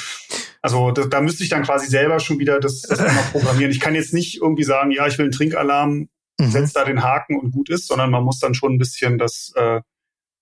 Also 0.63 0.91
da, 0.91 1.05
da 1.05 1.21
müsste 1.21 1.43
ich 1.43 1.49
dann 1.49 1.63
quasi 1.63 1.87
selber 1.87 2.21
schon 2.21 2.39
wieder 2.39 2.59
das, 2.59 2.81
das 2.81 2.99
einmal 2.99 3.23
programmieren. 3.31 3.69
Ich 3.69 3.81
kann 3.81 3.95
jetzt 3.95 4.13
nicht 4.13 4.41
irgendwie 4.41 4.63
sagen, 4.63 4.91
ja, 4.91 5.05
ich 5.05 5.17
will 5.17 5.25
einen 5.25 5.33
Trinkalarm, 5.33 6.07
mhm. 6.39 6.51
setz 6.51 6.71
da 6.71 6.85
den 6.85 7.03
Haken 7.03 7.37
und 7.37 7.51
gut 7.51 7.69
ist, 7.69 7.87
sondern 7.87 8.09
man 8.09 8.23
muss 8.23 8.39
dann 8.39 8.55
schon 8.55 8.73
ein 8.73 8.77
bisschen 8.77 9.17
das, 9.17 9.51
äh, 9.55 9.81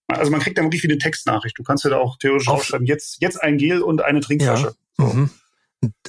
also 0.08 0.32
man 0.32 0.40
kriegt 0.40 0.60
dann 0.60 0.66
wirklich 0.66 0.84
wie 0.84 0.90
eine 0.90 1.00
Textnachricht. 1.00 1.58
Du 1.58 1.64
kannst 1.64 1.84
ja 1.84 1.90
da 1.90 1.98
auch 1.98 2.18
theoretisch 2.18 2.48
Auf 2.48 2.60
aufschreiben, 2.60 2.86
jetzt, 2.86 3.20
jetzt 3.20 3.42
ein 3.42 3.58
Gel 3.58 3.82
und 3.82 4.04
eine 4.04 4.20
Trinkflasche. 4.20 4.76
Ja. 5.00 5.06
So. 5.08 5.14
Mhm. 5.14 5.30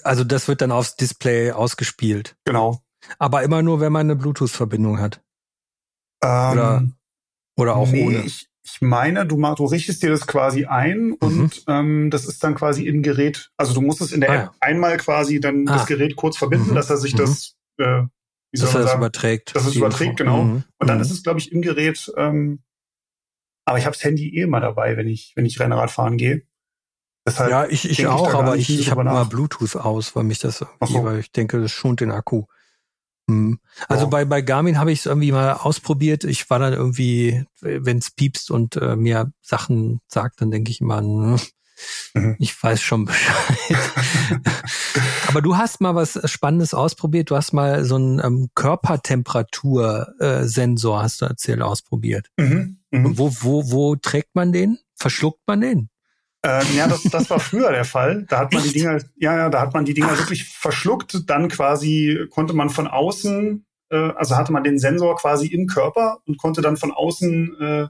Also 0.03 0.25
das 0.25 0.47
wird 0.47 0.61
dann 0.61 0.73
aufs 0.73 0.97
Display 0.97 1.53
ausgespielt. 1.53 2.37
Genau. 2.45 2.83
Aber 3.19 3.43
immer 3.43 3.63
nur, 3.63 3.81
wenn 3.81 3.93
man 3.93 4.07
eine 4.07 4.17
Bluetooth-Verbindung 4.17 5.01
hat. 5.01 5.23
Ähm, 6.23 6.53
oder, 6.53 6.87
oder 7.57 7.77
auch 7.77 7.89
nee, 7.89 8.05
ohne. 8.05 8.23
Ich, 8.25 8.49
ich 8.65 8.81
meine, 8.81 9.27
du, 9.27 9.37
du 9.37 9.65
richtest 9.65 10.03
dir 10.03 10.11
das 10.11 10.27
quasi 10.27 10.67
ein 10.67 11.07
mhm. 11.07 11.17
und 11.21 11.65
ähm, 11.69 12.11
das 12.11 12.27
ist 12.27 12.45
dann 12.45 12.55
quasi 12.55 12.87
im 12.87 13.03
Gerät. 13.03 13.51
Also 13.57 13.75
du 13.75 13.81
musst 13.81 14.01
es 14.01 14.13
in 14.13 14.21
der 14.21 14.31
ah, 14.31 14.35
App 14.35 14.43
ja. 14.43 14.55
einmal 14.61 14.97
quasi 14.99 15.41
dann 15.41 15.67
ah. 15.69 15.75
das 15.75 15.87
Gerät 15.87 16.17
kurz 16.17 16.37
verbinden, 16.37 16.71
mhm. 16.71 16.75
dass 16.75 16.89
er 16.89 16.97
sich 16.97 17.15
mhm. 17.15 17.19
das, 17.19 17.57
äh, 17.79 18.03
wie 18.53 18.59
soll 18.59 18.67
dass 18.67 18.75
man 18.75 18.83
sagen, 18.85 18.99
überträgt. 19.01 19.57
Dass 19.57 19.67
es 19.67 19.75
überträgt, 19.75 20.17
genau. 20.17 20.45
Mhm. 20.45 20.65
Und 20.79 20.87
dann 20.89 20.99
mhm. 20.99 21.03
ist 21.03 21.11
es, 21.11 21.23
glaube 21.23 21.41
ich, 21.41 21.51
im 21.51 21.63
Gerät. 21.63 22.13
Ähm, 22.17 22.63
aber 23.65 23.79
ich 23.79 23.85
habe 23.85 23.97
das 23.97 24.05
Handy 24.05 24.29
eh 24.37 24.43
immer 24.43 24.61
dabei, 24.61 24.97
wenn 24.97 25.09
ich 25.09 25.33
wenn 25.35 25.47
ich 25.47 25.59
Rennrad 25.59 25.91
fahren 25.91 26.17
gehe. 26.17 26.43
Deshalb 27.27 27.51
ja, 27.51 27.67
ich, 27.67 27.89
ich 27.89 28.07
auch, 28.07 28.29
ich 28.29 28.35
aber 28.35 28.57
ich, 28.57 28.71
ich 28.71 28.91
habe 28.91 29.03
immer 29.03 29.25
Bluetooth 29.25 29.77
aus, 29.77 30.17
weil 30.17 30.25
mich 30.25 30.41
das 30.41 30.59
so. 30.59 30.67
weil 30.81 31.21
ich 31.21 31.31
denke, 31.31 31.61
das 31.61 31.71
schont 31.71 32.01
den 32.01 32.11
Akku. 32.11 32.45
Hm. 33.29 33.59
Also 33.89 34.07
oh. 34.07 34.11
bei, 34.11 34.25
bei 34.25 34.43
Garmin 34.43 34.79
habe 34.79 34.93
ich 34.93 35.01
es 35.01 35.07
irgendwie 35.07 35.33
mal 35.33 35.53
ausprobiert. 35.53 36.25
Ich 36.25 36.49
war 36.51 36.59
dann 36.59 36.73
irgendwie, 36.73 37.45
wenn 37.61 37.99
es 37.99 38.11
piepst 38.11 38.51
und 38.51 38.77
äh, 38.77 38.97
mir 38.97 39.33
Sachen 39.41 40.01
sagt, 40.09 40.41
dann 40.41 40.51
denke 40.51 40.71
ich 40.71 40.81
immer, 40.81 41.01
ne, 41.01 41.37
mhm. 42.15 42.37
ich 42.39 42.63
weiß 42.63 42.81
schon 42.81 43.05
Bescheid. 43.07 43.81
Aber 45.29 45.41
du 45.41 45.57
hast 45.57 45.81
mal 45.81 45.95
was 45.95 46.19
Spannendes 46.31 46.75
ausprobiert. 46.75 47.31
Du 47.31 47.37
hast 47.37 47.53
mal 47.53 47.85
so 47.85 47.95
einen 47.97 48.21
ähm, 48.23 48.51
Körpertemperatur-Sensor, 48.55 50.99
äh, 50.99 51.03
hast 51.03 51.23
du 51.23 51.27
erzählt, 51.27 51.63
ausprobiert. 51.63 52.29
Mhm. 52.37 52.81
Mhm. 52.91 53.19
Wo, 53.19 53.33
wo, 53.41 53.71
wo 53.71 53.97
trägt 53.97 54.35
man 54.35 54.53
den? 54.53 54.79
Verschluckt 54.95 55.41
man 55.47 55.63
den? 55.63 55.89
Äh, 56.45 56.65
ja, 56.77 56.89
das, 56.89 57.03
das 57.05 57.31
war 57.31 57.39
früher 57.39 57.71
der 57.71 57.85
Fall. 57.85 58.25
Da 58.29 58.41
hat 58.41 58.53
man 58.53 58.63
Echt? 58.63 58.75
die 58.75 58.81
Dinger, 58.81 58.99
ja, 59.17 59.37
ja, 59.37 59.49
da 59.49 59.61
hat 59.61 59.75
man 59.75 59.85
die 59.85 59.95
Dinger 59.95 60.11
Ach. 60.13 60.19
wirklich 60.19 60.45
verschluckt. 60.45 61.31
Dann 61.31 61.49
quasi 61.49 62.27
konnte 62.31 62.53
man 62.53 62.69
von 62.69 62.89
außen, 62.89 63.65
äh, 63.91 63.97
also 63.97 64.37
hatte 64.37 64.53
man 64.53 64.65
den 64.65 64.79
Sensor 64.79 65.17
quasi 65.17 65.47
im 65.47 65.69
Körper 65.69 66.19
und 66.27 66.39
konnte 66.39 66.61
dann 66.61 66.77
von 66.77 66.91
außen 66.91 67.61
äh, 67.61 67.89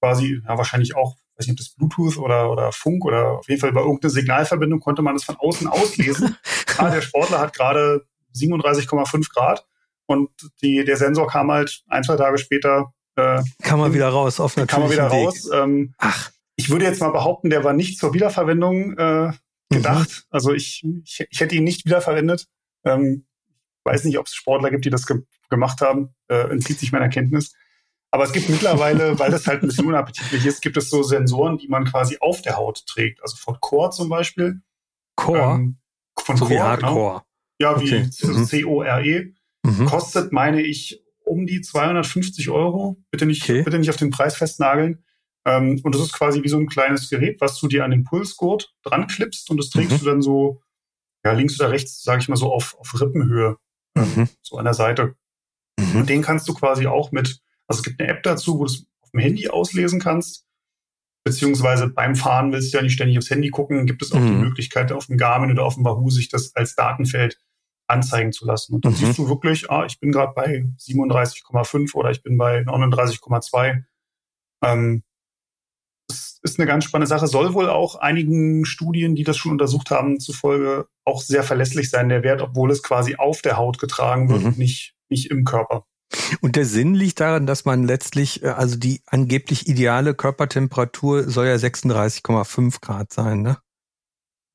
quasi, 0.00 0.40
ja, 0.46 0.56
wahrscheinlich 0.56 0.96
auch, 0.96 1.16
weiß 1.36 1.46
nicht, 1.46 1.52
ob 1.52 1.58
das 1.58 1.74
Bluetooth 1.74 2.16
oder, 2.16 2.50
oder 2.50 2.72
Funk 2.72 3.04
oder 3.04 3.38
auf 3.38 3.48
jeden 3.48 3.60
Fall 3.60 3.70
über 3.70 3.82
irgendeine 3.82 4.10
Signalverbindung 4.10 4.80
konnte 4.80 5.02
man 5.02 5.14
das 5.14 5.24
von 5.24 5.36
außen 5.36 5.66
auslesen. 5.66 6.36
ah, 6.78 6.90
der 6.90 7.02
Sportler 7.02 7.40
hat 7.40 7.54
gerade 7.54 8.06
37,5 8.34 9.30
Grad 9.30 9.66
und 10.06 10.30
die, 10.62 10.84
der 10.84 10.96
Sensor 10.96 11.26
kam 11.26 11.50
halt 11.50 11.82
ein, 11.88 12.02
zwei 12.02 12.16
Tage 12.16 12.38
später. 12.38 12.94
Äh, 13.16 13.42
kann 13.62 13.78
man 13.78 13.92
wieder 13.92 14.08
raus, 14.08 14.40
auf. 14.40 14.54
Kann 14.54 14.80
man 14.80 14.90
wieder 14.90 15.10
Weg. 15.10 15.26
raus. 15.26 15.50
Ähm, 15.52 15.94
Ach 15.98 16.30
ich 16.56 16.70
würde 16.70 16.84
jetzt 16.84 17.00
mal 17.00 17.10
behaupten, 17.10 17.50
der 17.50 17.64
war 17.64 17.72
nicht 17.72 17.98
zur 17.98 18.14
Wiederverwendung 18.14 18.96
äh, 18.96 19.32
gedacht. 19.70 20.08
Mhm. 20.08 20.22
Also 20.30 20.52
ich, 20.52 20.84
ich, 21.04 21.26
ich 21.30 21.40
hätte 21.40 21.54
ihn 21.54 21.64
nicht 21.64 21.84
wiederverwendet. 21.84 22.46
Ähm, 22.84 23.26
weiß 23.84 24.04
nicht, 24.04 24.18
ob 24.18 24.26
es 24.26 24.34
Sportler 24.34 24.70
gibt, 24.70 24.84
die 24.84 24.90
das 24.90 25.06
ge 25.06 25.22
gemacht 25.50 25.80
haben. 25.80 26.14
Äh, 26.28 26.50
entzieht 26.50 26.78
sich 26.78 26.90
meiner 26.90 27.08
Kenntnis. 27.08 27.54
Aber 28.10 28.24
es 28.24 28.32
gibt 28.32 28.48
mittlerweile, 28.48 29.18
weil 29.18 29.30
das 29.30 29.46
halt 29.46 29.62
ein 29.62 29.68
bisschen 29.68 29.86
unappetitlich 29.86 30.46
ist, 30.46 30.62
gibt 30.62 30.76
es 30.76 30.88
so 30.88 31.02
Sensoren, 31.02 31.58
die 31.58 31.68
man 31.68 31.84
quasi 31.84 32.18
auf 32.20 32.42
der 32.42 32.56
Haut 32.56 32.86
trägt. 32.86 33.22
Also 33.22 33.36
von 33.36 33.58
Core 33.60 33.90
zum 33.90 34.08
Beispiel. 34.08 34.62
Core? 35.16 35.56
Ähm, 35.56 35.78
von 36.18 36.36
so 36.36 36.44
Core, 36.44 36.54
wie. 36.54 36.62
Hardcore. 36.62 37.22
Genau. 37.58 37.72
Ja, 37.72 37.80
wie 37.80 37.92
mhm. 37.92 38.44
C-O-R-E. 38.46 39.34
Mhm. 39.64 39.86
Kostet, 39.86 40.32
meine 40.32 40.62
ich, 40.62 41.02
um 41.24 41.46
die 41.46 41.60
250 41.60 42.50
Euro. 42.50 43.02
Bitte 43.10 43.26
nicht, 43.26 43.42
okay. 43.42 43.62
bitte 43.62 43.78
nicht 43.78 43.90
auf 43.90 43.96
den 43.96 44.10
Preis 44.10 44.36
festnageln. 44.36 45.04
Ähm, 45.46 45.80
und 45.82 45.94
das 45.94 46.02
ist 46.02 46.12
quasi 46.12 46.42
wie 46.42 46.48
so 46.48 46.58
ein 46.58 46.68
kleines 46.68 47.10
Gerät, 47.10 47.40
was 47.40 47.58
du 47.58 47.68
dir 47.68 47.84
an 47.84 47.90
den 47.90 48.04
Pulsgurt 48.04 48.72
dran 48.82 49.06
klippst 49.06 49.50
und 49.50 49.58
das 49.58 49.70
trägst 49.70 49.92
mhm. 49.92 49.98
du 49.98 50.04
dann 50.04 50.22
so, 50.22 50.62
ja, 51.24 51.32
links 51.32 51.60
oder 51.60 51.70
rechts, 51.70 52.02
sage 52.02 52.22
ich 52.22 52.28
mal 52.28 52.36
so, 52.36 52.52
auf, 52.52 52.76
auf 52.78 53.00
Rippenhöhe, 53.00 53.56
ähm, 53.96 54.12
mhm. 54.16 54.28
so 54.42 54.56
an 54.56 54.64
der 54.64 54.74
Seite. 54.74 55.16
Mhm. 55.78 56.00
Und 56.00 56.08
den 56.08 56.22
kannst 56.22 56.48
du 56.48 56.54
quasi 56.54 56.86
auch 56.86 57.12
mit, 57.12 57.40
also 57.66 57.80
es 57.80 57.82
gibt 57.82 58.00
eine 58.00 58.08
App 58.08 58.22
dazu, 58.22 58.58
wo 58.58 58.64
du 58.64 58.72
es 58.72 58.86
auf 59.02 59.10
dem 59.10 59.20
Handy 59.20 59.48
auslesen 59.48 60.00
kannst. 60.00 60.46
Beziehungsweise 61.26 61.88
beim 61.88 62.16
Fahren 62.16 62.52
willst 62.52 62.72
du 62.72 62.78
ja 62.78 62.82
nicht 62.82 62.92
ständig 62.92 63.16
aufs 63.16 63.30
Handy 63.30 63.48
gucken, 63.48 63.86
gibt 63.86 64.02
es 64.02 64.12
auch 64.12 64.18
die 64.18 64.24
mhm. 64.24 64.42
Möglichkeit, 64.42 64.92
auf 64.92 65.06
dem 65.06 65.16
Garmin 65.16 65.50
oder 65.50 65.64
auf 65.64 65.74
dem 65.74 65.84
Wahoo 65.84 66.10
sich 66.10 66.28
das 66.28 66.54
als 66.54 66.74
Datenfeld 66.74 67.38
anzeigen 67.86 68.32
zu 68.32 68.46
lassen. 68.46 68.74
Und 68.74 68.84
dann 68.84 68.92
mhm. 68.92 68.96
siehst 68.96 69.18
du 69.18 69.28
wirklich, 69.28 69.70
ah, 69.70 69.84
ich 69.86 70.00
bin 70.00 70.12
gerade 70.12 70.32
bei 70.34 70.66
37,5 70.78 71.94
oder 71.94 72.10
ich 72.10 72.22
bin 72.22 72.36
bei 72.36 72.60
39,2. 72.60 73.84
Ähm, 74.62 75.02
das 76.08 76.38
ist 76.42 76.58
eine 76.58 76.66
ganz 76.66 76.84
spannende 76.84 77.08
Sache. 77.08 77.26
Soll 77.26 77.54
wohl 77.54 77.68
auch 77.68 77.96
einigen 77.96 78.64
Studien, 78.64 79.14
die 79.14 79.24
das 79.24 79.36
schon 79.36 79.52
untersucht 79.52 79.90
haben, 79.90 80.20
zufolge 80.20 80.86
auch 81.04 81.22
sehr 81.22 81.42
verlässlich 81.42 81.90
sein, 81.90 82.08
der 82.08 82.22
Wert, 82.22 82.42
obwohl 82.42 82.70
es 82.70 82.82
quasi 82.82 83.16
auf 83.16 83.42
der 83.42 83.56
Haut 83.56 83.78
getragen 83.78 84.28
wird, 84.28 84.42
mhm. 84.42 84.54
nicht, 84.56 84.94
nicht 85.08 85.30
im 85.30 85.44
Körper. 85.44 85.86
Und 86.40 86.56
der 86.56 86.66
Sinn 86.66 86.94
liegt 86.94 87.20
darin, 87.20 87.46
dass 87.46 87.64
man 87.64 87.84
letztlich, 87.84 88.42
äh, 88.42 88.48
also 88.48 88.76
die 88.76 89.02
angeblich 89.06 89.68
ideale 89.68 90.14
Körpertemperatur 90.14 91.28
soll 91.28 91.46
ja 91.46 91.54
36,5 91.54 92.80
Grad 92.80 93.12
sein, 93.12 93.42
ne? 93.42 93.58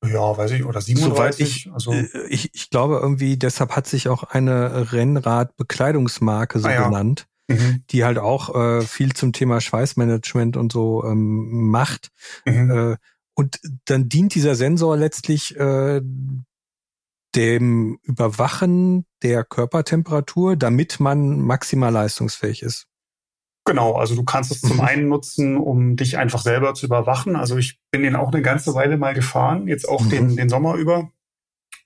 Ja, 0.02 0.36
weiß 0.36 0.52
ich, 0.52 0.64
oder 0.64 0.80
37. 0.80 1.66
Ich, 1.66 1.72
also 1.72 1.92
äh, 1.92 2.08
ich, 2.28 2.54
ich 2.54 2.70
glaube 2.70 2.98
irgendwie, 3.02 3.36
deshalb 3.36 3.76
hat 3.76 3.86
sich 3.86 4.08
auch 4.08 4.22
eine 4.22 4.92
Rennradbekleidungsmarke 4.92 6.58
so 6.58 6.68
ah, 6.68 6.72
ja. 6.72 6.84
genannt, 6.84 7.26
mhm. 7.50 7.84
die 7.90 8.04
halt 8.04 8.18
auch 8.18 8.54
äh, 8.54 8.82
viel 8.82 9.12
zum 9.12 9.32
Thema 9.32 9.60
Schweißmanagement 9.60 10.56
und 10.56 10.72
so 10.72 11.04
ähm, 11.04 11.68
macht. 11.70 12.10
Mhm. 12.44 12.70
Äh, 12.70 12.96
und 13.34 13.60
dann 13.86 14.08
dient 14.08 14.34
dieser 14.34 14.54
Sensor 14.54 14.96
letztlich 14.96 15.56
äh, 15.56 16.00
dem 17.34 17.98
Überwachen 18.02 19.06
der 19.22 19.44
Körpertemperatur, 19.44 20.56
damit 20.56 21.00
man 21.00 21.40
maximal 21.40 21.92
leistungsfähig 21.92 22.62
ist. 22.62 22.86
Genau, 23.64 23.94
also 23.94 24.14
du 24.14 24.24
kannst 24.24 24.50
es 24.50 24.60
zum 24.62 24.78
mhm. 24.78 24.80
einen 24.80 25.08
nutzen, 25.08 25.56
um 25.56 25.96
dich 25.96 26.18
einfach 26.18 26.42
selber 26.42 26.74
zu 26.74 26.86
überwachen. 26.86 27.36
Also 27.36 27.56
ich 27.56 27.78
bin 27.90 28.02
den 28.02 28.16
auch 28.16 28.32
eine 28.32 28.42
ganze 28.42 28.74
Weile 28.74 28.96
mal 28.96 29.14
gefahren, 29.14 29.68
jetzt 29.68 29.88
auch 29.88 30.02
mhm. 30.02 30.10
den, 30.10 30.36
den 30.36 30.48
Sommer 30.48 30.74
über 30.74 31.12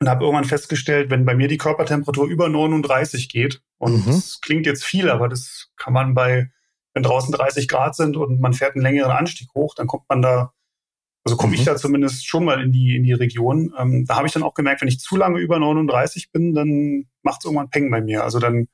und 0.01 0.09
habe 0.09 0.25
irgendwann 0.25 0.45
festgestellt, 0.45 1.11
wenn 1.11 1.25
bei 1.25 1.35
mir 1.35 1.49
die 1.49 1.59
Körpertemperatur 1.59 2.27
über 2.27 2.49
39 2.49 3.29
geht, 3.29 3.63
und 3.79 4.07
mhm. 4.07 4.13
das 4.13 4.41
klingt 4.41 4.67
jetzt 4.67 4.85
viel, 4.85 5.11
aber 5.11 5.29
das 5.29 5.71
kann 5.77 5.93
man 5.93 6.15
bei, 6.15 6.51
wenn 6.95 7.03
draußen 7.03 7.33
30 7.33 7.69
Grad 7.69 7.95
sind 7.97 8.17
und 8.17 8.41
man 8.41 8.55
fährt 8.55 8.75
einen 8.75 8.83
längeren 8.83 9.13
Anstieg 9.13 9.49
hoch, 9.55 9.75
dann 9.75 9.87
kommt 9.87 10.05
man 10.09 10.23
da, 10.23 10.53
also 11.25 11.37
komme 11.37 11.53
mhm. 11.53 11.59
ich 11.59 11.65
da 11.65 11.77
zumindest 11.77 12.27
schon 12.27 12.45
mal 12.45 12.63
in 12.63 12.73
die, 12.73 12.97
in 12.97 13.05
die 13.05 13.13
Region. 13.13 13.75
Ähm, 13.79 14.05
da 14.07 14.17
habe 14.17 14.27
ich 14.27 14.33
dann 14.33 14.43
auch 14.43 14.55
gemerkt, 14.55 14.81
wenn 14.81 14.89
ich 14.89 15.01
zu 15.01 15.17
lange 15.17 15.39
über 15.39 15.59
39 15.59 16.33
bin, 16.33 16.55
dann 16.55 17.07
macht 17.23 17.41
es 17.41 17.45
irgendwann 17.45 17.71
Peng 17.71 17.91
bei 17.91 18.01
mir. 18.01 18.25
Also 18.25 18.39
dann 18.39 18.69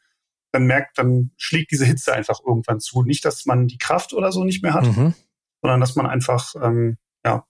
dann 0.53 0.67
merkt, 0.67 0.99
dann 0.99 1.31
schlägt 1.37 1.71
diese 1.71 1.85
Hitze 1.85 2.13
einfach 2.13 2.41
irgendwann 2.45 2.81
zu. 2.81 3.03
Nicht, 3.03 3.25
dass 3.25 3.47
man 3.47 3.69
die 3.69 3.79
Kraft 3.79 4.13
oder 4.13 4.33
so 4.33 4.45
nicht 4.45 4.63
mehr 4.63 4.75
hat, 4.75 4.85
mhm. 4.85 5.15
sondern 5.63 5.81
dass 5.81 5.97
man 5.97 6.07
einfach, 6.07 6.55
ähm, 6.61 6.99
ja. 7.25 7.47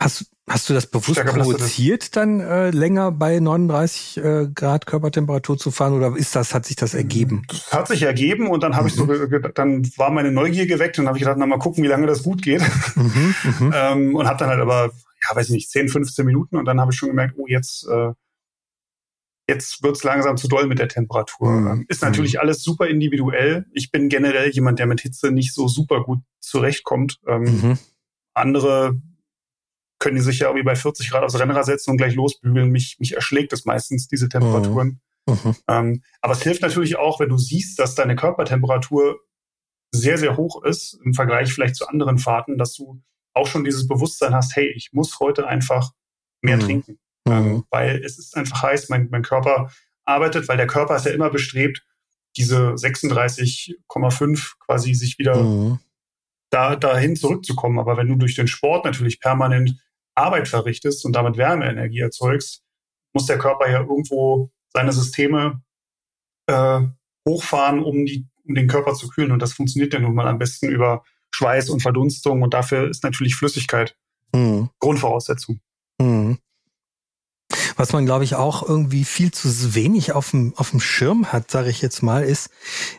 Hast, 0.00 0.30
hast 0.48 0.70
du 0.70 0.72
das 0.72 0.86
bewusst 0.86 1.22
provoziert, 1.22 2.16
dann 2.16 2.40
äh, 2.40 2.70
länger 2.70 3.12
bei 3.12 3.38
39 3.38 4.16
äh, 4.16 4.48
Grad 4.54 4.86
Körpertemperatur 4.86 5.58
zu 5.58 5.70
fahren 5.70 5.92
oder 5.92 6.16
ist 6.16 6.34
das, 6.34 6.54
hat 6.54 6.64
sich 6.64 6.76
das 6.76 6.94
ergeben? 6.94 7.42
Das 7.48 7.70
hat 7.70 7.88
sich 7.88 8.02
ergeben 8.02 8.48
und 8.48 8.62
dann 8.62 8.76
habe 8.76 8.84
mhm. 8.84 8.88
ich 8.88 8.94
so, 8.94 9.04
mhm. 9.04 9.52
dann 9.54 9.86
war 9.98 10.10
meine 10.10 10.32
Neugier 10.32 10.66
geweckt 10.66 10.98
und 10.98 11.06
habe 11.06 11.18
ich 11.18 11.22
gedacht, 11.22 11.36
na 11.38 11.44
mal 11.44 11.58
gucken, 11.58 11.84
wie 11.84 11.88
lange 11.88 12.06
das 12.06 12.22
gut 12.22 12.40
geht. 12.40 12.62
Mhm, 12.96 13.34
mhm. 13.44 13.72
ähm, 13.76 14.14
und 14.16 14.26
habe 14.26 14.38
dann 14.38 14.48
halt 14.48 14.60
aber, 14.60 14.90
ja, 15.28 15.36
weiß 15.36 15.48
ich 15.48 15.52
nicht, 15.52 15.70
10, 15.70 15.90
15 15.90 16.24
Minuten 16.24 16.56
und 16.56 16.64
dann 16.64 16.80
habe 16.80 16.92
ich 16.92 16.98
schon 16.98 17.10
gemerkt, 17.10 17.34
oh, 17.36 17.46
jetzt 17.46 17.86
äh, 17.86 18.12
jetzt 19.48 19.82
wird's 19.82 20.02
langsam 20.02 20.38
zu 20.38 20.48
doll 20.48 20.66
mit 20.66 20.78
der 20.78 20.88
Temperatur. 20.88 21.50
Mhm. 21.50 21.84
Ist 21.88 22.00
natürlich 22.00 22.34
mhm. 22.34 22.40
alles 22.40 22.62
super 22.62 22.86
individuell. 22.86 23.66
Ich 23.74 23.90
bin 23.90 24.08
generell 24.08 24.48
jemand, 24.48 24.78
der 24.78 24.86
mit 24.86 25.02
Hitze 25.02 25.30
nicht 25.30 25.52
so 25.52 25.68
super 25.68 26.02
gut 26.04 26.20
zurechtkommt. 26.38 27.20
Ähm. 27.26 27.76
Andere 28.32 28.94
können 30.00 30.16
die 30.16 30.22
sich 30.22 30.40
ja 30.40 30.48
irgendwie 30.48 30.64
bei 30.64 30.74
40 30.74 31.10
Grad 31.10 31.22
aufs 31.22 31.38
Rennrad 31.38 31.66
setzen 31.66 31.90
und 31.90 31.98
gleich 31.98 32.14
losbügeln. 32.14 32.70
Mich, 32.70 32.96
mich 32.98 33.14
erschlägt 33.14 33.52
es 33.52 33.64
meistens, 33.64 34.08
diese 34.08 34.28
Temperaturen. 34.28 35.00
Mhm. 35.26 35.34
mhm. 35.44 35.56
Ähm, 35.68 36.02
aber 36.20 36.32
es 36.32 36.42
hilft 36.42 36.62
natürlich 36.62 36.96
auch, 36.96 37.20
wenn 37.20 37.28
du 37.28 37.38
siehst, 37.38 37.78
dass 37.78 37.94
deine 37.94 38.16
Körpertemperatur 38.16 39.20
sehr, 39.92 40.18
sehr 40.18 40.36
hoch 40.36 40.64
ist 40.64 40.98
im 41.04 41.14
Vergleich 41.14 41.52
vielleicht 41.52 41.76
zu 41.76 41.86
anderen 41.86 42.18
Fahrten, 42.18 42.58
dass 42.58 42.74
du 42.74 43.00
auch 43.34 43.46
schon 43.46 43.64
dieses 43.64 43.86
Bewusstsein 43.86 44.34
hast, 44.34 44.56
hey, 44.56 44.72
ich 44.74 44.92
muss 44.92 45.20
heute 45.20 45.46
einfach 45.46 45.92
mehr 46.42 46.56
mhm. 46.56 46.60
trinken. 46.60 46.98
Ähm, 47.28 47.44
mhm. 47.44 47.64
weil 47.70 48.02
es 48.02 48.18
ist 48.18 48.34
einfach 48.36 48.62
heiß, 48.62 48.88
mein, 48.88 49.08
mein 49.10 49.22
Körper 49.22 49.70
arbeitet, 50.04 50.48
weil 50.48 50.56
der 50.56 50.66
Körper 50.66 50.96
ist 50.96 51.04
ja 51.04 51.12
immer 51.12 51.28
bestrebt, 51.28 51.84
diese 52.36 52.70
36,5 52.70 54.54
quasi 54.58 54.94
sich 54.94 55.18
wieder 55.18 55.42
mhm. 55.42 55.78
da, 56.48 56.76
dahin 56.76 57.16
zurückzukommen. 57.16 57.78
Aber 57.78 57.98
wenn 57.98 58.08
du 58.08 58.16
durch 58.16 58.36
den 58.36 58.46
Sport 58.46 58.86
natürlich 58.86 59.20
permanent 59.20 59.76
Arbeit 60.20 60.48
verrichtest 60.48 61.04
und 61.04 61.12
damit 61.14 61.36
Wärmeenergie 61.36 62.00
erzeugst, 62.00 62.62
muss 63.12 63.26
der 63.26 63.38
Körper 63.38 63.68
ja 63.68 63.80
irgendwo 63.80 64.50
seine 64.72 64.92
Systeme 64.92 65.62
äh, 66.46 66.80
hochfahren, 67.26 67.82
um, 67.82 68.06
die, 68.06 68.26
um 68.44 68.54
den 68.54 68.68
Körper 68.68 68.94
zu 68.94 69.08
kühlen. 69.08 69.32
Und 69.32 69.40
das 69.40 69.52
funktioniert 69.52 69.92
ja 69.92 70.00
nun 70.00 70.14
mal 70.14 70.28
am 70.28 70.38
besten 70.38 70.68
über 70.68 71.04
Schweiß 71.30 71.70
und 71.70 71.80
Verdunstung. 71.80 72.42
Und 72.42 72.54
dafür 72.54 72.88
ist 72.88 73.02
natürlich 73.04 73.34
Flüssigkeit 73.34 73.96
mhm. 74.32 74.70
Grundvoraussetzung. 74.78 75.60
Mhm. 75.98 76.38
Was 77.80 77.94
man, 77.94 78.04
glaube 78.04 78.24
ich, 78.24 78.34
auch 78.34 78.68
irgendwie 78.68 79.04
viel 79.04 79.30
zu 79.30 79.74
wenig 79.74 80.12
auf 80.12 80.32
dem, 80.32 80.52
auf 80.56 80.68
dem 80.68 80.80
Schirm 80.80 81.32
hat, 81.32 81.50
sage 81.50 81.70
ich 81.70 81.80
jetzt 81.80 82.02
mal, 82.02 82.22
ist, 82.24 82.50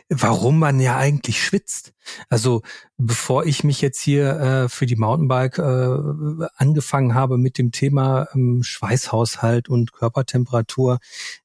warum 0.08 0.58
man 0.58 0.80
ja 0.80 0.96
eigentlich 0.96 1.40
schwitzt. 1.40 1.92
Also 2.28 2.62
bevor 2.96 3.46
ich 3.46 3.62
mich 3.62 3.80
jetzt 3.80 4.00
hier 4.00 4.40
äh, 4.40 4.68
für 4.68 4.86
die 4.86 4.96
Mountainbike 4.96 5.58
äh, 5.58 6.48
angefangen 6.56 7.14
habe 7.14 7.38
mit 7.38 7.58
dem 7.58 7.70
Thema 7.70 8.26
ähm, 8.34 8.64
Schweißhaushalt 8.64 9.68
und 9.68 9.92
Körpertemperatur 9.92 10.98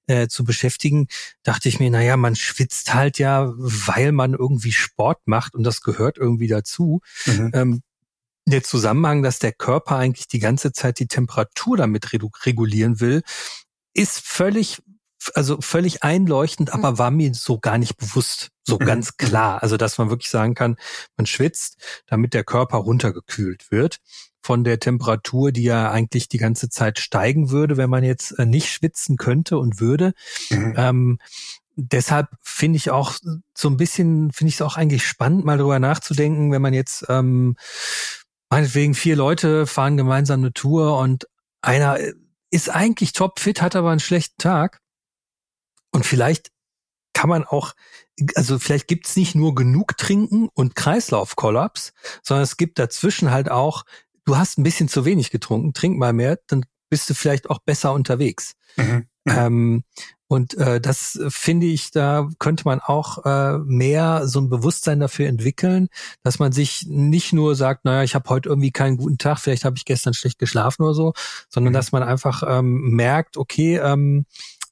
äh, 0.07 0.27
zu 0.27 0.43
beschäftigen, 0.43 1.05
dachte 1.43 1.69
ich 1.69 1.79
mir, 1.79 1.91
naja, 1.91 2.17
man 2.17 2.35
schwitzt 2.35 2.95
halt 2.95 3.19
ja, 3.19 3.53
weil 3.55 4.13
man 4.13 4.33
irgendwie 4.33 4.71
Sport 4.71 5.19
macht 5.25 5.53
und 5.53 5.63
das 5.63 5.81
gehört 5.81 6.17
irgendwie 6.17 6.47
dazu. 6.47 7.01
Mhm. 7.27 7.51
Ähm, 7.53 7.81
der 8.51 8.63
Zusammenhang, 8.63 9.23
dass 9.23 9.39
der 9.39 9.51
Körper 9.51 9.97
eigentlich 9.97 10.27
die 10.27 10.39
ganze 10.39 10.71
Zeit 10.71 10.99
die 10.99 11.07
Temperatur 11.07 11.77
damit 11.77 12.13
regulieren 12.13 12.99
will, 12.99 13.21
ist 13.93 14.19
völlig 14.19 14.81
also 15.33 15.59
völlig 15.61 16.03
einleuchtend, 16.03 16.73
aber 16.73 16.91
mhm. 16.91 16.97
war 16.99 17.11
mir 17.11 17.33
so 17.33 17.59
gar 17.59 17.77
nicht 17.77 17.97
bewusst, 17.97 18.49
so 18.63 18.77
mhm. 18.79 18.85
ganz 18.85 19.17
klar. 19.17 19.61
Also, 19.63 19.77
dass 19.77 19.97
man 19.97 20.09
wirklich 20.09 20.29
sagen 20.29 20.53
kann, 20.53 20.77
man 21.17 21.25
schwitzt, 21.25 21.77
damit 22.05 22.33
der 22.33 22.43
Körper 22.43 22.77
runtergekühlt 22.77 23.71
wird 23.71 23.97
von 24.41 24.63
der 24.63 24.79
Temperatur, 24.79 25.51
die 25.51 25.63
ja 25.63 25.91
eigentlich 25.91 26.29
die 26.29 26.37
ganze 26.37 26.69
Zeit 26.69 26.99
steigen 26.99 27.49
würde, 27.49 27.75
wenn 27.77 27.89
man 27.89 28.03
jetzt 28.03 28.31
äh, 28.39 28.45
nicht 28.45 28.71
schwitzen 28.71 29.17
könnte 29.17 29.57
und 29.57 29.81
würde. 29.81 30.13
Mhm. 30.49 30.73
Ähm, 30.77 31.19
deshalb 31.75 32.29
finde 32.41 32.77
ich 32.77 32.89
auch 32.89 33.15
so 33.53 33.69
ein 33.69 33.77
bisschen, 33.77 34.31
finde 34.31 34.49
ich 34.49 34.55
es 34.55 34.61
auch 34.61 34.77
eigentlich 34.77 35.05
spannend, 35.05 35.43
mal 35.43 35.57
drüber 35.57 35.79
nachzudenken, 35.79 36.51
wenn 36.51 36.61
man 36.61 36.73
jetzt 36.73 37.05
ähm, 37.09 37.55
meinetwegen 38.49 38.93
vier 38.93 39.15
Leute 39.15 39.67
fahren 39.67 39.97
gemeinsam 39.97 40.41
eine 40.41 40.53
Tour 40.53 40.97
und 40.97 41.27
einer 41.61 41.97
ist 42.49 42.69
eigentlich 42.69 43.13
topfit, 43.13 43.61
hat 43.61 43.75
aber 43.75 43.91
einen 43.91 43.99
schlechten 43.99 44.37
Tag. 44.37 44.79
Und 45.91 46.05
vielleicht 46.05 46.51
kann 47.13 47.29
man 47.29 47.43
auch, 47.43 47.73
also 48.35 48.59
vielleicht 48.59 48.87
gibt's 48.87 49.15
nicht 49.15 49.35
nur 49.35 49.55
genug 49.55 49.97
Trinken 49.97 50.49
und 50.53 50.75
Kreislaufkollaps, 50.75 51.93
sondern 52.23 52.43
es 52.43 52.57
gibt 52.57 52.79
dazwischen 52.79 53.31
halt 53.31 53.49
auch, 53.49 53.83
du 54.25 54.37
hast 54.37 54.57
ein 54.57 54.63
bisschen 54.63 54.87
zu 54.87 55.03
wenig 55.03 55.31
getrunken, 55.31 55.73
trink 55.73 55.97
mal 55.97 56.13
mehr, 56.13 56.39
dann 56.47 56.65
bist 56.89 57.09
du 57.09 57.13
vielleicht 57.13 57.49
auch 57.49 57.59
besser 57.59 57.93
unterwegs. 57.93 58.53
Mhm. 58.75 59.07
mhm. 59.25 59.33
Ähm, 59.33 59.83
und 60.27 60.55
äh, 60.55 60.81
das 60.81 61.19
finde 61.29 61.67
ich, 61.67 61.91
da 61.91 62.27
könnte 62.37 62.65
man 62.65 62.81
auch 62.81 63.25
äh, 63.25 63.57
mehr 63.59 64.27
so 64.27 64.39
ein 64.39 64.49
Bewusstsein 64.49 64.99
dafür 64.99 65.27
entwickeln, 65.27 65.87
dass 66.23 66.39
man 66.39 66.51
sich 66.51 66.85
nicht 66.87 67.31
nur 67.31 67.55
sagt, 67.55 67.85
naja, 67.85 68.03
ich 68.03 68.13
habe 68.13 68.29
heute 68.29 68.49
irgendwie 68.49 68.71
keinen 68.71 68.97
guten 68.97 69.17
Tag, 69.17 69.39
vielleicht 69.39 69.63
habe 69.63 69.77
ich 69.77 69.85
gestern 69.85 70.13
schlecht 70.13 70.37
geschlafen 70.37 70.83
oder 70.83 70.93
so, 70.93 71.13
sondern 71.49 71.71
mhm. 71.71 71.75
dass 71.75 71.91
man 71.93 72.03
einfach 72.03 72.43
ähm, 72.45 72.89
merkt, 72.91 73.37
okay, 73.37 73.77
ähm, 73.77 74.25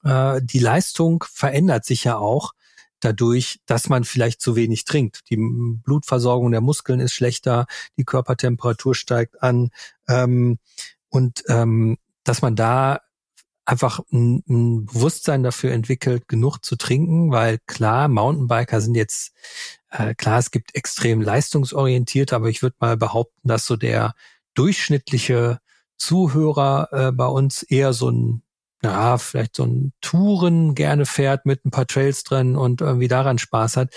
äh, 0.03 0.41
die 0.43 0.59
Leistung 0.59 1.23
verändert 1.31 1.85
sich 1.85 2.03
ja 2.03 2.17
auch 2.17 2.53
dadurch, 2.99 3.59
dass 3.65 3.87
man 3.87 4.03
vielleicht 4.03 4.41
zu 4.41 4.55
wenig 4.55 4.83
trinkt. 4.83 5.21
Die 5.29 5.37
Blutversorgung 5.37 6.51
der 6.51 6.61
Muskeln 6.61 6.99
ist 6.99 7.13
schlechter, 7.13 7.65
die 7.97 8.03
Körpertemperatur 8.03 8.95
steigt 8.95 9.41
an. 9.41 9.69
Ähm, 10.07 10.59
und 11.09 11.43
ähm, 11.47 11.97
dass 12.23 12.41
man 12.41 12.55
da 12.55 12.99
einfach 13.65 13.99
ein, 14.11 14.43
ein 14.47 14.85
Bewusstsein 14.85 15.43
dafür 15.43 15.71
entwickelt, 15.71 16.27
genug 16.27 16.59
zu 16.59 16.75
trinken, 16.75 17.31
weil 17.31 17.57
klar, 17.65 18.07
Mountainbiker 18.07 18.79
sind 18.79 18.95
jetzt, 18.95 19.33
äh, 19.89 20.13
klar, 20.15 20.39
es 20.39 20.51
gibt 20.51 20.75
extrem 20.75 21.21
leistungsorientiert, 21.21 22.31
aber 22.31 22.49
ich 22.49 22.61
würde 22.61 22.75
mal 22.79 22.95
behaupten, 22.95 23.47
dass 23.47 23.65
so 23.65 23.75
der 23.75 24.13
durchschnittliche 24.53 25.59
Zuhörer 25.97 26.89
äh, 26.91 27.11
bei 27.11 27.25
uns 27.25 27.63
eher 27.63 27.93
so 27.93 28.09
ein, 28.09 28.43
ja, 28.83 29.17
vielleicht 29.17 29.55
so 29.55 29.63
ein 29.63 29.93
Touren 30.01 30.75
gerne 30.75 31.05
fährt 31.05 31.45
mit 31.45 31.65
ein 31.65 31.71
paar 31.71 31.87
Trails 31.87 32.23
drin 32.23 32.55
und 32.55 32.81
irgendwie 32.81 33.07
daran 33.07 33.39
Spaß 33.39 33.77
hat. 33.77 33.93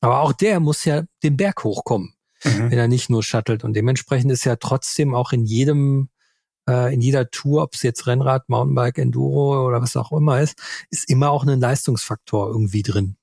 Aber 0.00 0.20
auch 0.20 0.32
der 0.32 0.60
muss 0.60 0.84
ja 0.84 1.02
den 1.22 1.36
Berg 1.36 1.62
hochkommen, 1.62 2.14
mhm. 2.44 2.70
wenn 2.70 2.78
er 2.78 2.88
nicht 2.88 3.10
nur 3.10 3.22
shuttelt. 3.22 3.64
Und 3.64 3.74
dementsprechend 3.74 4.32
ist 4.32 4.44
ja 4.44 4.56
trotzdem 4.56 5.14
auch 5.14 5.32
in 5.32 5.44
jedem 5.44 6.08
äh, 6.68 6.92
in 6.92 7.00
jeder 7.00 7.30
Tour, 7.30 7.62
ob 7.62 7.74
es 7.74 7.82
jetzt 7.82 8.06
Rennrad, 8.06 8.48
Mountainbike, 8.48 8.98
Enduro 8.98 9.66
oder 9.66 9.80
was 9.80 9.96
auch 9.96 10.12
immer 10.12 10.40
ist, 10.40 10.60
ist 10.90 11.10
immer 11.10 11.30
auch 11.30 11.44
ein 11.44 11.60
Leistungsfaktor 11.60 12.48
irgendwie 12.48 12.82
drin, 12.82 13.16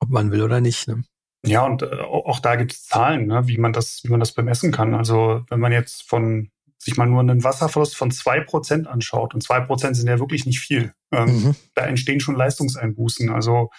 ob 0.00 0.10
man 0.10 0.30
will 0.30 0.42
oder 0.42 0.60
nicht. 0.60 0.88
Ne? 0.88 1.04
Ja, 1.44 1.64
und 1.64 1.82
äh, 1.82 2.00
auch 2.00 2.40
da 2.40 2.56
gibt 2.56 2.72
es 2.72 2.84
Zahlen, 2.84 3.26
ne, 3.26 3.46
wie 3.46 3.58
man 3.58 3.72
das, 3.72 4.00
wie 4.04 4.08
man 4.08 4.20
das 4.20 4.32
bemessen 4.32 4.72
kann. 4.72 4.94
Also 4.94 5.44
wenn 5.48 5.60
man 5.60 5.72
jetzt 5.72 6.08
von 6.08 6.50
sich 6.78 6.96
mal 6.96 7.06
nur 7.06 7.20
einen 7.20 7.44
Wasserverlust 7.44 7.96
von 7.96 8.10
zwei 8.10 8.40
Prozent 8.40 8.86
anschaut, 8.86 9.34
und 9.34 9.42
zwei 9.42 9.60
Prozent 9.60 9.96
sind 9.96 10.08
ja 10.08 10.18
wirklich 10.18 10.46
nicht 10.46 10.60
viel, 10.60 10.92
ähm, 11.12 11.26
mhm. 11.26 11.56
da 11.74 11.84
entstehen 11.84 12.20
schon 12.20 12.36
Leistungseinbußen. 12.36 13.30
Also 13.30 13.70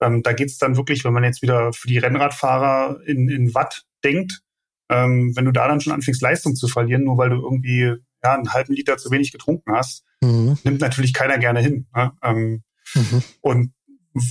ähm, 0.00 0.22
da 0.22 0.32
geht's 0.32 0.58
dann 0.58 0.76
wirklich, 0.76 1.04
wenn 1.04 1.12
man 1.12 1.24
jetzt 1.24 1.42
wieder 1.42 1.72
für 1.72 1.88
die 1.88 1.98
Rennradfahrer 1.98 3.00
in, 3.06 3.28
in 3.28 3.54
Watt 3.54 3.84
denkt, 4.04 4.40
ähm, 4.90 5.36
wenn 5.36 5.44
du 5.44 5.52
da 5.52 5.68
dann 5.68 5.80
schon 5.80 5.92
anfängst, 5.92 6.22
Leistung 6.22 6.56
zu 6.56 6.66
verlieren, 6.66 7.04
nur 7.04 7.18
weil 7.18 7.30
du 7.30 7.36
irgendwie 7.36 7.94
ja, 8.22 8.34
einen 8.34 8.52
halben 8.52 8.74
Liter 8.74 8.96
zu 8.96 9.10
wenig 9.10 9.32
getrunken 9.32 9.72
hast, 9.72 10.04
mhm. 10.20 10.58
nimmt 10.64 10.80
natürlich 10.80 11.12
keiner 11.12 11.38
gerne 11.38 11.60
hin. 11.60 11.86
Ne? 11.94 12.12
Ähm, 12.22 12.62
mhm. 12.94 13.22
Und 13.40 13.72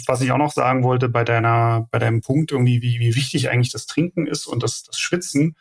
was 0.08 0.22
ich 0.22 0.32
auch 0.32 0.38
noch 0.38 0.52
sagen 0.52 0.84
wollte 0.84 1.10
bei 1.10 1.24
deiner, 1.24 1.88
bei 1.92 2.00
deinem 2.00 2.22
Punkt 2.22 2.52
irgendwie, 2.52 2.82
wie, 2.82 3.00
wie 3.00 3.16
wichtig 3.16 3.50
eigentlich 3.50 3.72
das 3.72 3.86
Trinken 3.86 4.28
ist 4.28 4.46
und 4.46 4.64
das, 4.64 4.84
das 4.84 5.00
Schwitzen. 5.00 5.56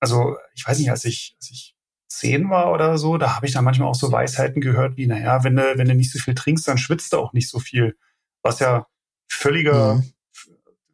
Also, 0.00 0.36
ich 0.54 0.66
weiß 0.66 0.78
nicht, 0.78 0.90
als 0.90 1.04
ich, 1.04 1.36
als 1.38 1.50
ich 1.50 1.74
zehn 2.08 2.50
war 2.50 2.72
oder 2.72 2.98
so, 2.98 3.16
da 3.16 3.34
habe 3.34 3.46
ich 3.46 3.52
dann 3.52 3.64
manchmal 3.64 3.88
auch 3.88 3.94
so 3.94 4.12
Weisheiten 4.12 4.60
gehört 4.60 4.96
wie, 4.96 5.06
naja, 5.06 5.44
wenn 5.44 5.56
du, 5.56 5.62
wenn 5.76 5.88
du 5.88 5.94
nicht 5.94 6.12
so 6.12 6.18
viel 6.18 6.34
trinkst, 6.34 6.68
dann 6.68 6.78
schwitzt 6.78 7.12
du 7.12 7.18
auch 7.18 7.32
nicht 7.32 7.48
so 7.48 7.58
viel. 7.58 7.96
Was 8.42 8.60
ja 8.60 8.86
völliger, 9.28 9.96
mhm. 9.96 10.12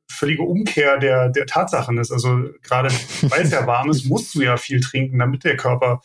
völlige 0.09 0.43
Umkehr 0.43 0.99
der, 0.99 1.29
der 1.29 1.47
Tatsachen 1.47 1.99
ist. 1.99 2.13
Also 2.13 2.51
gerade 2.63 2.91
weil 3.23 3.43
es 3.43 3.51
ja 3.51 3.67
warm 3.67 3.91
ist, 3.91 4.05
musst 4.05 4.35
du 4.35 4.43
ja 4.43 4.57
viel 4.57 4.81
trinken, 4.81 5.19
damit 5.19 5.45
der 5.45 5.57
Körper 5.57 6.01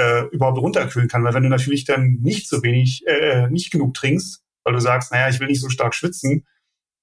äh, 0.00 0.24
überhaupt 0.32 0.58
runterkühlen 0.58 1.08
kann. 1.08 1.22
Weil 1.24 1.34
wenn 1.34 1.42
du 1.42 1.48
natürlich 1.50 1.84
dann 1.84 2.18
nicht 2.22 2.48
so 2.48 2.62
wenig, 2.62 3.04
äh, 3.06 3.48
nicht 3.50 3.70
genug 3.70 3.94
trinkst, 3.94 4.42
weil 4.64 4.72
du 4.72 4.80
sagst, 4.80 5.12
naja, 5.12 5.28
ich 5.28 5.40
will 5.40 5.48
nicht 5.48 5.60
so 5.60 5.68
stark 5.68 5.94
schwitzen, 5.94 6.46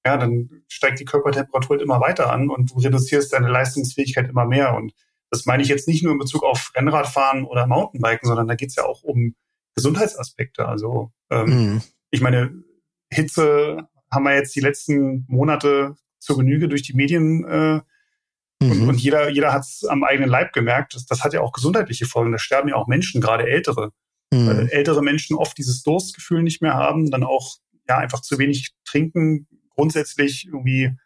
ja, 0.06 0.18
dann 0.18 0.50
steigt 0.68 1.00
die 1.00 1.06
Körpertemperatur 1.06 1.76
halt 1.76 1.82
immer 1.82 2.00
weiter 2.02 2.32
an 2.32 2.50
und 2.50 2.72
du 2.72 2.80
reduzierst 2.80 3.34
deine 3.34 3.50
Leistungsfähigkeit 3.50 4.30
immer 4.30 4.46
mehr. 4.46 4.74
Und 4.74 4.94
das 5.30 5.46
meine 5.46 5.62
ich 5.62 5.70
jetzt 5.70 5.88
nicht 5.88 6.04
nur 6.04 6.14
in 6.14 6.20
Bezug 6.20 6.44
auf 6.44 6.72
Rennradfahren 6.76 7.44
oder 7.46 7.68
Mountainbiken, 7.68 8.28
sondern 8.28 8.48
da 8.48 8.56
geht 8.56 8.70
es 8.70 8.76
ja 8.76 8.86
auch 8.86 9.04
um 9.04 9.36
Gesundheitsaspekte. 9.76 10.68
Also 10.68 11.12
ähm, 11.30 11.46
mhm. 11.46 11.82
ich 12.10 12.22
meine, 12.22 12.64
Hitze 13.12 13.90
haben 14.12 14.24
wir 14.24 14.34
jetzt 14.34 14.56
die 14.56 14.62
letzten 14.62 15.26
Monate 15.28 15.96
zur 16.20 16.38
Genüge 16.38 16.68
durch 16.68 16.82
die 16.82 16.96
Medien 16.96 17.44
äh, 17.46 17.82
Mhm. 18.62 18.72
Und, 18.72 18.90
und, 18.90 19.02
jeder, 19.02 19.30
jeder 19.30 19.54
hat 19.54 19.64
es 19.64 19.86
am 19.86 20.04
eigenen 20.04 20.30
Leib 20.30 20.54
gemerkt. 20.54 20.96
Das, 20.96 21.06
das 21.06 21.24
hat 21.24 21.34
ja 21.34 21.42
auch 21.42 21.52
gesundheitliche 21.52 22.06
Folgen. 22.06 22.32
Da 22.32 22.40
sterben 22.40 22.70
ja 22.70 22.76
auch 22.76 22.88
Menschen, 22.88 23.22
gerade 23.22 23.48
ältere. 23.48 23.92
Mhm. 24.32 24.48
Weil 24.48 24.70
ältere 24.70 25.02
Menschen 25.02 25.38
oft 25.38 25.58
dieses 25.58 25.84
Durstgefühl 25.84 26.44
nicht 26.44 26.62
mehr 26.62 26.74
haben, 26.74 27.12
dann 27.12 27.24
auch 27.24 27.58
ja 27.88 27.98
einfach 27.98 28.22
zu 28.22 28.38
wenig 28.40 28.74
trinken, 28.86 29.48
grundsätzlich 29.70 30.48
irgendwie 30.48 30.98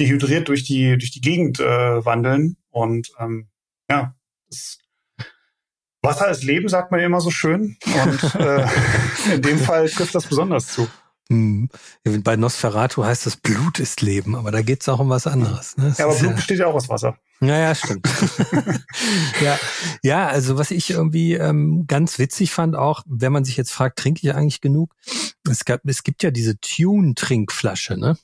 dehydriert 0.00 0.48
durch 0.48 0.64
die, 0.64 0.96
durch 0.96 1.10
die 1.10 1.20
Gegend 1.20 1.60
äh, 1.60 2.04
wandeln. 2.04 2.56
Und 2.70 3.12
ähm, 3.18 3.48
ja, 3.90 4.14
das 4.48 4.78
Wasser 6.02 6.30
ist 6.30 6.44
Leben, 6.44 6.68
sagt 6.68 6.90
man 6.90 7.00
ja 7.00 7.06
immer 7.06 7.20
so 7.20 7.30
schön. 7.30 7.76
Und 7.84 8.34
äh, 8.36 8.66
in 9.34 9.42
dem 9.42 9.58
Fall 9.58 9.88
trifft 9.88 10.14
das 10.14 10.26
besonders 10.26 10.68
zu. 10.68 10.88
Hm. 11.30 11.68
Bei 12.04 12.36
Nosferatu 12.36 13.04
heißt 13.04 13.26
das 13.26 13.36
Blut 13.36 13.78
ist 13.78 14.00
Leben, 14.00 14.34
aber 14.34 14.50
da 14.50 14.62
geht's 14.62 14.88
auch 14.88 14.98
um 14.98 15.10
was 15.10 15.26
anderes. 15.26 15.76
Ne? 15.76 15.94
Ja, 15.98 16.06
aber 16.06 16.14
Blut 16.14 16.36
besteht 16.36 16.58
ja 16.58 16.66
auch 16.66 16.74
aus 16.74 16.88
Wasser. 16.88 17.18
Naja, 17.40 17.74
stimmt. 17.74 18.08
ja, 19.42 19.58
ja, 20.02 20.26
also 20.26 20.56
was 20.56 20.70
ich 20.70 20.90
irgendwie 20.90 21.34
ähm, 21.34 21.86
ganz 21.86 22.18
witzig 22.18 22.50
fand, 22.50 22.76
auch 22.76 23.02
wenn 23.06 23.32
man 23.32 23.44
sich 23.44 23.56
jetzt 23.56 23.70
fragt, 23.70 23.98
trinke 23.98 24.26
ich 24.26 24.34
eigentlich 24.34 24.60
genug? 24.60 24.94
Es, 25.48 25.64
gab, 25.64 25.82
es 25.84 26.02
gibt 26.02 26.22
ja 26.22 26.30
diese 26.30 26.58
Tune-Trinkflasche, 26.58 27.98
ne? 27.98 28.16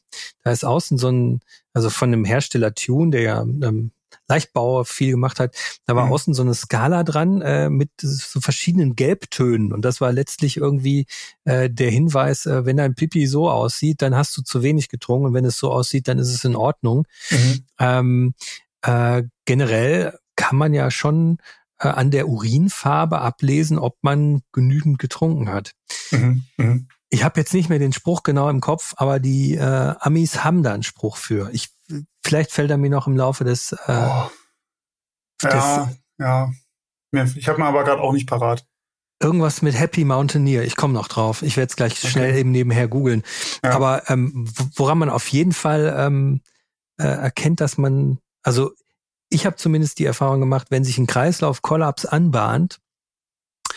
Da 0.42 0.50
ist 0.50 0.64
außen 0.64 0.98
so 0.98 1.10
ein, 1.10 1.40
also 1.74 1.90
von 1.90 2.10
dem 2.10 2.24
Hersteller 2.24 2.74
Tune, 2.74 3.10
der 3.10 3.22
ja 3.22 3.42
ähm, 3.42 3.92
Leichtbauer 4.28 4.84
viel 4.84 5.12
gemacht 5.12 5.40
hat. 5.40 5.54
Da 5.86 5.96
war 5.96 6.06
mhm. 6.06 6.12
außen 6.12 6.34
so 6.34 6.42
eine 6.42 6.54
Skala 6.54 7.04
dran 7.04 7.42
äh, 7.42 7.70
mit 7.70 7.90
so 8.00 8.40
verschiedenen 8.40 8.96
Gelbtönen 8.96 9.72
und 9.72 9.82
das 9.82 10.00
war 10.00 10.12
letztlich 10.12 10.56
irgendwie 10.56 11.06
äh, 11.44 11.70
der 11.70 11.90
Hinweis, 11.90 12.46
äh, 12.46 12.64
wenn 12.64 12.76
dein 12.76 12.94
Pipi 12.94 13.26
so 13.26 13.50
aussieht, 13.50 14.02
dann 14.02 14.14
hast 14.14 14.36
du 14.36 14.42
zu 14.42 14.62
wenig 14.62 14.88
getrunken 14.88 15.26
und 15.26 15.34
wenn 15.34 15.44
es 15.44 15.56
so 15.56 15.70
aussieht, 15.70 16.08
dann 16.08 16.18
ist 16.18 16.32
es 16.32 16.44
in 16.44 16.56
Ordnung. 16.56 17.06
Mhm. 17.30 17.64
Ähm, 17.78 18.34
äh, 18.82 19.22
generell 19.44 20.18
kann 20.36 20.56
man 20.56 20.74
ja 20.74 20.90
schon 20.90 21.38
äh, 21.78 21.88
an 21.88 22.10
der 22.10 22.28
Urinfarbe 22.28 23.20
ablesen, 23.20 23.78
ob 23.78 23.96
man 24.02 24.42
genügend 24.52 24.98
getrunken 24.98 25.50
hat. 25.50 25.72
Mhm. 26.10 26.44
Mhm. 26.56 26.88
Ich 27.10 27.22
habe 27.22 27.40
jetzt 27.40 27.54
nicht 27.54 27.68
mehr 27.68 27.78
den 27.78 27.92
Spruch 27.92 28.22
genau 28.22 28.48
im 28.48 28.60
Kopf, 28.60 28.94
aber 28.96 29.20
die 29.20 29.54
äh, 29.54 29.94
Amis 30.00 30.42
haben 30.42 30.62
da 30.62 30.74
einen 30.74 30.82
Spruch 30.82 31.16
für. 31.16 31.50
Ich 31.52 31.73
Vielleicht 32.24 32.52
fällt 32.52 32.70
er 32.70 32.78
mir 32.78 32.90
noch 32.90 33.06
im 33.06 33.16
Laufe 33.16 33.44
des. 33.44 33.72
Äh, 33.72 33.76
oh. 33.88 34.30
Ja, 35.42 35.86
des, 35.86 35.98
ja. 36.18 36.52
Ich 37.36 37.48
habe 37.48 37.60
mir 37.60 37.66
aber 37.66 37.84
gerade 37.84 38.02
auch 38.02 38.12
nicht 38.12 38.28
parat. 38.28 38.66
Irgendwas 39.20 39.62
mit 39.62 39.78
Happy 39.78 40.04
Mountaineer. 40.04 40.64
Ich 40.64 40.76
komme 40.76 40.94
noch 40.94 41.08
drauf. 41.08 41.42
Ich 41.42 41.56
werde 41.56 41.70
es 41.70 41.76
gleich 41.76 41.92
okay. 41.92 42.08
schnell 42.08 42.36
eben 42.36 42.50
nebenher 42.50 42.88
googeln. 42.88 43.22
Ja. 43.62 43.70
Aber 43.70 44.10
ähm, 44.10 44.48
woran 44.74 44.98
man 44.98 45.10
auf 45.10 45.28
jeden 45.28 45.52
Fall 45.52 45.94
ähm, 45.96 46.40
äh, 46.98 47.04
erkennt, 47.04 47.60
dass 47.60 47.78
man, 47.78 48.18
also 48.42 48.72
ich 49.30 49.46
habe 49.46 49.56
zumindest 49.56 49.98
die 49.98 50.04
Erfahrung 50.04 50.40
gemacht, 50.40 50.68
wenn 50.70 50.84
sich 50.84 50.98
ein 50.98 51.06
Kreislauf-Kollaps 51.06 52.06
anbahnt, 52.06 52.80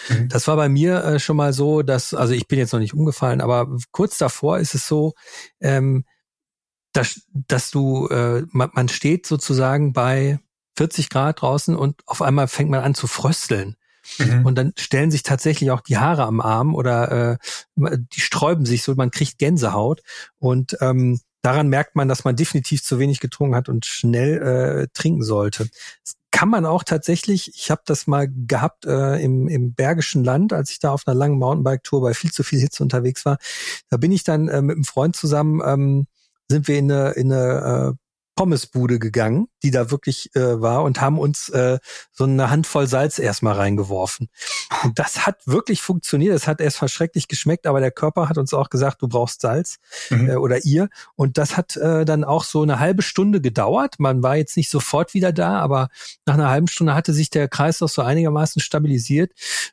mhm. 0.10 0.30
das 0.30 0.48
war 0.48 0.56
bei 0.56 0.70
mir 0.70 1.04
äh, 1.04 1.20
schon 1.20 1.38
mal 1.38 1.54
so, 1.54 1.84
dass, 1.84 2.14
also 2.14 2.34
ich 2.34 2.48
bin 2.48 2.60
jetzt 2.60 2.74
noch 2.74 2.80
nicht 2.80 2.94
umgefallen, 2.94 3.42
aber 3.42 3.78
kurz 3.92 4.18
davor 4.18 4.58
ist 4.58 4.74
es 4.74 4.88
so, 4.88 5.14
ähm, 5.62 6.04
dass, 6.94 7.22
dass 7.34 7.72
du, 7.72 8.08
äh, 8.08 8.44
man, 8.52 8.70
man 8.74 8.90
steht 8.90 9.26
sozusagen 9.26 9.94
bei 9.94 10.40
40 10.78 11.10
Grad 11.10 11.42
draußen 11.42 11.76
und 11.76 12.02
auf 12.06 12.22
einmal 12.22 12.48
fängt 12.48 12.70
man 12.70 12.84
an 12.84 12.96
zu 12.96 13.08
frösteln. 13.08 13.76
Mhm. 14.20 14.46
Und 14.46 14.56
dann 14.56 14.74
stellen 14.78 15.12
sich 15.12 15.24
tatsächlich 15.24 15.72
auch 15.72 15.82
die 15.82 15.98
Haare 15.98 16.24
am 16.24 16.40
Arm 16.40 16.76
oder 16.76 17.40
äh, 17.76 17.98
die 18.14 18.22
sträuben 18.22 18.66
sich 18.66 18.84
so, 18.84 18.96
man 18.96 19.12
kriegt 19.12 19.38
Gänsehaut. 19.38 20.02
Und 20.40 20.78
ähm, 20.82 21.20
daran 21.42 21.68
merkt 21.68 21.96
man, 21.96 22.08
dass 22.08 22.24
man 22.24 22.36
definitiv 22.36 22.84
zu 22.84 23.00
wenig 23.00 23.20
getrunken 23.20 23.56
hat 23.56 23.70
und 23.70 23.86
schnell 23.86 24.42
äh, 24.42 24.88
trinken 24.94 25.24
sollte. 25.24 25.70
Das 26.04 26.16
kann 26.32 26.50
man 26.50 26.66
auch 26.66 26.84
tatsächlich, 26.84 27.52
ich 27.56 27.72
habe 27.72 27.82
das 27.86 28.06
mal 28.06 28.28
gehabt 28.30 28.86
äh, 28.86 29.22
im, 29.24 29.48
im 29.48 29.74
Bergischen 29.74 30.24
Land, 30.24 30.54
als 30.54 30.72
ich 30.72 30.80
da 30.80 30.92
auf 30.92 31.08
einer 31.08 31.16
langen 31.16 31.40
Mountainbike-Tour 31.40 32.02
bei 32.02 32.14
viel 32.14 32.32
zu 32.32 32.44
viel 32.44 32.60
Hitze 32.60 32.84
unterwegs 32.84 33.26
war. 33.26 33.38
Da 33.90 33.98
bin 33.98 34.12
ich 34.12 34.24
dann 34.24 34.48
äh, 34.48 34.62
mit 34.62 34.76
einem 34.76 34.84
Freund 34.84 35.16
zusammen 35.16 35.62
ähm, 35.66 36.08
sind 36.50 36.68
wir 36.68 36.78
in 36.78 36.92
eine, 36.92 37.12
in 37.12 37.32
eine 37.32 37.96
äh, 37.96 38.07
Pommesbude 38.38 39.00
gegangen, 39.00 39.48
die 39.64 39.72
da 39.72 39.92
wirklich 39.92 40.34
äh, 40.36 40.62
war 40.62 40.84
und 40.84 41.02
haben 41.02 41.20
uns 41.20 41.50
äh, 41.50 41.80
so 42.14 42.24
eine 42.24 42.50
Handvoll 42.50 42.88
Salz 42.88 43.20
erstmal 43.20 43.56
reingeworfen. 43.56 44.30
Und 44.84 45.00
das 45.00 45.26
hat 45.26 45.46
wirklich 45.48 45.82
funktioniert. 45.82 46.36
Es 46.36 46.48
hat 46.48 46.62
erst 46.62 46.78
schrecklich 46.90 47.28
geschmeckt, 47.28 47.66
aber 47.66 47.80
der 47.82 47.92
Körper 47.92 48.30
hat 48.30 48.38
uns 48.38 48.54
auch 48.54 48.70
gesagt, 48.70 49.02
du 49.02 49.08
brauchst 49.08 49.42
Salz 49.42 49.80
mhm. 50.12 50.30
äh, 50.30 50.36
oder 50.36 50.64
ihr. 50.66 50.88
Und 51.16 51.40
das 51.40 51.58
hat 51.58 51.76
äh, 51.78 52.06
dann 52.06 52.24
auch 52.24 52.44
so 52.44 52.62
eine 52.62 52.80
halbe 52.80 53.02
Stunde 53.02 53.42
gedauert. 53.42 53.96
Man 53.98 54.22
war 54.22 54.38
jetzt 54.38 54.56
nicht 54.56 54.70
sofort 54.70 55.16
wieder 55.16 55.34
da, 55.34 55.60
aber 55.60 55.90
nach 56.28 56.36
einer 56.36 56.50
halben 56.50 56.68
Stunde 56.68 56.94
hatte 56.94 57.14
sich 57.14 57.32
der 57.32 57.48
Kreislauf 57.48 57.92
so 57.92 58.04
einigermaßen 58.04 58.62
stabilisiert. 58.62 59.32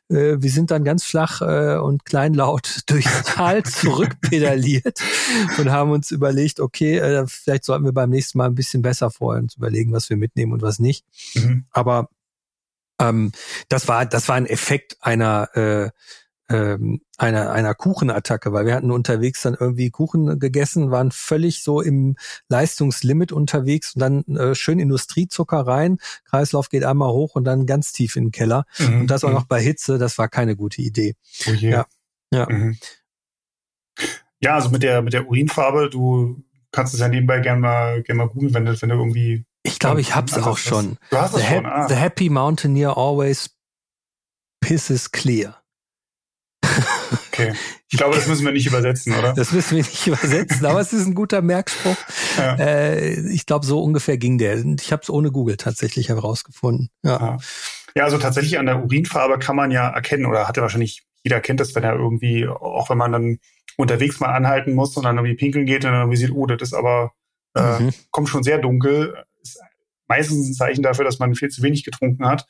Äh, 0.09 0.37
wir 0.39 0.49
sind 0.49 0.71
dann 0.71 0.83
ganz 0.83 1.03
flach 1.03 1.41
äh, 1.41 1.77
und 1.77 2.03
kleinlaut 2.03 2.81
durchs 2.87 3.23
Tal 3.25 3.61
zurückpedaliert 3.61 4.99
und 5.59 5.71
haben 5.71 5.91
uns 5.91 6.09
überlegt, 6.09 6.59
okay, 6.59 6.97
äh, 6.97 7.25
vielleicht 7.27 7.65
sollten 7.65 7.85
wir 7.85 7.93
beim 7.93 8.09
nächsten 8.09 8.39
Mal 8.39 8.54
ein 8.55 8.57
bisschen 8.57 8.81
besser 8.81 9.11
vorher 9.11 9.41
uns 9.41 9.55
überlegen, 9.55 9.91
was 9.91 10.09
wir 10.09 10.17
mitnehmen 10.17 10.53
und 10.53 10.61
was 10.61 10.79
nicht. 10.79 11.05
Mhm. 11.35 11.65
Aber 11.71 12.09
ähm, 12.99 13.31
das 13.69 13.87
war 13.87 14.05
das 14.05 14.27
war 14.27 14.35
ein 14.35 14.45
Effekt 14.45 14.97
einer 15.01 15.49
äh, 15.55 15.89
ähm, 16.47 17.01
einer, 17.17 17.51
einer 17.51 17.73
Kuchenattacke, 17.73 18.53
weil 18.53 18.65
wir 18.65 18.75
hatten 18.75 18.91
unterwegs 18.91 19.41
dann 19.41 19.57
irgendwie 19.59 19.89
Kuchen 19.89 20.37
gegessen, 20.39 20.91
waren 20.91 21.11
völlig 21.11 21.63
so 21.63 21.81
im 21.81 22.17
Leistungslimit 22.49 23.31
unterwegs 23.31 23.95
und 23.95 24.01
dann 24.01 24.23
äh, 24.35 24.53
schön 24.53 24.79
Industriezucker 24.79 25.61
rein, 25.61 25.97
Kreislauf 26.25 26.69
geht 26.69 26.83
einmal 26.83 27.11
hoch 27.11 27.35
und 27.35 27.45
dann 27.45 27.65
ganz 27.65 27.93
tief 27.93 28.15
in 28.15 28.25
den 28.25 28.31
Keller. 28.31 28.65
Mhm. 28.77 29.01
Und 29.01 29.07
das 29.07 29.23
auch 29.23 29.29
mhm. 29.29 29.35
noch 29.35 29.45
bei 29.45 29.61
Hitze, 29.61 29.97
das 29.97 30.17
war 30.17 30.29
keine 30.29 30.55
gute 30.55 30.81
Idee. 30.81 31.15
Oh 31.47 31.51
je. 31.51 31.71
Ja. 31.71 31.85
Ja. 32.31 32.47
Mhm. 32.49 32.77
ja, 34.39 34.55
also 34.55 34.69
mit 34.69 34.83
der, 34.83 35.01
mit 35.01 35.13
der 35.13 35.27
Urinfarbe, 35.27 35.89
du 35.89 36.43
kannst 36.75 36.93
es 36.93 36.99
ja 36.99 37.07
nebenbei 37.07 37.39
gerne 37.39 37.59
mal, 37.59 38.03
gerne 38.03 38.17
mal 38.17 38.29
googeln, 38.29 38.53
wenn 38.53 38.65
du, 38.65 38.81
wenn 38.81 38.89
du 38.89 38.95
irgendwie. 38.95 39.45
Ich 39.63 39.79
glaube, 39.79 40.01
ich 40.01 40.13
hab's 40.13 40.37
auch 40.37 40.57
schon. 40.57 40.97
Du 41.09 41.17
hast 41.17 41.35
es 41.35 41.45
schon, 41.45 41.65
ah. 41.65 41.87
The 41.87 41.95
Happy 41.95 42.29
Mountaineer 42.29 42.97
always 42.97 43.49
pisses 44.59 45.11
clear. 45.11 45.61
Okay. 47.29 47.53
Ich 47.91 47.99
glaube, 47.99 48.15
das 48.15 48.27
müssen 48.27 48.43
wir 48.43 48.51
nicht 48.51 48.65
übersetzen, 48.65 49.13
oder? 49.13 49.33
Das 49.33 49.53
müssen 49.53 49.77
wir 49.77 49.83
nicht 49.83 50.07
übersetzen, 50.07 50.65
aber 50.65 50.81
es 50.81 50.91
ist 50.91 51.05
ein 51.05 51.13
guter 51.13 51.41
Merkspruch. 51.41 51.95
Ja. 52.37 52.55
Äh, 52.55 53.29
ich 53.29 53.45
glaube, 53.45 53.65
so 53.65 53.81
ungefähr 53.81 54.17
ging 54.17 54.37
der. 54.37 54.57
Ich 54.57 54.91
habe 54.91 55.01
es 55.01 55.09
ohne 55.09 55.31
Google 55.31 55.55
tatsächlich 55.55 56.09
herausgefunden. 56.09 56.89
Ja. 57.03 57.37
ja, 57.95 58.03
also 58.03 58.17
tatsächlich 58.17 58.59
an 58.59 58.65
der 58.65 58.83
Urinfarbe 58.83 59.39
kann 59.39 59.55
man 59.55 59.71
ja 59.71 59.87
erkennen, 59.87 60.25
oder 60.25 60.45
hat 60.45 60.57
ja 60.57 60.63
wahrscheinlich 60.63 61.05
jeder 61.23 61.39
kennt 61.39 61.61
das, 61.61 61.73
wenn 61.75 61.83
er 61.83 61.93
irgendwie, 61.93 62.45
auch 62.47 62.89
wenn 62.89 62.97
man 62.97 63.13
dann 63.13 63.39
unterwegs 63.77 64.19
mal 64.19 64.33
anhalten 64.33 64.73
muss 64.73 64.95
und 64.97 65.03
dann 65.03 65.17
irgendwie 65.17 65.35
pinkeln 65.35 65.65
geht 65.65 65.85
und 65.85 65.91
dann 65.91 66.01
irgendwie 66.01 66.17
sieht, 66.17 66.31
oh, 66.31 66.45
das 66.45 66.69
ist 66.69 66.73
aber, 66.73 67.13
äh, 67.55 67.79
mhm. 67.79 67.93
kommt 68.11 68.29
schon 68.29 68.43
sehr 68.43 68.59
dunkel. 68.59 69.23
Ist 69.41 69.59
meistens 70.07 70.49
ein 70.49 70.53
Zeichen 70.53 70.83
dafür, 70.83 71.05
dass 71.05 71.19
man 71.19 71.35
viel 71.35 71.49
zu 71.49 71.61
wenig 71.61 71.83
getrunken 71.83 72.27
hat. 72.27 72.47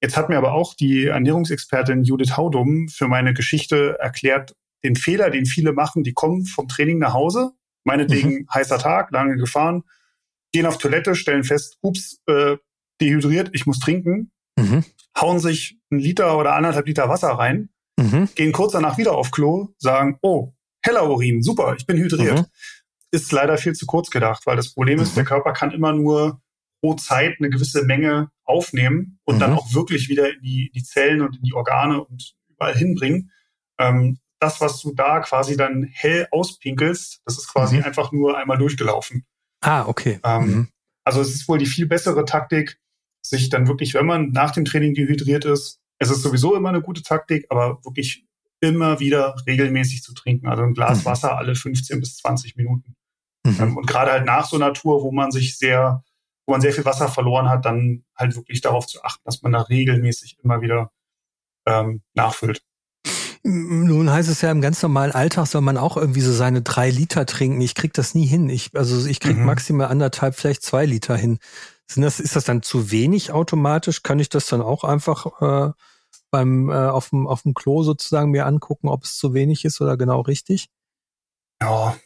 Jetzt 0.00 0.16
hat 0.16 0.28
mir 0.28 0.36
aber 0.36 0.52
auch 0.52 0.74
die 0.74 1.06
Ernährungsexpertin 1.06 2.04
Judith 2.04 2.36
Haudum 2.36 2.88
für 2.88 3.08
meine 3.08 3.34
Geschichte 3.34 3.96
erklärt, 3.98 4.54
den 4.84 4.94
Fehler, 4.94 5.30
den 5.30 5.46
viele 5.46 5.72
machen, 5.72 6.04
die 6.04 6.12
kommen 6.12 6.44
vom 6.44 6.68
Training 6.68 6.98
nach 6.98 7.14
Hause, 7.14 7.52
meinetwegen 7.84 8.40
mhm. 8.40 8.48
heißer 8.52 8.78
Tag, 8.78 9.10
lange 9.10 9.36
gefahren, 9.36 9.84
gehen 10.52 10.66
auf 10.66 10.78
Toilette, 10.78 11.14
stellen 11.14 11.44
fest, 11.44 11.78
ups, 11.80 12.20
äh, 12.26 12.56
dehydriert, 13.00 13.50
ich 13.52 13.66
muss 13.66 13.78
trinken, 13.78 14.30
mhm. 14.56 14.84
hauen 15.18 15.38
sich 15.38 15.78
ein 15.90 15.98
Liter 15.98 16.38
oder 16.38 16.54
anderthalb 16.54 16.86
Liter 16.86 17.08
Wasser 17.08 17.30
rein, 17.30 17.70
mhm. 17.96 18.28
gehen 18.34 18.52
kurz 18.52 18.72
danach 18.72 18.98
wieder 18.98 19.12
auf 19.12 19.30
Klo, 19.30 19.68
sagen, 19.78 20.18
oh, 20.22 20.52
heller 20.82 21.08
Urin, 21.08 21.42
super, 21.42 21.74
ich 21.78 21.86
bin 21.86 21.96
hydriert. 21.98 22.38
Mhm. 22.38 22.46
Ist 23.10 23.32
leider 23.32 23.56
viel 23.56 23.74
zu 23.74 23.86
kurz 23.86 24.10
gedacht, 24.10 24.46
weil 24.46 24.56
das 24.56 24.72
Problem 24.72 25.00
ist, 25.00 25.16
der 25.16 25.24
mhm. 25.24 25.28
Körper 25.28 25.52
kann 25.52 25.70
immer 25.70 25.92
nur 25.92 26.40
pro 26.80 26.94
Zeit 26.94 27.36
eine 27.38 27.50
gewisse 27.50 27.84
Menge 27.84 28.30
aufnehmen 28.44 29.18
und 29.24 29.36
mhm. 29.36 29.40
dann 29.40 29.52
auch 29.54 29.72
wirklich 29.74 30.08
wieder 30.08 30.32
in 30.32 30.42
die, 30.42 30.70
die 30.74 30.82
Zellen 30.82 31.22
und 31.22 31.36
in 31.36 31.42
die 31.42 31.54
Organe 31.54 32.02
und 32.04 32.34
überall 32.48 32.76
hinbringen. 32.76 33.30
Ähm, 33.78 34.18
das, 34.38 34.60
was 34.60 34.80
du 34.80 34.92
da 34.94 35.20
quasi 35.20 35.56
dann 35.56 35.84
hell 35.84 36.28
auspinkelst, 36.30 37.22
das 37.24 37.38
ist 37.38 37.48
quasi 37.48 37.78
mhm. 37.78 37.84
einfach 37.84 38.12
nur 38.12 38.36
einmal 38.36 38.58
durchgelaufen. 38.58 39.24
Ah, 39.60 39.86
okay. 39.86 40.20
Ähm, 40.24 40.46
mhm. 40.46 40.68
Also 41.04 41.20
es 41.20 41.34
ist 41.34 41.48
wohl 41.48 41.58
die 41.58 41.66
viel 41.66 41.86
bessere 41.86 42.24
Taktik, 42.24 42.78
sich 43.22 43.48
dann 43.48 43.68
wirklich, 43.68 43.94
wenn 43.94 44.06
man 44.06 44.30
nach 44.30 44.50
dem 44.50 44.64
Training 44.64 44.94
dehydriert 44.94 45.44
ist, 45.44 45.80
es 45.98 46.10
ist 46.10 46.22
sowieso 46.22 46.54
immer 46.54 46.68
eine 46.68 46.82
gute 46.82 47.02
Taktik, 47.02 47.46
aber 47.48 47.84
wirklich 47.84 48.24
immer 48.60 49.00
wieder 49.00 49.34
regelmäßig 49.46 50.02
zu 50.02 50.14
trinken. 50.14 50.48
Also 50.48 50.62
ein 50.62 50.74
Glas 50.74 51.00
mhm. 51.00 51.04
Wasser 51.06 51.38
alle 51.38 51.54
15 51.54 52.00
bis 52.00 52.16
20 52.18 52.56
Minuten. 52.56 52.96
Mhm. 53.44 53.56
Ähm, 53.60 53.76
und 53.76 53.86
gerade 53.86 54.12
halt 54.12 54.26
nach 54.26 54.46
so 54.46 54.56
einer 54.56 54.72
Tour, 54.72 55.02
wo 55.02 55.12
man 55.12 55.30
sich 55.30 55.58
sehr, 55.58 56.02
wo 56.46 56.52
man 56.52 56.60
sehr 56.60 56.72
viel 56.72 56.84
Wasser 56.84 57.08
verloren 57.08 57.48
hat, 57.48 57.64
dann 57.64 58.04
halt 58.16 58.36
wirklich 58.36 58.60
darauf 58.60 58.86
zu 58.86 59.02
achten, 59.02 59.22
dass 59.24 59.42
man 59.42 59.52
da 59.52 59.62
regelmäßig 59.62 60.38
immer 60.42 60.60
wieder 60.60 60.90
ähm, 61.66 62.02
nachfüllt. 62.14 62.62
Nun 63.42 64.10
heißt 64.10 64.28
es 64.28 64.40
ja 64.40 64.50
im 64.50 64.60
ganz 64.60 64.82
normalen 64.82 65.12
Alltag 65.12 65.46
soll 65.46 65.60
man 65.60 65.76
auch 65.76 65.96
irgendwie 65.96 66.20
so 66.20 66.32
seine 66.32 66.62
drei 66.62 66.90
Liter 66.90 67.26
trinken. 67.26 67.60
Ich 67.60 67.76
krieg 67.76 67.92
das 67.92 68.14
nie 68.14 68.26
hin. 68.26 68.48
Ich, 68.48 68.70
also 68.74 69.06
ich 69.06 69.20
krieg 69.20 69.36
mhm. 69.36 69.44
maximal 69.44 69.86
anderthalb, 69.86 70.34
vielleicht 70.34 70.62
zwei 70.62 70.84
Liter 70.84 71.16
hin. 71.16 71.38
Sind 71.86 72.02
das, 72.02 72.20
ist 72.20 72.34
das 72.36 72.44
dann 72.44 72.62
zu 72.62 72.90
wenig 72.90 73.32
automatisch? 73.32 74.02
Kann 74.02 74.18
ich 74.18 74.28
das 74.28 74.46
dann 74.46 74.60
auch 74.60 74.84
einfach 74.84 75.40
äh, 75.40 75.72
beim 76.30 76.68
äh, 76.68 76.74
auf 76.74 77.10
dem 77.10 77.26
auf 77.26 77.42
dem 77.42 77.54
Klo 77.54 77.82
sozusagen 77.82 78.30
mir 78.30 78.46
angucken, 78.46 78.88
ob 78.88 79.04
es 79.04 79.16
zu 79.16 79.34
wenig 79.34 79.64
ist 79.64 79.80
oder 79.80 79.96
genau 79.96 80.20
richtig? 80.20 80.68
Ja, 81.62 81.96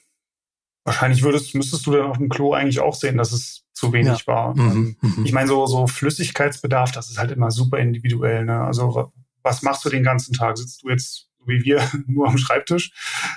wahrscheinlich 0.84 1.22
würdest 1.22 1.54
müsstest 1.54 1.86
du 1.86 1.92
dann 1.92 2.06
auf 2.10 2.18
dem 2.18 2.28
Klo 2.28 2.52
eigentlich 2.52 2.80
auch 2.80 2.94
sehen, 2.94 3.16
dass 3.16 3.32
es 3.32 3.64
zu 3.72 3.92
wenig 3.92 4.20
ja. 4.20 4.26
war. 4.26 4.54
Mhm. 4.54 4.96
Ähm, 5.02 5.10
mhm. 5.16 5.24
Ich 5.24 5.32
meine 5.32 5.48
so 5.48 5.66
so 5.66 5.86
Flüssigkeitsbedarf, 5.86 6.92
das 6.92 7.10
ist 7.10 7.18
halt 7.18 7.30
immer 7.30 7.50
super 7.50 7.78
individuell. 7.78 8.44
Ne? 8.44 8.60
Also 8.60 9.12
was 9.42 9.62
machst 9.62 9.84
du 9.84 9.88
den 9.88 10.04
ganzen 10.04 10.34
Tag? 10.34 10.58
Sitzt 10.58 10.82
du 10.82 10.90
jetzt 10.90 11.30
wie 11.46 11.64
wir 11.64 11.82
nur 12.06 12.28
am 12.28 12.38
Schreibtisch 12.38 12.92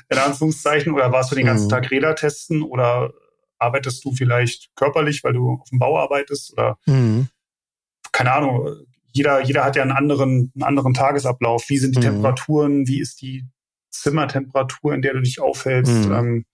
in 0.10 0.18
Anführungszeichen 0.18 0.94
oder 0.94 1.12
warst 1.12 1.32
du 1.32 1.36
den 1.36 1.46
ganzen 1.46 1.66
mhm. 1.66 1.70
Tag 1.70 1.91
Räder 1.91 2.16
testen 2.16 2.62
oder 2.62 3.14
arbeitest 3.64 4.03
du 4.05 4.14
vielleicht 4.14 4.70
körperlich, 4.76 5.24
weil 5.24 5.34
du 5.34 5.59
auf 5.61 5.70
dem 5.70 5.80
Bau 5.80 5.97
arbeitest 5.97 6.53
oder 6.53 6.78
mhm. 6.86 7.28
keine 8.11 8.32
Ahnung. 8.32 8.86
Jeder, 9.11 9.41
jeder 9.41 9.64
hat 9.64 9.76
ja 9.76 9.84
einen 9.84 9.91
anderen, 9.91 10.51
einen 10.55 10.64
anderen 10.64 10.93
Tagesablauf. 10.93 11.70
Wie 11.70 11.78
sind 11.78 11.95
die 11.95 11.99
mhm. 11.99 12.14
Temperaturen? 12.14 12.88
Wie 12.88 12.99
ist 12.99 13.22
die 13.22 13.45
Zimmertemperatur, 13.91 14.93
in 14.93 15.01
der 15.01 15.14
du 15.14 15.22
dich 15.22 15.39
aufhältst? 15.39 16.07
Mhm. 16.07 16.11
Ähm, 16.11 16.45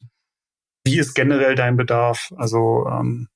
wie 0.83 0.99
ist 0.99 1.13
generell 1.13 1.55
dein 1.55 1.77
Bedarf? 1.77 2.33
Also 2.35 2.85
ähm, 2.89 3.27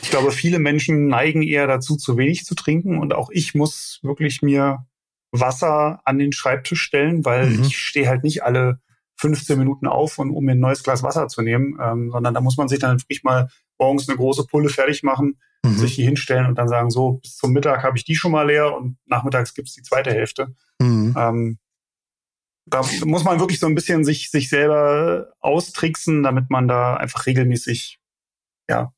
ich 0.00 0.10
glaube, 0.10 0.32
viele 0.32 0.58
Menschen 0.58 1.06
neigen 1.06 1.42
eher 1.42 1.66
dazu, 1.66 1.96
zu 1.96 2.16
wenig 2.16 2.44
zu 2.44 2.54
trinken 2.54 2.98
und 2.98 3.14
auch 3.14 3.30
ich 3.30 3.54
muss 3.54 4.00
wirklich 4.02 4.42
mir 4.42 4.86
Wasser 5.30 6.00
an 6.04 6.18
den 6.18 6.32
Schreibtisch 6.32 6.80
stellen, 6.80 7.24
weil 7.24 7.50
mhm. 7.50 7.64
ich 7.64 7.76
stehe 7.76 8.08
halt 8.08 8.24
nicht 8.24 8.42
alle 8.42 8.80
15 9.16 9.58
Minuten 9.58 9.86
auf, 9.86 10.18
und, 10.18 10.30
um 10.30 10.44
mir 10.44 10.52
ein 10.52 10.60
neues 10.60 10.82
Glas 10.82 11.02
Wasser 11.02 11.28
zu 11.28 11.42
nehmen, 11.42 11.78
ähm, 11.80 12.10
sondern 12.10 12.34
da 12.34 12.40
muss 12.40 12.56
man 12.56 12.68
sich 12.68 12.78
dann 12.78 13.00
wirklich 13.00 13.22
mal 13.22 13.48
morgens 13.78 14.08
eine 14.08 14.16
große 14.16 14.46
Pulle 14.46 14.68
fertig 14.68 15.02
machen, 15.02 15.38
mhm. 15.64 15.76
sich 15.76 15.94
hier 15.94 16.06
hinstellen 16.06 16.46
und 16.46 16.56
dann 16.56 16.68
sagen, 16.68 16.90
so, 16.90 17.12
bis 17.22 17.36
zum 17.36 17.52
Mittag 17.52 17.82
habe 17.82 17.96
ich 17.96 18.04
die 18.04 18.16
schon 18.16 18.32
mal 18.32 18.46
leer 18.46 18.76
und 18.76 18.96
nachmittags 19.06 19.54
gibt's 19.54 19.74
die 19.74 19.82
zweite 19.82 20.10
Hälfte. 20.10 20.54
Mhm. 20.80 21.14
Ähm, 21.16 21.58
da 22.66 22.82
muss 23.04 23.24
man 23.24 23.40
wirklich 23.40 23.60
so 23.60 23.66
ein 23.66 23.74
bisschen 23.74 24.04
sich, 24.04 24.30
sich 24.30 24.48
selber 24.48 25.32
austricksen, 25.40 26.22
damit 26.22 26.50
man 26.50 26.66
da 26.66 26.96
einfach 26.96 27.26
regelmäßig 27.26 28.00
ja, 28.68 28.92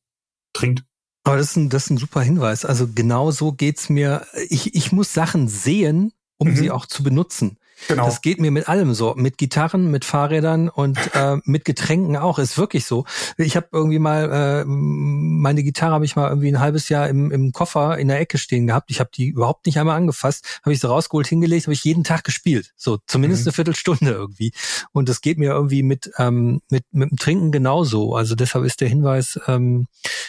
trinkt. 0.53 0.85
Aber 1.25 1.37
das 1.37 1.51
ist, 1.51 1.57
ein, 1.57 1.69
das 1.69 1.85
ist 1.85 1.91
ein 1.91 1.99
super 1.99 2.21
Hinweis. 2.21 2.64
Also 2.64 2.87
genau 2.87 3.33
so 3.33 3.53
geht's 3.53 3.89
mir. 3.89 4.27
Ich, 4.49 4.77
ich 4.77 4.93
muss 4.93 5.12
Sachen 5.12 5.49
sehen, 5.49 6.12
um 6.39 6.51
mhm. 6.51 6.57
sie 6.57 6.71
auch 6.71 6.87
zu 6.87 7.03
benutzen. 7.03 7.59
Genau. 7.89 8.07
Das 8.07 8.20
geht 8.20 8.41
mir 8.41 8.51
mit 8.51 8.68
allem 8.68 8.95
so, 8.95 9.14
mit 9.16 9.39
Gitarren, 9.39 9.91
mit 9.91 10.05
Fahrrädern 10.05 10.68
und 10.68 10.99
äh, 11.14 11.37
mit 11.45 11.64
Getränken 11.64 12.16
auch. 12.16 12.39
Ist 12.39 12.59
wirklich 12.59 12.87
so. 12.87 13.05
Ich 13.37 13.57
habe 13.57 13.68
irgendwie 13.72 13.99
mal 13.99 14.62
äh, 14.62 14.64
meine 14.66 15.62
Gitarre 15.62 15.93
habe 15.93 16.05
ich 16.05 16.16
mal 16.16 16.29
irgendwie 16.29 16.49
ein 16.49 16.61
halbes 16.61 16.89
Jahr 16.89 17.09
im, 17.09 17.31
im 17.31 17.53
Koffer 17.53 17.99
in 17.99 18.09
der 18.09 18.20
Ecke 18.20 18.39
stehen 18.39 18.66
gehabt. 18.66 18.91
Ich 18.91 19.01
habe 19.01 19.11
die 19.14 19.29
überhaupt 19.29 19.66
nicht 19.66 19.79
einmal 19.79 19.97
angefasst. 19.97 20.61
Habe 20.62 20.72
ich 20.72 20.81
sie 20.81 20.89
rausgeholt, 20.89 21.27
hingelegt, 21.27 21.66
habe 21.66 21.74
ich 21.74 21.85
jeden 21.85 22.05
Tag 22.05 22.24
gespielt. 22.24 22.72
So 22.77 22.99
zumindest 23.07 23.43
mhm. 23.43 23.49
eine 23.49 23.53
Viertelstunde 23.53 24.11
irgendwie. 24.11 24.53
Und 24.93 25.09
das 25.09 25.20
geht 25.20 25.39
mir 25.39 25.51
irgendwie 25.51 25.83
mit 25.83 26.11
ähm, 26.18 26.61
mit 26.70 26.85
mit 26.93 27.11
dem 27.11 27.18
Trinken 27.18 27.53
genauso. 27.53 28.14
Also 28.14 28.35
deshalb 28.35 28.64
ist 28.64 28.81
der 28.81 28.89
Hinweis. 28.89 29.39
Ähm, 29.47 29.87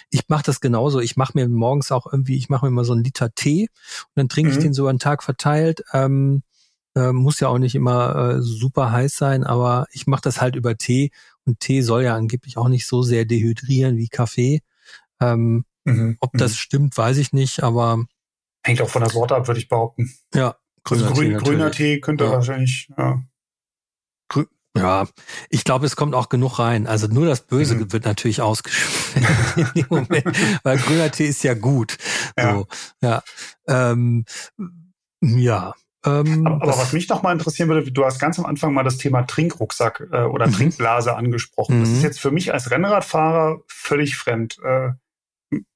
ich 0.10 0.28
mache 0.28 0.44
das 0.44 0.60
genauso. 0.60 1.00
Ich 1.00 1.18
mache 1.18 1.32
mir 1.36 1.48
morgens 1.48 1.92
auch 1.92 2.12
irgendwie, 2.12 2.38
ich 2.38 2.50
mache 2.50 2.66
mir 2.66 2.72
mal 2.72 2.86
so 2.86 2.94
einen 2.94 3.04
Liter 3.04 3.34
Tee 3.34 3.70
und 4.04 4.12
dann 4.16 4.30
trinke 4.30 4.52
mhm. 4.52 4.58
ich 4.58 4.64
den 4.64 4.74
so 4.74 4.88
einen 4.88 5.00
Tag 5.00 5.24
verteilt. 5.24 5.84
Ähm, 5.94 6.44
äh, 6.98 7.14
muss 7.14 7.40
ja 7.40 7.48
auch 7.48 7.60
nicht 7.60 7.76
immer 7.76 8.16
äh, 8.16 8.42
super 8.42 8.92
heiß 8.92 9.16
sein, 9.16 9.44
aber 9.44 9.88
ich 9.92 10.08
mache 10.08 10.22
das 10.24 10.42
halt 10.42 10.56
über 10.56 10.78
Tee 10.78 11.12
und 11.46 11.60
Tee 11.60 11.82
soll 11.82 12.04
ja 12.04 12.16
angeblich 12.16 12.58
auch 12.58 12.70
nicht 12.70 12.88
so 12.88 13.04
sehr 13.04 13.26
dehydrieren 13.26 13.98
wie 13.98 14.08
Kaffee. 14.08 14.62
Ähm, 15.22 15.66
mhm. 15.86 16.18
Ob 16.20 16.32
das 16.34 16.52
mhm. 16.52 16.56
stimmt, 16.56 16.98
weiß 16.98 17.18
ich 17.18 17.34
nicht, 17.34 17.62
aber 17.64 18.04
hängt 18.64 18.82
auch 18.82 18.90
von 18.90 19.04
der 19.04 19.12
Sorte 19.12 19.36
ab, 19.36 19.48
würde 19.48 19.60
ich 19.60 19.70
behaupten. 19.70 20.12
Ja, 20.34 20.56
grüner, 20.84 21.04
also 21.10 21.14
grün, 21.14 21.38
Tee, 21.38 21.44
grüner 21.44 21.72
Tee 21.72 22.00
könnte 22.00 22.26
ja. 22.26 22.32
wahrscheinlich. 22.32 22.90
Ja. 22.98 23.24
Ja, 24.76 25.08
ich 25.50 25.64
glaube, 25.64 25.88
es 25.88 25.96
kommt 25.96 26.14
auch 26.14 26.30
genug 26.30 26.60
rein. 26.60 26.86
Also 26.86 27.08
nur 27.08 27.26
das 27.26 27.42
Böse 27.42 27.74
mhm. 27.74 27.92
wird 27.92 28.06
natürlich 28.06 28.42
ausgeschwemmt 28.42 29.26
in 29.58 29.70
dem 29.76 29.88
Moment, 29.90 30.26
weil 30.64 30.78
grüner 30.78 31.10
Tee 31.10 31.26
ist 31.26 31.44
ja 31.44 31.56
gut. 31.56 31.98
Ja. 32.38 32.54
So, 32.54 32.68
ja. 33.02 33.24
Ähm, 33.68 34.26
ja, 35.22 35.74
ähm, 36.06 36.46
aber, 36.46 36.62
aber 36.62 36.78
was 36.78 36.94
mich 36.94 37.10
noch 37.10 37.24
mal 37.24 37.34
interessieren 37.34 37.70
würde, 37.70 37.92
du 37.92 38.06
hast 38.06 38.20
ganz 38.20 38.38
am 38.38 38.46
Anfang 38.46 38.74
mal 38.74 38.84
das 38.84 38.98
Thema 38.98 39.24
Trinkrucksack 39.24 40.08
äh, 40.12 40.24
oder 40.24 40.48
mhm. 40.48 40.54
Trinkblase 40.54 41.16
angesprochen. 41.16 41.78
Mhm. 41.78 41.82
Das 41.82 41.90
ist 41.90 41.98
mhm. 41.98 42.04
jetzt 42.04 42.20
für 42.20 42.32
mich 42.32 42.54
als 42.54 42.72
Rennradfahrer 42.72 43.62
völlig 43.68 44.16
fremd. 44.16 44.58
Äh, 44.64 44.92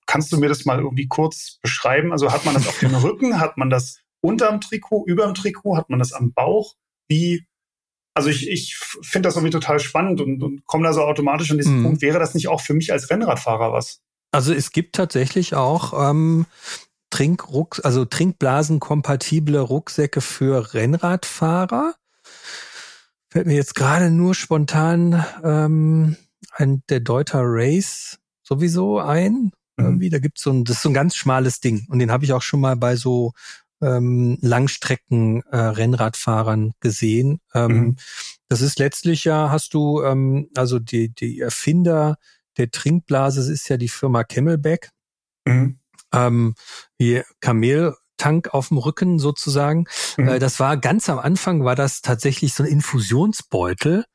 kannst 0.06 0.32
du 0.32 0.38
mir 0.38 0.50
das 0.50 0.66
mal 0.66 0.80
irgendwie 0.80 1.08
kurz 1.08 1.58
beschreiben? 1.62 2.12
Also 2.12 2.32
hat 2.32 2.46
man 2.46 2.54
das 2.54 2.68
auf 2.68 2.80
dem 2.80 2.96
Rücken? 3.04 3.40
Hat 3.40 3.58
man 3.58 3.70
das 3.70 4.00
unterm 4.22 4.62
Trikot, 4.62 5.06
überm 5.08 5.34
Trikot? 5.34 5.78
Hat 5.78 5.90
man 5.90 6.00
das 6.00 6.14
am 6.14 6.34
Bauch? 6.34 6.76
Wie? 7.08 7.46
Also 8.14 8.30
ich, 8.30 8.50
ich 8.50 8.78
finde 9.02 9.28
das 9.28 9.36
irgendwie 9.36 9.54
total 9.54 9.80
spannend 9.80 10.22
und, 10.22 10.44
und 10.44 10.66
komme 10.66 10.84
da 10.84 10.94
so 10.94 11.02
automatisch 11.02 11.50
an 11.52 11.58
diesen 11.58 11.80
mhm. 11.80 11.84
Punkt. 11.84 12.02
Wäre 12.02 12.20
das 12.20 12.34
nicht 12.36 12.48
auch 12.48 12.62
für 12.62 12.74
mich 12.74 12.92
als 12.92 13.10
Rennradfahrer 13.10 13.72
was? 13.74 14.02
Also 14.32 14.54
es 14.54 14.72
gibt 14.72 14.96
tatsächlich 14.96 15.56
auch 15.56 16.10
ähm, 16.10 16.46
Trinkruck, 17.12 17.82
also 17.84 18.06
Trinkblasen-kompatible 18.06 19.60
Rucksäcke 19.60 20.22
für 20.22 20.74
Rennradfahrer. 20.74 21.94
Fällt 23.30 23.46
mir 23.46 23.56
jetzt 23.56 23.76
gerade 23.76 24.10
nur 24.10 24.34
spontan 24.34 25.24
ähm, 25.44 26.18
ein 26.54 26.82
der 26.90 27.02
Deuter 27.02 27.42
Race 27.44 28.18
sowieso 28.42 29.00
ein. 29.00 29.52
Mhm. 29.78 29.86
Irgendwie, 29.86 30.10
da 30.10 30.18
gibt's 30.20 30.42
so 30.42 30.52
ein, 30.52 30.66
das 30.66 30.78
ist 30.78 30.84
so 30.84 30.90
ein 30.90 30.96
ganz 30.96 31.16
schmales 31.16 31.60
Ding. 31.60 31.86
Und 31.90 32.00
den 32.00 32.12
habe 32.12 32.26
ich 32.26 32.34
auch 32.34 32.42
schon 32.42 32.62
mal 32.62 32.76
bei 32.76 32.96
so 32.96 33.34
ähm, 33.82 34.40
Langstrecken-Rennradfahrern 34.42 36.70
äh, 36.70 36.74
gesehen. 36.80 37.42
Ähm, 37.54 37.72
mhm. 37.72 37.98
Das 38.48 38.62
ist 38.62 38.80
letztlich 38.80 39.24
ja, 39.24 39.50
hast 39.50 39.74
du, 39.74 40.04
ähm, 40.04 40.50
also 40.56 40.80
die, 40.80 41.10
die 41.10 41.40
Erfinder 41.40 42.18
der 42.58 42.72
Trinkblase 42.72 43.52
ist 43.52 43.70
ja 43.70 43.78
die 43.78 43.88
Firma 43.88 44.24
Camelback. 44.24 44.92
Mhm. 45.46 45.80
Ähm, 46.14 46.56
wie 46.98 47.24
Kameltank 47.40 48.54
auf 48.54 48.70
dem 48.70 48.78
Rücken 48.78 49.20
sozusagen. 49.20 49.86
Mhm. 50.18 50.28
Äh, 50.28 50.40
das 50.40 50.60
war 50.60 50.78
ganz 50.78 51.10
am 51.10 51.20
Anfang 51.20 51.64
war 51.64 51.76
das 51.76 52.02
tatsächlich 52.02 52.54
so 52.54 52.64
ein 52.64 52.70
Infusionsbeutel 52.70 54.06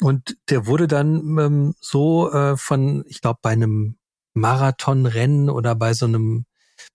und 0.00 0.36
der 0.48 0.66
wurde 0.66 0.88
dann 0.88 1.38
ähm, 1.38 1.74
so 1.80 2.30
äh, 2.32 2.56
von, 2.56 3.04
ich 3.06 3.20
glaube, 3.20 3.40
bei 3.42 3.50
einem 3.50 3.96
Marathonrennen 4.34 5.50
oder 5.50 5.74
bei 5.74 5.94
so 5.94 6.06
einem 6.06 6.46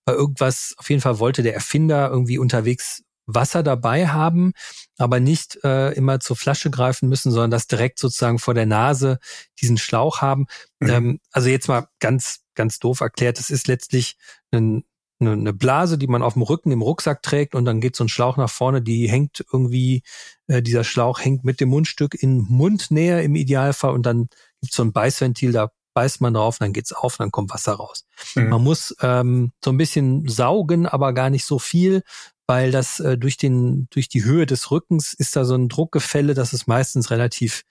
bei 0.04 0.12
irgendwas, 0.12 0.74
auf 0.78 0.90
jeden 0.90 1.00
Fall 1.00 1.18
wollte 1.18 1.42
der 1.42 1.54
Erfinder 1.54 2.10
irgendwie 2.10 2.38
unterwegs 2.38 3.02
Wasser 3.28 3.62
dabei 3.62 4.08
haben, 4.08 4.52
aber 4.96 5.20
nicht 5.20 5.62
äh, 5.62 5.92
immer 5.92 6.18
zur 6.18 6.34
Flasche 6.34 6.70
greifen 6.70 7.08
müssen, 7.08 7.30
sondern 7.30 7.50
das 7.50 7.66
direkt 7.66 7.98
sozusagen 7.98 8.38
vor 8.38 8.54
der 8.54 8.66
Nase 8.66 9.18
diesen 9.60 9.76
Schlauch 9.76 10.22
haben. 10.22 10.46
Mhm. 10.80 10.88
Ähm, 10.88 11.20
also 11.30 11.50
jetzt 11.50 11.68
mal 11.68 11.88
ganz, 12.00 12.40
ganz 12.58 12.78
doof 12.78 13.00
erklärt, 13.00 13.38
es 13.38 13.48
ist 13.48 13.68
letztlich 13.68 14.18
ein, 14.50 14.84
eine, 15.20 15.32
eine 15.32 15.52
Blase, 15.54 15.96
die 15.96 16.08
man 16.08 16.22
auf 16.22 16.34
dem 16.34 16.42
Rücken 16.42 16.70
im 16.70 16.82
Rucksack 16.82 17.22
trägt 17.22 17.54
und 17.54 17.64
dann 17.64 17.80
geht 17.80 17.96
so 17.96 18.04
ein 18.04 18.08
Schlauch 18.08 18.36
nach 18.36 18.50
vorne, 18.50 18.82
die 18.82 19.08
hängt 19.08 19.44
irgendwie, 19.50 20.02
äh, 20.48 20.60
dieser 20.60 20.84
Schlauch 20.84 21.20
hängt 21.20 21.44
mit 21.44 21.60
dem 21.60 21.70
Mundstück 21.70 22.14
in 22.20 22.38
Mundnähe 22.48 23.22
im 23.22 23.34
Idealfall 23.34 23.92
und 23.92 24.04
dann 24.04 24.28
gibt 24.60 24.74
so 24.74 24.82
ein 24.82 24.92
Beißventil, 24.92 25.52
da 25.52 25.70
beißt 25.94 26.20
man 26.20 26.34
drauf, 26.34 26.58
dann 26.58 26.72
geht's 26.72 26.92
auf, 26.92 27.16
dann 27.16 27.32
kommt 27.32 27.50
Wasser 27.50 27.72
raus. 27.72 28.04
Mhm. 28.34 28.50
Man 28.50 28.62
muss 28.62 28.94
ähm, 29.00 29.52
so 29.64 29.72
ein 29.72 29.78
bisschen 29.78 30.28
saugen, 30.28 30.86
aber 30.86 31.12
gar 31.12 31.30
nicht 31.30 31.44
so 31.44 31.58
viel, 31.58 32.02
weil 32.46 32.70
das 32.70 33.00
äh, 33.00 33.18
durch 33.18 33.36
den 33.36 33.88
durch 33.90 34.08
die 34.08 34.24
Höhe 34.24 34.46
des 34.46 34.70
Rückens 34.70 35.12
ist 35.12 35.36
da 35.36 35.44
so 35.44 35.54
ein 35.54 35.68
Druckgefälle, 35.68 36.34
dass 36.34 36.52
es 36.52 36.66
meistens 36.66 37.10
relativ 37.10 37.64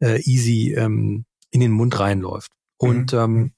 äh, 0.00 0.20
easy 0.22 0.74
ähm, 0.74 1.24
in 1.50 1.60
den 1.60 1.72
Mund 1.72 1.98
reinläuft. 1.98 2.52
Und 2.78 3.12
mhm. 3.12 3.18
ähm, 3.18 3.52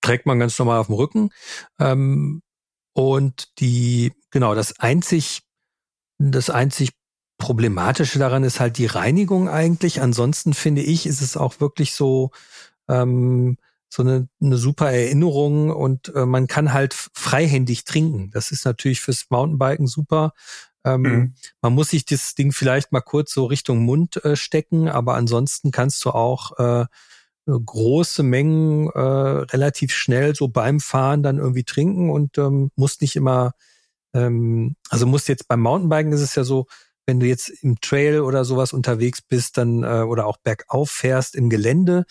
trägt 0.00 0.26
man 0.26 0.38
ganz 0.38 0.58
normal 0.58 0.78
auf 0.78 0.86
dem 0.86 0.96
Rücken. 0.96 1.30
Ähm, 1.78 2.42
und 2.94 3.60
die 3.60 4.12
genau 4.30 4.54
das 4.54 4.80
einzig 4.80 5.42
das 6.18 6.50
einzig 6.50 6.90
problematische 7.38 8.18
daran 8.18 8.42
ist 8.42 8.58
halt 8.58 8.78
die 8.78 8.86
Reinigung 8.86 9.48
eigentlich. 9.48 10.00
Ansonsten 10.00 10.52
finde 10.52 10.82
ich, 10.82 11.06
ist 11.06 11.22
es 11.22 11.36
auch 11.36 11.60
wirklich 11.60 11.92
so 11.92 12.32
ähm, 12.88 13.56
so 13.88 14.02
eine, 14.02 14.28
eine 14.42 14.58
super 14.58 14.90
Erinnerung 14.92 15.70
und 15.70 16.14
äh, 16.14 16.26
man 16.26 16.46
kann 16.46 16.72
halt 16.72 16.92
freihändig 16.92 17.84
trinken. 17.84 18.30
Das 18.30 18.50
ist 18.50 18.66
natürlich 18.66 19.00
fürs 19.00 19.26
Mountainbiken 19.30 19.86
super. 19.86 20.34
Ähm, 20.84 21.02
mhm. 21.02 21.34
Man 21.62 21.74
muss 21.74 21.90
sich 21.90 22.04
das 22.04 22.34
Ding 22.34 22.52
vielleicht 22.52 22.92
mal 22.92 23.00
kurz 23.00 23.32
so 23.32 23.46
Richtung 23.46 23.78
Mund 23.78 24.22
äh, 24.24 24.36
stecken, 24.36 24.88
aber 24.88 25.14
ansonsten 25.14 25.70
kannst 25.70 26.04
du 26.04 26.10
auch 26.10 26.58
äh, 26.58 26.86
große 27.52 28.22
Mengen 28.22 28.88
äh, 28.90 29.00
relativ 29.00 29.92
schnell 29.92 30.34
so 30.34 30.48
beim 30.48 30.80
Fahren 30.80 31.22
dann 31.22 31.38
irgendwie 31.38 31.64
trinken 31.64 32.10
und 32.10 32.36
ähm, 32.38 32.70
musst 32.76 33.00
nicht 33.00 33.16
immer, 33.16 33.52
ähm, 34.14 34.76
also 34.90 35.06
musst 35.06 35.28
jetzt 35.28 35.48
beim 35.48 35.60
Mountainbiken 35.60 36.12
ist 36.12 36.20
es 36.20 36.34
ja 36.34 36.44
so, 36.44 36.66
wenn 37.06 37.20
du 37.20 37.26
jetzt 37.26 37.48
im 37.48 37.80
Trail 37.80 38.20
oder 38.20 38.44
sowas 38.44 38.72
unterwegs 38.74 39.22
bist, 39.22 39.56
dann 39.56 39.82
äh, 39.82 40.02
oder 40.02 40.26
auch 40.26 40.36
bergauf 40.36 40.90
fährst 40.90 41.34
im 41.34 41.48
Gelände, 41.48 42.04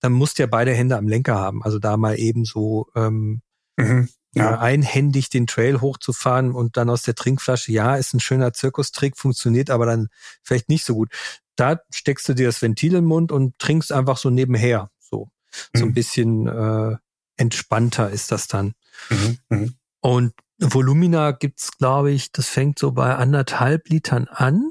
dann 0.00 0.12
musst 0.12 0.38
du 0.38 0.42
ja 0.42 0.46
beide 0.46 0.72
Hände 0.72 0.96
am 0.98 1.08
Lenker 1.08 1.36
haben. 1.36 1.62
Also 1.62 1.78
da 1.78 1.96
mal 1.96 2.18
eben 2.18 2.44
so 2.44 2.88
ähm, 2.94 3.40
mhm, 3.78 4.08
ja. 4.34 4.58
einhändig 4.58 5.28
den 5.30 5.46
Trail 5.46 5.80
hochzufahren 5.80 6.52
und 6.52 6.76
dann 6.76 6.90
aus 6.90 7.02
der 7.02 7.14
Trinkflasche, 7.14 7.72
ja, 7.72 7.96
ist 7.96 8.14
ein 8.14 8.20
schöner 8.20 8.52
Zirkustrick, 8.52 9.16
funktioniert 9.16 9.70
aber 9.70 9.86
dann 9.86 10.08
vielleicht 10.42 10.68
nicht 10.68 10.84
so 10.84 10.94
gut. 10.94 11.10
Da 11.56 11.80
steckst 11.92 12.28
du 12.28 12.34
dir 12.34 12.46
das 12.46 12.62
Ventil 12.62 12.94
im 12.94 13.04
Mund 13.04 13.30
und 13.30 13.58
trinkst 13.58 13.92
einfach 13.92 14.16
so 14.16 14.30
nebenher. 14.30 14.90
So, 14.98 15.28
mhm. 15.72 15.78
so 15.78 15.84
ein 15.84 15.88
mhm. 15.88 15.94
bisschen 15.94 16.46
äh, 16.48 16.96
entspannter 17.36 18.10
ist 18.10 18.32
das 18.32 18.48
dann. 18.48 18.74
Mhm, 19.10 19.38
mh. 19.48 19.68
Und 20.00 20.32
Volumina 20.58 21.32
gibt's, 21.32 21.76
glaube 21.76 22.12
ich, 22.12 22.32
das 22.32 22.48
fängt 22.48 22.78
so 22.78 22.92
bei 22.92 23.14
anderthalb 23.14 23.88
Litern 23.88 24.28
an 24.28 24.70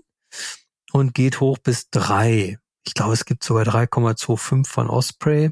und 0.92 1.14
geht 1.14 1.40
hoch 1.40 1.58
bis 1.58 1.90
drei 1.90 2.58
ich 2.86 2.94
glaube, 2.94 3.14
es 3.14 3.26
gibt 3.26 3.44
sogar 3.44 3.64
3,25 3.64 4.68
von 4.68 4.90
Osprey. 4.90 5.52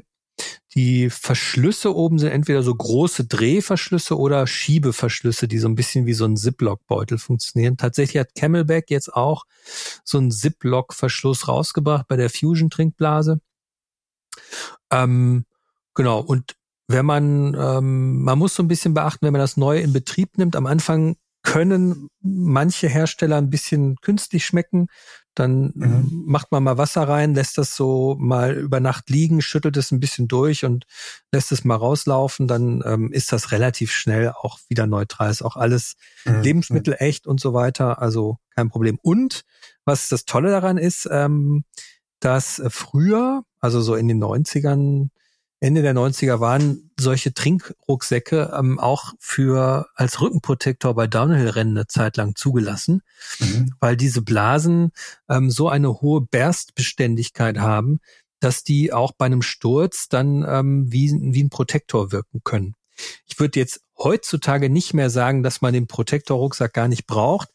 Die 0.74 1.10
Verschlüsse 1.10 1.94
oben 1.94 2.18
sind 2.18 2.30
entweder 2.30 2.62
so 2.62 2.74
große 2.74 3.24
Drehverschlüsse 3.26 4.16
oder 4.16 4.46
Schiebeverschlüsse, 4.46 5.48
die 5.48 5.58
so 5.58 5.68
ein 5.68 5.74
bisschen 5.74 6.06
wie 6.06 6.14
so 6.14 6.24
ein 6.24 6.36
Ziplock-Beutel 6.36 7.18
funktionieren. 7.18 7.76
Tatsächlich 7.76 8.20
hat 8.20 8.34
Camelback 8.34 8.90
jetzt 8.90 9.12
auch 9.12 9.44
so 10.04 10.18
einen 10.18 10.30
Ziplock-Verschluss 10.30 11.48
rausgebracht 11.48 12.06
bei 12.06 12.16
der 12.16 12.30
Fusion-Trinkblase. 12.30 13.40
Ähm, 14.90 15.44
genau, 15.94 16.20
und 16.20 16.54
wenn 16.86 17.06
man, 17.06 17.54
ähm, 17.54 18.22
man 18.22 18.38
muss 18.38 18.54
so 18.54 18.62
ein 18.62 18.68
bisschen 18.68 18.94
beachten, 18.94 19.26
wenn 19.26 19.32
man 19.32 19.40
das 19.40 19.56
neu 19.56 19.78
in 19.78 19.92
Betrieb 19.92 20.38
nimmt, 20.38 20.56
am 20.56 20.66
Anfang 20.66 21.16
können 21.42 22.08
manche 22.20 22.88
Hersteller 22.88 23.36
ein 23.36 23.50
bisschen 23.50 23.96
künstlich 23.96 24.44
schmecken. 24.44 24.88
Dann 25.34 25.72
mhm. 25.74 26.24
macht 26.26 26.52
man 26.52 26.62
mal 26.62 26.76
Wasser 26.76 27.08
rein, 27.08 27.34
lässt 27.34 27.56
das 27.56 27.76
so 27.76 28.16
mal 28.18 28.56
über 28.56 28.80
Nacht 28.80 29.08
liegen, 29.10 29.40
schüttelt 29.40 29.76
es 29.76 29.90
ein 29.90 30.00
bisschen 30.00 30.28
durch 30.28 30.64
und 30.64 30.86
lässt 31.32 31.52
es 31.52 31.64
mal 31.64 31.76
rauslaufen. 31.76 32.46
Dann 32.48 32.82
ähm, 32.84 33.12
ist 33.12 33.32
das 33.32 33.52
relativ 33.52 33.92
schnell 33.92 34.30
auch 34.30 34.58
wieder 34.68 34.86
neutral. 34.86 35.30
Ist 35.30 35.42
auch 35.42 35.56
alles 35.56 35.96
mhm. 36.24 36.42
Lebensmittel 36.42 36.96
echt 36.98 37.26
und 37.26 37.40
so 37.40 37.54
weiter. 37.54 38.02
Also 38.02 38.38
kein 38.54 38.68
Problem. 38.68 38.98
Und 39.00 39.42
was 39.84 40.08
das 40.08 40.24
Tolle 40.24 40.50
daran 40.50 40.78
ist, 40.78 41.08
ähm, 41.10 41.64
dass 42.18 42.60
früher, 42.68 43.44
also 43.60 43.80
so 43.80 43.94
in 43.94 44.08
den 44.08 44.22
90ern, 44.22 45.08
Ende 45.60 45.82
der 45.82 45.94
90er 45.94 46.40
waren 46.40 46.90
solche 46.98 47.34
Trinkrucksäcke 47.34 48.52
ähm, 48.58 48.78
auch 48.78 49.12
für 49.18 49.86
als 49.94 50.20
Rückenprotektor 50.20 50.94
bei 50.94 51.06
Downhill-Rennen 51.06 51.76
eine 51.76 51.86
Zeit 51.86 52.16
lang 52.16 52.34
zugelassen, 52.34 53.02
mhm. 53.38 53.74
weil 53.78 53.96
diese 53.96 54.22
Blasen 54.22 54.92
ähm, 55.28 55.50
so 55.50 55.68
eine 55.68 56.00
hohe 56.00 56.22
Berstbeständigkeit 56.22 57.58
haben, 57.58 58.00
dass 58.40 58.64
die 58.64 58.92
auch 58.92 59.12
bei 59.12 59.26
einem 59.26 59.42
Sturz 59.42 60.08
dann 60.08 60.46
ähm, 60.48 60.90
wie, 60.90 61.12
wie 61.12 61.44
ein 61.44 61.50
Protektor 61.50 62.10
wirken 62.10 62.40
können. 62.42 62.74
Ich 63.26 63.38
würde 63.38 63.60
jetzt 63.60 63.82
heutzutage 63.98 64.70
nicht 64.70 64.94
mehr 64.94 65.10
sagen, 65.10 65.42
dass 65.42 65.60
man 65.60 65.74
den 65.74 65.86
Protektorrucksack 65.86 66.72
gar 66.72 66.88
nicht 66.88 67.06
braucht, 67.06 67.48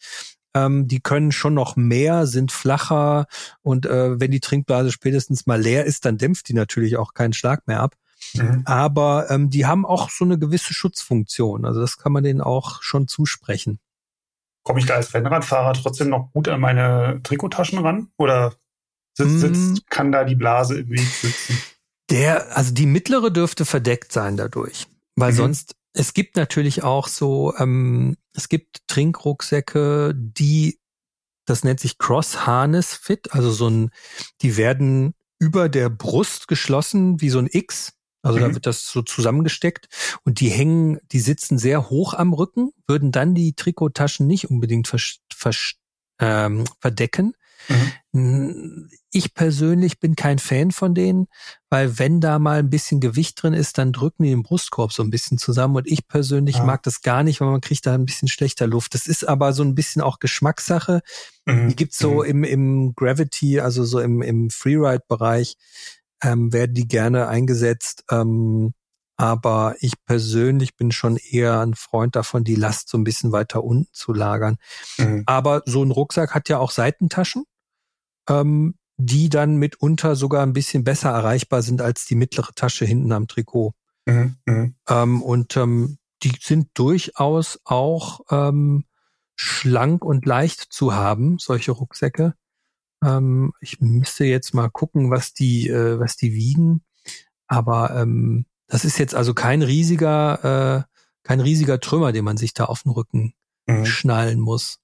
ähm, 0.56 0.88
die 0.88 1.02
können 1.02 1.32
schon 1.32 1.54
noch 1.54 1.76
mehr, 1.76 2.26
sind 2.26 2.52
flacher 2.52 3.28
und 3.62 3.86
äh, 3.86 4.20
wenn 4.20 4.32
die 4.32 4.40
Trinkblase 4.40 4.92
spätestens 4.92 5.46
mal 5.46 5.62
leer 5.62 5.86
ist, 5.86 6.06
dann 6.06 6.18
dämpft 6.18 6.48
die 6.50 6.54
natürlich 6.54 6.98
auch 6.98 7.14
keinen 7.14 7.34
Schlag 7.34 7.68
mehr 7.68 7.82
ab. 7.82 7.96
Mhm. 8.34 8.64
Aber 8.66 9.30
ähm, 9.30 9.50
die 9.50 9.66
haben 9.66 9.86
auch 9.86 10.10
so 10.10 10.26
eine 10.26 10.40
gewisse 10.40 10.74
Schutzfunktion. 10.74 11.66
Also 11.66 11.82
das 11.82 11.98
kann 11.98 12.14
man 12.14 12.24
denen 12.24 12.42
auch 12.42 12.82
schon 12.82 13.08
zusprechen. 13.08 13.80
Komme 14.64 14.80
ich 14.80 14.86
da 14.86 14.96
als 14.96 15.14
Rennradfahrer 15.14 15.74
trotzdem 15.74 16.10
noch 16.10 16.32
gut 16.32 16.48
an 16.48 16.60
meine 16.60 17.20
Trikottaschen 17.22 17.78
ran? 17.78 18.08
Oder 18.18 18.56
sitzt, 19.14 19.42
sitzt, 19.42 19.74
mm. 19.74 19.86
kann 19.90 20.12
da 20.12 20.24
die 20.24 20.36
Blase 20.36 20.80
im 20.80 20.90
Weg 20.90 21.08
sitzen? 21.08 21.62
Der, 22.10 22.56
also 22.58 22.74
die 22.74 22.86
mittlere 22.86 23.30
dürfte 23.30 23.66
verdeckt 23.66 24.12
sein 24.12 24.38
dadurch. 24.38 24.88
Weil 25.16 25.34
mhm. 25.34 25.38
sonst 25.38 25.76
es 25.94 26.14
gibt 26.14 26.36
natürlich 26.36 26.84
auch 26.84 27.08
so, 27.08 27.54
ähm, 27.58 28.16
es 28.36 28.50
gibt 28.50 28.88
Trinkrucksäcke, 28.88 30.14
die, 30.16 30.80
das 31.46 31.64
nennt 31.64 31.80
sich 31.80 31.98
Cross-Harness 31.98 32.94
Fit, 32.94 33.32
also 33.34 33.52
so 33.52 33.70
ein, 33.70 33.92
die 34.42 34.58
werden 34.58 35.14
über 35.40 35.70
der 35.70 35.90
Brust 35.90 36.48
geschlossen 36.48 37.22
wie 37.22 37.30
so 37.30 37.40
ein 37.40 37.50
X. 37.52 37.94
Also 38.22 38.40
mhm. 38.40 38.42
da 38.42 38.54
wird 38.54 38.66
das 38.66 38.88
so 38.88 39.02
zusammengesteckt 39.02 39.88
und 40.24 40.40
die 40.40 40.50
hängen, 40.50 41.00
die 41.12 41.20
sitzen 41.20 41.58
sehr 41.58 41.90
hoch 41.90 42.14
am 42.14 42.34
Rücken, 42.34 42.72
würden 42.88 43.12
dann 43.12 43.36
die 43.36 43.54
Trikottaschen 43.54 44.26
nicht 44.28 44.50
unbedingt 44.50 44.88
vers, 44.88 45.20
vers, 45.34 45.74
ähm, 46.20 46.64
verdecken. 46.80 47.34
Mhm. 48.12 48.90
Ich 49.12 49.34
persönlich 49.34 50.00
bin 50.00 50.16
kein 50.16 50.40
Fan 50.40 50.72
von 50.72 50.94
denen, 50.94 51.28
weil 51.70 52.00
wenn 52.00 52.22
da 52.22 52.40
mal 52.40 52.60
ein 52.60 52.70
bisschen 52.70 53.02
Gewicht 53.02 53.42
drin 53.42 53.54
ist, 53.54 53.78
dann 53.78 53.92
drücken 53.92 54.24
die 54.24 54.30
den 54.30 54.44
Brustkorb 54.44 54.94
so 54.94 55.04
ein 55.04 55.10
bisschen 55.10 55.38
zusammen 55.38 55.76
und 55.76 55.88
ich 55.88 56.08
persönlich 56.08 56.58
ja. 56.58 56.64
mag 56.64 56.84
das 56.84 57.02
gar 57.02 57.24
nicht, 57.24 57.42
weil 57.42 57.50
man 57.50 57.62
kriegt 57.62 57.86
da 57.86 57.94
ein 57.94 58.06
bisschen 58.06 58.28
schlechter 58.28 58.68
Luft. 58.68 58.94
Das 58.94 59.08
ist 59.08 59.28
aber 59.28 59.54
so 59.54 59.64
ein 59.64 59.76
bisschen 59.76 60.02
auch 60.02 60.20
Geschmackssache. 60.20 61.02
Mhm. 61.46 61.70
Die 61.70 61.76
gibt's 61.76 61.98
so 61.98 62.24
mhm. 62.24 62.30
im, 62.30 62.44
im 62.44 62.96
Gravity, 62.96 63.60
also 63.60 63.84
so 63.84 64.00
im, 64.00 64.22
im 64.22 64.50
Freeride-Bereich, 64.50 65.58
ähm, 66.24 66.54
werden 66.54 66.74
die 66.74 66.88
gerne 66.88 67.28
eingesetzt. 67.28 68.06
Ähm, 68.10 68.74
Aber 69.18 69.76
ich 69.80 69.94
persönlich 70.06 70.76
bin 70.76 70.92
schon 70.92 71.18
eher 71.18 71.62
ein 71.62 71.76
Freund 71.76 72.16
davon, 72.16 72.44
die 72.44 72.56
Last 72.56 72.90
so 72.90 72.98
ein 72.98 73.04
bisschen 73.06 73.32
weiter 73.32 73.64
unten 73.64 73.88
zu 73.94 74.14
lagern. 74.14 74.58
Mhm. 74.98 75.24
Aber 75.26 75.64
so 75.66 75.84
ein 75.84 75.92
Rucksack 75.92 76.36
hat 76.36 76.50
ja 76.50 76.60
auch 76.60 76.72
Seitentaschen, 76.72 77.46
ähm, 78.30 78.76
die 78.98 79.30
dann 79.30 79.56
mitunter 79.56 80.16
sogar 80.16 80.44
ein 80.44 80.54
bisschen 80.54 80.84
besser 80.84 81.12
erreichbar 81.12 81.62
sind 81.62 81.82
als 81.82 82.06
die 82.06 82.16
mittlere 82.16 82.52
Tasche 82.56 82.86
hinten 82.86 83.12
am 83.12 83.28
Trikot. 83.28 83.74
Mhm. 84.06 84.36
Mhm. 84.46 84.76
Ähm, 84.90 85.22
und 85.22 85.56
ähm, 85.58 85.98
die 86.24 86.34
sind 86.42 86.70
durchaus 86.74 87.60
auch 87.64 88.22
ähm, 88.30 88.86
schlank 89.36 90.04
und 90.04 90.26
leicht 90.26 90.74
zu 90.74 90.94
haben, 90.94 91.38
solche 91.40 91.72
Rucksäcke. 91.72 92.34
Ähm, 93.04 93.54
ich 93.60 93.80
müsste 93.80 94.26
jetzt 94.26 94.54
mal 94.54 94.70
gucken, 94.70 95.12
was 95.12 95.34
die, 95.34 95.70
äh, 95.70 96.00
was 96.00 96.18
die 96.18 96.34
wiegen. 96.34 96.84
Aber 97.48 97.96
ähm, 97.96 98.46
das 98.68 98.86
ist 98.86 98.98
jetzt 98.98 99.16
also 99.16 99.34
kein 99.34 99.62
riesiger, 99.62 100.86
äh, 100.88 100.92
kein 101.24 101.40
riesiger 101.40 101.80
Trümmer, 101.80 102.12
den 102.12 102.26
man 102.26 102.38
sich 102.38 102.54
da 102.54 102.66
auf 102.66 102.84
den 102.84 102.92
Rücken 102.92 103.34
mhm. 103.68 103.86
schnallen 103.86 104.40
muss. 104.40 104.80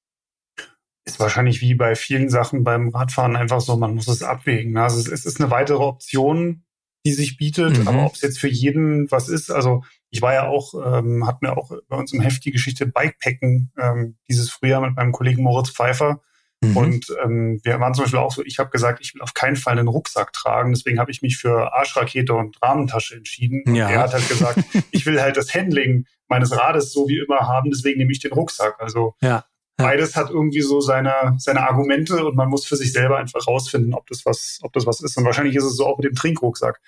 Ist 1.04 1.20
wahrscheinlich 1.20 1.62
wie 1.62 1.74
bei 1.74 1.96
vielen 1.96 2.30
Sachen 2.30 2.64
beim 2.64 2.90
Radfahren 2.90 3.36
einfach 3.36 3.62
so, 3.62 3.76
man 3.76 3.96
muss 3.96 4.08
es 4.08 4.22
abwägen. 4.22 4.74
Ne? 4.74 4.84
Also 4.84 5.00
es 5.12 5.26
ist 5.26 5.42
eine 5.42 5.50
weitere 5.50 5.84
Option, 5.84 6.64
die 7.06 7.14
sich 7.14 7.38
bietet, 7.38 7.80
mhm. 7.80 7.88
aber 7.88 8.06
ob 8.06 8.14
es 8.14 8.22
jetzt 8.22 8.40
für 8.40 8.48
jeden 8.48 9.10
was 9.10 9.28
ist, 9.28 9.50
also 9.50 9.84
ich 10.12 10.22
war 10.22 10.34
ja 10.34 10.48
auch, 10.48 10.74
ähm, 10.76 11.26
hat 11.26 11.42
mir 11.42 11.58
auch 11.58 11.72
bei 11.88 11.98
uns 11.98 12.14
im 12.14 12.22
Heft 12.22 12.46
die 12.46 12.52
Geschichte 12.52 12.86
Bikepacken 12.86 13.72
ähm, 13.80 14.18
dieses 14.30 14.52
Frühjahr 14.52 14.82
mit 14.82 14.96
meinem 14.96 15.12
Kollegen 15.12 15.42
Moritz 15.42 15.72
Pfeiffer 15.72 16.22
Mhm. 16.64 16.78
Und 16.78 17.06
ähm, 17.24 17.60
wir 17.64 17.80
waren 17.80 17.94
zum 17.94 18.04
Beispiel 18.04 18.20
auch 18.20 18.32
so, 18.32 18.44
ich 18.44 18.60
habe 18.60 18.70
gesagt, 18.70 19.00
ich 19.02 19.14
will 19.16 19.22
auf 19.22 19.34
keinen 19.34 19.56
Fall 19.56 19.78
einen 19.78 19.88
Rucksack 19.88 20.32
tragen. 20.32 20.72
Deswegen 20.72 21.00
habe 21.00 21.12
ich 21.12 21.22
mich 21.22 21.38
für 21.38 21.74
Arschrakete 21.74 22.34
und 22.34 22.62
Rahmentasche 22.62 23.16
entschieden. 23.16 23.64
Ja. 23.76 23.88
Und 23.88 23.94
er 23.94 24.00
hat 24.00 24.14
halt 24.14 24.28
gesagt, 24.28 24.60
ich 24.92 25.06
will 25.06 25.20
halt 25.20 25.38
das 25.38 25.54
Handling 25.54 26.06
meines 26.28 26.56
Rades 26.56 26.94
so 26.94 27.08
wie 27.08 27.20
immer 27.20 27.48
haben, 27.48 27.72
deswegen 27.72 28.00
nehme 28.00 28.12
ich 28.12 28.20
den 28.20 28.32
Rucksack. 28.32 28.76
Also 28.80 29.16
ja. 29.22 29.28
Ja. 29.30 29.46
beides 29.78 30.16
hat 30.16 30.30
irgendwie 30.30 30.62
so 30.62 30.80
seine, 30.82 31.36
seine 31.38 31.62
Argumente 31.68 32.26
und 32.26 32.36
man 32.36 32.50
muss 32.50 32.66
für 32.66 32.76
sich 32.76 32.94
selber 32.94 33.18
einfach 33.18 33.46
rausfinden, 33.48 33.94
ob 33.94 34.08
das 34.08 34.26
was, 34.26 34.60
ob 34.62 34.72
das 34.74 34.86
was 34.86 35.02
ist. 35.02 35.18
Und 35.18 35.26
wahrscheinlich 35.26 35.56
ist 35.56 35.64
es 35.64 35.76
so 35.76 35.88
auch 35.88 35.98
mit 35.98 36.06
dem 36.06 36.16
Trinkrucksack. 36.16 36.80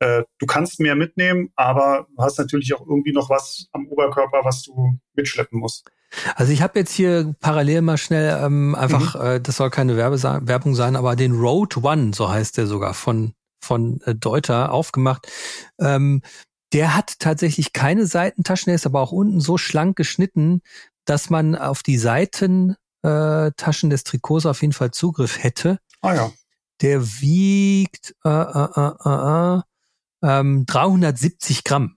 Äh, 0.00 0.24
du 0.38 0.46
kannst 0.46 0.80
mehr 0.80 0.96
mitnehmen, 0.96 1.50
aber 1.56 2.06
du 2.16 2.22
hast 2.22 2.38
natürlich 2.38 2.74
auch 2.74 2.80
irgendwie 2.80 3.12
noch 3.12 3.28
was 3.28 3.66
am 3.72 3.86
Oberkörper, 3.88 4.40
was 4.44 4.62
du 4.62 4.98
mitschleppen 5.14 5.60
musst. 5.60 5.86
Also 6.34 6.52
ich 6.52 6.62
habe 6.62 6.78
jetzt 6.78 6.92
hier 6.92 7.34
parallel 7.40 7.82
mal 7.82 7.98
schnell 7.98 8.42
ähm, 8.42 8.74
einfach, 8.74 9.14
mhm. 9.14 9.26
äh, 9.26 9.40
das 9.40 9.56
soll 9.56 9.70
keine 9.70 9.96
Werbe 9.96 10.20
Werbung 10.22 10.74
sein, 10.74 10.96
aber 10.96 11.16
den 11.16 11.38
Road 11.38 11.76
One, 11.76 12.12
so 12.14 12.30
heißt 12.30 12.56
der 12.56 12.66
sogar, 12.66 12.94
von, 12.94 13.34
von 13.62 14.00
äh, 14.06 14.14
Deuter 14.14 14.72
aufgemacht. 14.72 15.30
Ähm, 15.78 16.22
der 16.72 16.96
hat 16.96 17.18
tatsächlich 17.18 17.72
keine 17.72 18.06
Seitentaschen, 18.06 18.70
der 18.70 18.76
ist 18.76 18.86
aber 18.86 19.00
auch 19.00 19.12
unten 19.12 19.40
so 19.40 19.58
schlank 19.58 19.96
geschnitten, 19.96 20.62
dass 21.04 21.28
man 21.28 21.56
auf 21.56 21.82
die 21.82 21.98
Seitentaschen 21.98 22.78
äh, 23.02 23.90
des 23.90 24.04
Trikots 24.04 24.46
auf 24.46 24.62
jeden 24.62 24.72
Fall 24.72 24.92
Zugriff 24.92 25.42
hätte. 25.42 25.78
Ah 26.00 26.14
ja. 26.14 26.32
Der 26.80 27.04
wiegt 27.04 28.14
äh, 28.24 28.30
äh, 28.30 28.68
äh, 28.76 28.92
äh, 29.04 29.58
äh 29.58 29.60
ähm, 30.22 30.66
370 30.66 31.64
Gramm. 31.64 31.96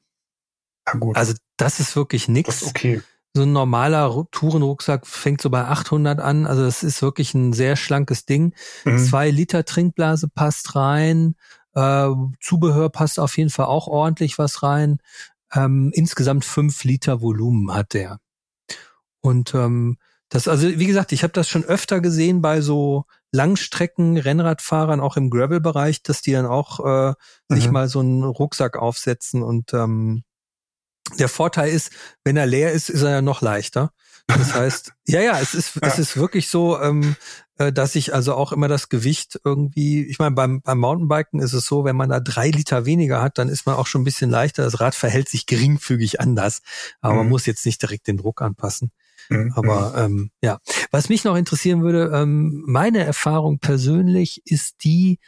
Ja, 0.87 0.93
gut. 0.93 1.15
Also 1.15 1.33
das 1.57 1.79
ist 1.79 1.95
wirklich. 1.95 2.27
Das 2.27 2.61
ist 2.61 2.67
okay 2.67 3.01
so 3.35 3.43
ein 3.43 3.51
normaler 3.51 4.27
Tourenrucksack 4.31 5.07
fängt 5.07 5.41
so 5.41 5.49
bei 5.49 5.65
800 5.65 6.19
an. 6.19 6.45
Also 6.45 6.63
das 6.63 6.83
ist 6.83 7.01
wirklich 7.01 7.33
ein 7.33 7.53
sehr 7.53 7.75
schlankes 7.75 8.25
Ding. 8.25 8.53
Mhm. 8.85 8.99
Zwei 8.99 9.31
Liter 9.31 9.65
Trinkblase 9.65 10.27
passt 10.27 10.75
rein. 10.75 11.35
Äh, 11.73 12.09
Zubehör 12.39 12.89
passt 12.89 13.19
auf 13.19 13.35
jeden 13.37 13.49
Fall 13.49 13.65
auch 13.65 13.87
ordentlich 13.87 14.37
was 14.37 14.61
rein. 14.61 14.99
Ähm, 15.51 15.91
insgesamt 15.93 16.45
fünf 16.45 16.83
Liter 16.83 17.21
Volumen 17.21 17.73
hat 17.73 17.93
der. 17.93 18.19
Und 19.21 19.55
ähm, 19.55 19.97
das, 20.29 20.47
also 20.47 20.67
wie 20.67 20.85
gesagt, 20.85 21.11
ich 21.11 21.23
habe 21.23 21.33
das 21.33 21.49
schon 21.49 21.63
öfter 21.63 22.01
gesehen 22.01 22.41
bei 22.41 22.61
so 22.61 23.05
Langstrecken 23.33 24.17
Rennradfahrern, 24.17 24.99
auch 24.99 25.17
im 25.17 25.29
Gravel-Bereich, 25.29 26.03
dass 26.03 26.21
die 26.21 26.31
dann 26.31 26.45
auch 26.45 26.79
äh, 26.79 27.13
mhm. 27.49 27.55
sich 27.55 27.69
mal 27.69 27.89
so 27.89 27.99
einen 27.99 28.23
Rucksack 28.23 28.77
aufsetzen 28.77 29.41
und 29.41 29.73
ähm, 29.73 30.23
der 31.19 31.27
Vorteil 31.27 31.69
ist, 31.69 31.91
wenn 32.23 32.37
er 32.37 32.45
leer 32.45 32.71
ist, 32.71 32.89
ist 32.89 33.01
er 33.01 33.11
ja 33.11 33.21
noch 33.21 33.41
leichter. 33.41 33.91
Das 34.27 34.53
heißt, 34.53 34.93
ja, 35.07 35.19
ja, 35.19 35.39
es 35.39 35.53
ist, 35.53 35.75
ja. 35.75 35.81
es 35.83 35.99
ist 35.99 36.15
wirklich 36.15 36.47
so, 36.47 36.79
ähm, 36.79 37.15
äh, 37.57 37.73
dass 37.73 37.95
ich 37.95 38.13
also 38.13 38.35
auch 38.35 38.51
immer 38.51 38.67
das 38.67 38.87
Gewicht 38.87 39.39
irgendwie, 39.43 40.05
ich 40.05 40.19
meine, 40.19 40.35
beim, 40.35 40.61
beim 40.61 40.79
Mountainbiken 40.79 41.39
ist 41.39 41.53
es 41.53 41.65
so, 41.65 41.83
wenn 41.83 41.95
man 41.95 42.09
da 42.09 42.19
drei 42.19 42.49
Liter 42.49 42.85
weniger 42.85 43.21
hat, 43.21 43.37
dann 43.37 43.49
ist 43.49 43.65
man 43.65 43.75
auch 43.75 43.87
schon 43.87 44.01
ein 44.01 44.05
bisschen 44.05 44.29
leichter. 44.29 44.63
Das 44.63 44.79
Rad 44.79 44.95
verhält 44.95 45.27
sich 45.27 45.45
geringfügig 45.45 46.21
anders, 46.21 46.61
aber 47.01 47.13
mhm. 47.13 47.19
man 47.19 47.29
muss 47.29 47.45
jetzt 47.45 47.65
nicht 47.65 47.81
direkt 47.81 48.07
den 48.07 48.17
Druck 48.17 48.41
anpassen. 48.41 48.91
Mhm. 49.29 49.53
Aber 49.55 49.93
ähm, 49.97 50.31
ja, 50.41 50.59
was 50.91 51.09
mich 51.09 51.23
noch 51.23 51.35
interessieren 51.35 51.81
würde, 51.81 52.11
ähm, 52.13 52.63
meine 52.65 53.03
Erfahrung 53.03 53.59
persönlich 53.59 54.41
ist 54.45 54.83
die, 54.83 55.19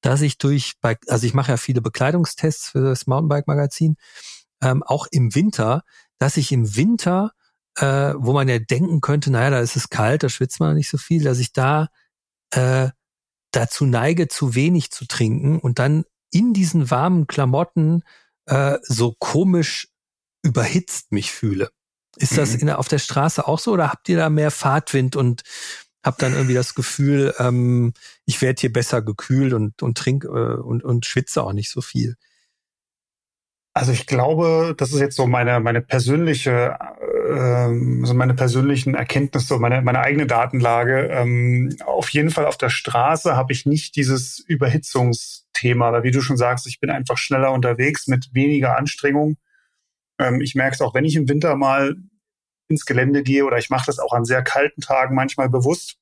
dass 0.00 0.20
ich 0.20 0.38
durch, 0.38 0.74
also 1.08 1.26
ich 1.26 1.34
mache 1.34 1.52
ja 1.52 1.56
viele 1.56 1.80
Bekleidungstests 1.80 2.70
für 2.70 2.82
das 2.82 3.06
Mountainbike-Magazin 3.06 3.96
ähm, 4.62 4.82
auch 4.82 5.06
im 5.10 5.34
Winter, 5.34 5.82
dass 6.18 6.36
ich 6.36 6.52
im 6.52 6.76
Winter, 6.76 7.32
äh, 7.76 8.14
wo 8.16 8.32
man 8.32 8.48
ja 8.48 8.58
denken 8.58 9.00
könnte, 9.00 9.30
naja, 9.30 9.50
da 9.50 9.60
ist 9.60 9.76
es 9.76 9.88
kalt, 9.88 10.22
da 10.22 10.28
schwitzt 10.28 10.60
man 10.60 10.76
nicht 10.76 10.90
so 10.90 10.98
viel, 10.98 11.22
dass 11.22 11.38
ich 11.38 11.52
da 11.52 11.88
äh, 12.50 12.88
dazu 13.50 13.86
neige, 13.86 14.28
zu 14.28 14.54
wenig 14.54 14.90
zu 14.90 15.06
trinken 15.06 15.58
und 15.58 15.78
dann 15.78 16.04
in 16.30 16.52
diesen 16.52 16.90
warmen 16.90 17.26
Klamotten 17.26 18.02
äh, 18.46 18.78
so 18.82 19.14
komisch 19.18 19.88
überhitzt 20.42 21.12
mich 21.12 21.32
fühle. 21.32 21.70
Ist 22.18 22.36
das 22.36 22.54
mhm. 22.54 22.60
in, 22.60 22.70
auf 22.70 22.88
der 22.88 22.98
Straße 22.98 23.46
auch 23.46 23.58
so 23.58 23.72
oder 23.72 23.90
habt 23.90 24.08
ihr 24.08 24.16
da 24.16 24.28
mehr 24.28 24.50
Fahrtwind 24.50 25.16
und 25.16 25.42
habt 26.02 26.22
dann 26.22 26.32
irgendwie 26.32 26.54
das 26.54 26.74
Gefühl, 26.74 27.34
ähm, 27.38 27.92
ich 28.24 28.40
werde 28.42 28.60
hier 28.60 28.72
besser 28.72 29.02
gekühlt 29.02 29.52
und, 29.52 29.82
und 29.82 29.98
trink 29.98 30.24
äh, 30.24 30.28
und, 30.28 30.82
und 30.82 31.06
schwitze 31.06 31.42
auch 31.42 31.52
nicht 31.52 31.70
so 31.70 31.80
viel? 31.80 32.16
Also 33.74 33.92
ich 33.92 34.06
glaube, 34.06 34.74
das 34.76 34.92
ist 34.92 34.98
jetzt 34.98 35.14
so 35.14 35.28
meine 35.28 35.60
meine 35.60 35.80
persönliche, 35.80 36.76
ähm, 37.30 38.04
so 38.04 38.12
meine 38.12 38.34
persönlichen 38.34 38.96
Erkenntnisse, 38.96 39.56
meine 39.58 39.82
meine 39.82 40.00
eigene 40.00 40.26
Datenlage. 40.26 41.08
Ähm, 41.12 41.76
auf 41.84 42.08
jeden 42.08 42.30
Fall 42.30 42.46
auf 42.46 42.58
der 42.58 42.70
Straße 42.70 43.36
habe 43.36 43.52
ich 43.52 43.66
nicht 43.66 43.94
dieses 43.94 44.40
Überhitzungsthema, 44.40 45.92
weil 45.92 46.02
wie 46.02 46.10
du 46.10 46.22
schon 46.22 46.36
sagst, 46.36 46.66
ich 46.66 46.80
bin 46.80 46.90
einfach 46.90 47.18
schneller 47.18 47.52
unterwegs 47.52 48.08
mit 48.08 48.34
weniger 48.34 48.76
Anstrengung. 48.76 49.36
Ähm, 50.18 50.40
ich 50.40 50.56
merke 50.56 50.74
es 50.74 50.80
auch, 50.80 50.94
wenn 50.94 51.04
ich 51.04 51.14
im 51.14 51.28
Winter 51.28 51.54
mal 51.54 51.94
ins 52.68 52.84
Gelände 52.84 53.22
gehe 53.22 53.44
oder 53.44 53.58
ich 53.58 53.70
mache 53.70 53.86
das 53.86 53.98
auch 53.98 54.12
an 54.12 54.24
sehr 54.24 54.42
kalten 54.42 54.80
Tagen 54.80 55.14
manchmal 55.14 55.48
bewusst, 55.48 55.96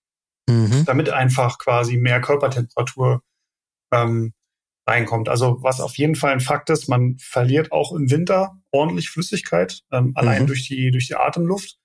mhm. 0.48 0.84
damit 0.84 1.10
einfach 1.10 1.58
quasi 1.58 1.96
mehr 1.96 2.20
Körpertemperatur 2.20 3.22
ähm, 3.92 4.32
reinkommt. 4.88 5.28
Also 5.28 5.62
was 5.62 5.80
auf 5.80 5.96
jeden 5.96 6.14
Fall 6.14 6.32
ein 6.32 6.40
Fakt 6.40 6.70
ist, 6.70 6.88
man 6.88 7.16
verliert 7.18 7.72
auch 7.72 7.92
im 7.92 8.10
Winter 8.10 8.58
ordentlich 8.70 9.10
Flüssigkeit, 9.10 9.80
ähm, 9.92 10.12
allein 10.14 10.42
mhm. 10.42 10.46
durch 10.48 10.68
die 10.68 10.90
durch 10.90 11.06
die 11.06 11.16
Atemluft. 11.16 11.78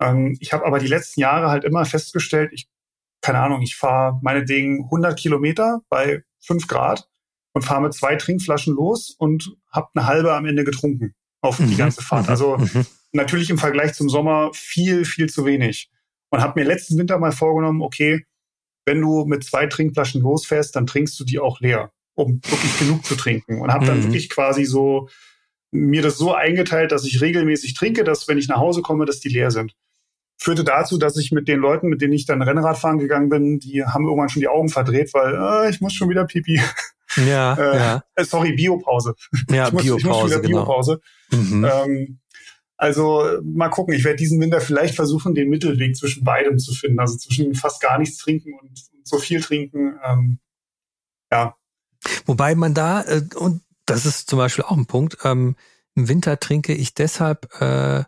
Ähm, 0.00 0.36
ich 0.40 0.52
habe 0.52 0.66
aber 0.66 0.78
die 0.78 0.86
letzten 0.86 1.20
Jahre 1.20 1.50
halt 1.50 1.64
immer 1.64 1.84
festgestellt, 1.84 2.50
ich 2.52 2.68
keine 3.22 3.40
Ahnung, 3.40 3.60
ich 3.62 3.76
fahre 3.76 4.18
meinetwegen 4.22 4.84
100 4.84 5.18
Kilometer 5.18 5.82
bei 5.90 6.24
5 6.40 6.66
Grad 6.66 7.08
und 7.52 7.62
fahre 7.62 7.82
mit 7.82 7.94
zwei 7.94 8.16
Trinkflaschen 8.16 8.74
los 8.74 9.10
und 9.10 9.56
habe 9.70 9.88
eine 9.94 10.06
halbe 10.06 10.34
am 10.34 10.46
Ende 10.46 10.64
getrunken 10.64 11.14
auf 11.42 11.58
mhm. 11.58 11.68
die 11.68 11.76
ganze 11.76 12.02
Fahrt. 12.02 12.24
Mhm. 12.24 12.30
Also 12.30 12.56
mhm. 12.56 12.86
Natürlich 13.12 13.50
im 13.50 13.58
Vergleich 13.58 13.94
zum 13.94 14.08
Sommer 14.08 14.50
viel, 14.52 15.04
viel 15.04 15.28
zu 15.28 15.44
wenig. 15.44 15.90
Und 16.30 16.40
habe 16.40 16.60
mir 16.60 16.66
letzten 16.66 16.96
Winter 16.96 17.18
mal 17.18 17.32
vorgenommen, 17.32 17.82
okay, 17.82 18.24
wenn 18.86 19.00
du 19.00 19.24
mit 19.24 19.44
zwei 19.44 19.66
Trinkflaschen 19.66 20.22
losfährst, 20.22 20.74
dann 20.76 20.86
trinkst 20.86 21.18
du 21.18 21.24
die 21.24 21.38
auch 21.38 21.60
leer 21.60 21.92
um 22.20 22.40
wirklich 22.44 22.78
genug 22.78 23.04
zu 23.04 23.16
trinken. 23.16 23.60
Und 23.60 23.72
habe 23.72 23.86
dann 23.86 23.98
mhm. 23.98 24.04
wirklich 24.04 24.30
quasi 24.30 24.64
so 24.64 25.08
mir 25.72 26.02
das 26.02 26.18
so 26.18 26.34
eingeteilt, 26.34 26.92
dass 26.92 27.04
ich 27.04 27.20
regelmäßig 27.20 27.74
trinke, 27.74 28.04
dass 28.04 28.28
wenn 28.28 28.38
ich 28.38 28.48
nach 28.48 28.58
Hause 28.58 28.82
komme, 28.82 29.06
dass 29.06 29.20
die 29.20 29.28
leer 29.28 29.50
sind. 29.50 29.74
Führte 30.36 30.64
dazu, 30.64 30.98
dass 30.98 31.16
ich 31.16 31.32
mit 31.32 31.48
den 31.48 31.60
Leuten, 31.60 31.88
mit 31.88 32.00
denen 32.00 32.14
ich 32.14 32.26
dann 32.26 32.42
Rennrad 32.42 32.78
fahren 32.78 32.98
gegangen 32.98 33.28
bin, 33.28 33.58
die 33.60 33.84
haben 33.84 34.04
irgendwann 34.04 34.30
schon 34.30 34.40
die 34.40 34.48
Augen 34.48 34.70
verdreht, 34.70 35.12
weil 35.12 35.34
äh, 35.34 35.70
ich 35.70 35.80
muss 35.80 35.92
schon 35.92 36.08
wieder 36.08 36.24
pipi. 36.24 36.60
Ja, 37.16 37.54
äh, 37.58 37.76
ja. 37.76 38.04
Äh, 38.14 38.24
sorry, 38.24 38.52
Biopause. 38.52 39.14
Ja, 39.50 39.66
ich 39.66 39.72
muss, 39.72 39.82
Biopause, 39.82 40.00
ich 40.00 40.06
muss 40.06 40.30
wieder 40.30 40.40
genau. 40.40 40.64
Biopause. 40.64 41.00
Mhm. 41.30 41.64
Ähm, 41.70 42.18
also 42.80 43.24
mal 43.42 43.68
gucken, 43.68 43.94
ich 43.94 44.04
werde 44.04 44.16
diesen 44.16 44.40
Winter 44.40 44.60
vielleicht 44.60 44.94
versuchen, 44.94 45.34
den 45.34 45.50
Mittelweg 45.50 45.96
zwischen 45.96 46.24
beidem 46.24 46.58
zu 46.58 46.72
finden. 46.72 46.98
Also 46.98 47.16
zwischen 47.18 47.54
fast 47.54 47.80
gar 47.80 47.98
nichts 47.98 48.18
trinken 48.18 48.54
und, 48.54 48.70
und 48.70 49.06
so 49.06 49.18
viel 49.18 49.40
trinken. 49.40 49.98
Ähm, 50.04 50.38
ja, 51.30 51.56
Wobei 52.26 52.54
man 52.54 52.74
da, 52.74 53.02
äh, 53.02 53.22
und 53.36 53.62
das 53.86 54.06
ist 54.06 54.30
zum 54.30 54.38
Beispiel 54.38 54.64
auch 54.64 54.76
ein 54.76 54.86
Punkt, 54.86 55.18
ähm, 55.24 55.56
im 55.94 56.08
Winter 56.08 56.38
trinke 56.38 56.72
ich 56.72 56.94
deshalb 56.94 57.60
äh, 57.60 58.04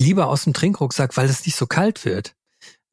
lieber 0.00 0.28
aus 0.28 0.44
dem 0.44 0.52
Trinkrucksack, 0.52 1.16
weil 1.16 1.28
es 1.28 1.46
nicht 1.46 1.56
so 1.56 1.66
kalt 1.66 2.04
wird. 2.04 2.34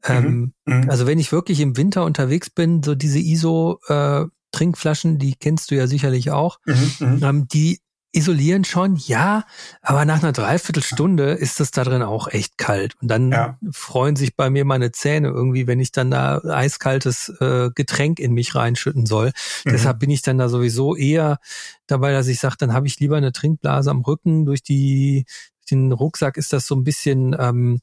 Ähm, 0.06 0.54
mhm. 0.66 0.78
mhm. 0.78 0.90
Also 0.90 1.08
wenn 1.08 1.20
ich 1.20 1.32
wirklich 1.32 1.60
im 1.60 1.78
Winter 1.78 2.06
unterwegs 2.06 2.50
bin, 2.50 2.84
so 2.84 2.96
diese 2.96 3.20
ISO 3.20 3.80
äh, 3.88 4.26
Trinkflaschen, 4.52 5.18
die 5.18 5.36
kennst 5.36 5.72
du 5.72 5.76
ja 5.76 5.88
sicherlich 5.88 6.32
auch, 6.32 6.60
mhm. 6.66 6.92
mhm. 7.00 7.24
ähm, 7.24 7.48
die 7.48 7.82
isolieren 8.14 8.64
schon, 8.64 8.96
ja, 8.96 9.44
aber 9.82 10.06
nach 10.06 10.22
einer 10.22 10.32
Dreiviertelstunde 10.32 11.32
ist 11.32 11.60
es 11.60 11.72
da 11.72 11.84
drin 11.84 12.04
auch 12.04 12.28
echt 12.28 12.58
kalt. 12.58 12.96
Und 13.02 13.08
dann 13.10 13.32
ja. 13.32 13.58
freuen 13.72 14.16
sich 14.16 14.36
bei 14.36 14.50
mir 14.50 14.66
meine 14.66 14.92
Zähne 14.92 15.30
irgendwie, 15.30 15.66
wenn 15.66 15.80
ich 15.80 15.92
dann 15.92 16.12
da 16.12 16.40
eiskaltes 16.40 17.30
äh, 17.42 17.72
Getränk 17.74 18.20
in 18.20 18.34
mich 18.34 18.54
reinschütten 18.54 19.08
soll. 19.08 19.32
Mhm. 19.66 19.72
Deshalb 19.72 20.00
bin 20.00 20.12
ich 20.12 20.22
dann 20.22 20.38
da 20.38 20.48
sowieso 20.48 20.96
eher 20.96 21.40
dabei, 21.88 22.12
dass 22.12 22.28
ich 22.28 22.40
sage, 22.40 22.56
dann 22.60 22.74
habe 22.74 22.88
ich 22.88 23.00
lieber 23.00 23.18
eine 23.18 23.32
Trinkblase 23.32 23.90
am 23.90 24.02
Rücken. 24.02 24.46
Durch 24.46 24.62
die 24.62 25.26
den 25.72 25.92
Rucksack 25.92 26.38
ist 26.38 26.54
das 26.54 26.68
so 26.68 26.76
ein 26.76 26.84
bisschen, 26.84 27.36
ähm, 27.40 27.82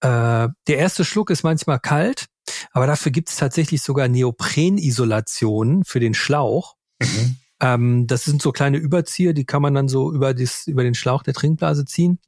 äh, 0.00 0.48
der 0.66 0.78
erste 0.78 1.04
Schluck 1.04 1.30
ist 1.30 1.44
manchmal 1.44 1.80
kalt, 1.80 2.26
aber 2.72 2.86
dafür 2.86 3.12
gibt 3.12 3.30
es 3.30 3.36
tatsächlich 3.36 3.80
sogar 3.80 4.08
Neoprenisolationen 4.08 5.84
für 5.84 6.00
den 6.00 6.14
Schlauch. 6.14 6.74
Mhm 7.00 7.36
ähm, 7.62 8.06
das 8.08 8.24
sind 8.24 8.42
so 8.42 8.52
kleine 8.52 8.76
Überzieher, 8.76 9.32
die 9.32 9.46
kann 9.46 9.62
man 9.62 9.72
dann 9.72 9.88
so 9.88 10.12
über, 10.12 10.34
das, 10.34 10.66
über 10.66 10.82
den 10.82 10.94
Schlauch 10.94 11.22
der 11.22 11.32
Trinkblase 11.32 11.84
ziehen. 11.86 12.18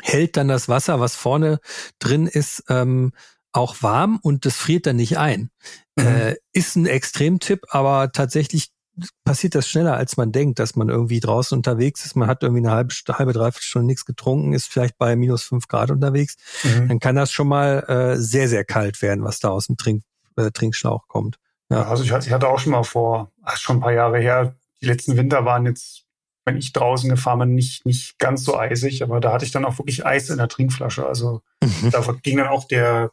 Hält 0.00 0.36
dann 0.36 0.48
das 0.48 0.68
Wasser, 0.68 1.00
was 1.00 1.16
vorne 1.16 1.58
drin 1.98 2.26
ist, 2.26 2.64
ähm, 2.68 3.12
auch 3.52 3.82
warm 3.82 4.18
und 4.22 4.46
das 4.46 4.56
friert 4.56 4.86
dann 4.86 4.96
nicht 4.96 5.18
ein. 5.18 5.50
Mhm. 5.96 6.06
Äh, 6.06 6.36
ist 6.52 6.76
ein 6.76 6.86
Extremtipp, 6.86 7.66
aber 7.68 8.12
tatsächlich 8.12 8.70
passiert 9.24 9.54
das 9.54 9.68
schneller, 9.68 9.96
als 9.96 10.16
man 10.16 10.32
denkt, 10.32 10.58
dass 10.58 10.76
man 10.76 10.88
irgendwie 10.88 11.20
draußen 11.20 11.56
unterwegs 11.56 12.06
ist. 12.06 12.14
Man 12.14 12.28
hat 12.28 12.42
irgendwie 12.42 12.60
eine 12.60 12.70
halbe, 12.70 12.94
halbe 13.08 13.32
dreiviertel 13.32 13.64
Stunde 13.64 13.86
nichts 13.86 14.04
getrunken, 14.04 14.52
ist 14.52 14.68
vielleicht 14.68 14.96
bei 14.96 15.16
minus 15.16 15.42
fünf 15.42 15.66
Grad 15.66 15.90
unterwegs. 15.90 16.36
Mhm. 16.62 16.88
Dann 16.88 17.00
kann 17.00 17.16
das 17.16 17.32
schon 17.32 17.48
mal 17.48 17.80
äh, 17.88 18.16
sehr, 18.16 18.48
sehr 18.48 18.64
kalt 18.64 19.02
werden, 19.02 19.24
was 19.24 19.40
da 19.40 19.48
aus 19.48 19.66
dem 19.66 19.76
Trink, 19.76 20.04
äh, 20.36 20.50
Trinkschlauch 20.50 21.08
kommt. 21.08 21.38
Ja. 21.72 21.88
Also 21.88 22.04
ich, 22.04 22.12
hatte 22.12 22.48
auch 22.48 22.58
schon 22.58 22.72
mal 22.72 22.82
vor, 22.82 23.32
schon 23.54 23.78
ein 23.78 23.80
paar 23.80 23.92
Jahre 23.92 24.20
her, 24.20 24.54
die 24.82 24.86
letzten 24.86 25.16
Winter 25.16 25.44
waren 25.44 25.64
jetzt, 25.64 26.04
wenn 26.44 26.58
ich 26.58 26.72
draußen 26.72 27.08
gefahren 27.08 27.38
bin, 27.38 27.54
nicht, 27.54 27.86
nicht 27.86 28.18
ganz 28.18 28.44
so 28.44 28.58
eisig, 28.58 29.02
aber 29.02 29.20
da 29.20 29.32
hatte 29.32 29.44
ich 29.44 29.52
dann 29.52 29.64
auch 29.64 29.78
wirklich 29.78 30.04
Eis 30.04 30.28
in 30.28 30.38
der 30.38 30.48
Trinkflasche. 30.48 31.06
Also 31.06 31.40
mhm. 31.62 31.90
da 31.90 32.00
ging 32.22 32.36
dann 32.36 32.48
auch 32.48 32.66
der, 32.66 33.12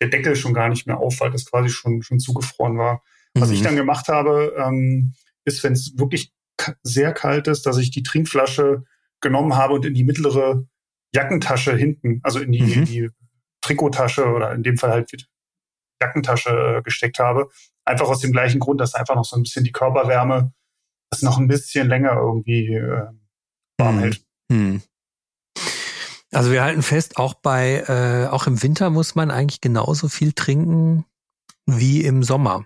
der 0.00 0.08
Deckel 0.08 0.34
schon 0.34 0.54
gar 0.54 0.68
nicht 0.68 0.86
mehr 0.86 0.98
auf, 0.98 1.20
weil 1.20 1.30
das 1.30 1.46
quasi 1.46 1.68
schon, 1.68 2.02
schon 2.02 2.18
zugefroren 2.18 2.78
war. 2.78 3.02
Was 3.34 3.50
mhm. 3.50 3.54
ich 3.54 3.62
dann 3.62 3.76
gemacht 3.76 4.08
habe, 4.08 4.54
ähm, 4.58 5.14
ist, 5.44 5.62
wenn 5.62 5.74
es 5.74 5.96
wirklich 5.96 6.32
sehr 6.82 7.12
kalt 7.12 7.46
ist, 7.46 7.64
dass 7.64 7.78
ich 7.78 7.90
die 7.90 8.02
Trinkflasche 8.02 8.82
genommen 9.20 9.54
habe 9.54 9.74
und 9.74 9.84
in 9.84 9.94
die 9.94 10.04
mittlere 10.04 10.64
Jackentasche 11.14 11.76
hinten, 11.76 12.20
also 12.24 12.40
in 12.40 12.50
die, 12.50 12.62
mhm. 12.62 12.84
die 12.86 13.10
Trikottasche 13.60 14.26
oder 14.26 14.52
in 14.52 14.62
dem 14.62 14.78
Fall 14.78 14.90
halt 14.90 15.12
die 15.12 15.24
Jackentasche 16.02 16.78
äh, 16.78 16.82
gesteckt 16.82 17.18
habe. 17.18 17.50
Einfach 17.90 18.08
aus 18.08 18.20
dem 18.20 18.30
gleichen 18.30 18.60
Grund, 18.60 18.80
dass 18.80 18.94
einfach 18.94 19.16
noch 19.16 19.24
so 19.24 19.36
ein 19.36 19.42
bisschen 19.42 19.64
die 19.64 19.72
Körperwärme 19.72 20.52
das 21.10 21.22
noch 21.22 21.38
ein 21.38 21.48
bisschen 21.48 21.88
länger 21.88 22.12
irgendwie 22.12 22.68
äh, 22.68 23.08
warm 23.78 23.96
hm. 23.96 23.98
hält. 23.98 24.24
Hm. 24.52 24.82
Also 26.32 26.52
wir 26.52 26.62
halten 26.62 26.82
fest, 26.82 27.16
auch 27.16 27.34
bei, 27.34 27.82
äh, 27.88 28.28
auch 28.28 28.46
im 28.46 28.62
Winter 28.62 28.90
muss 28.90 29.16
man 29.16 29.32
eigentlich 29.32 29.60
genauso 29.60 30.08
viel 30.08 30.32
trinken 30.32 31.04
wie 31.66 32.04
im 32.04 32.22
Sommer. 32.22 32.64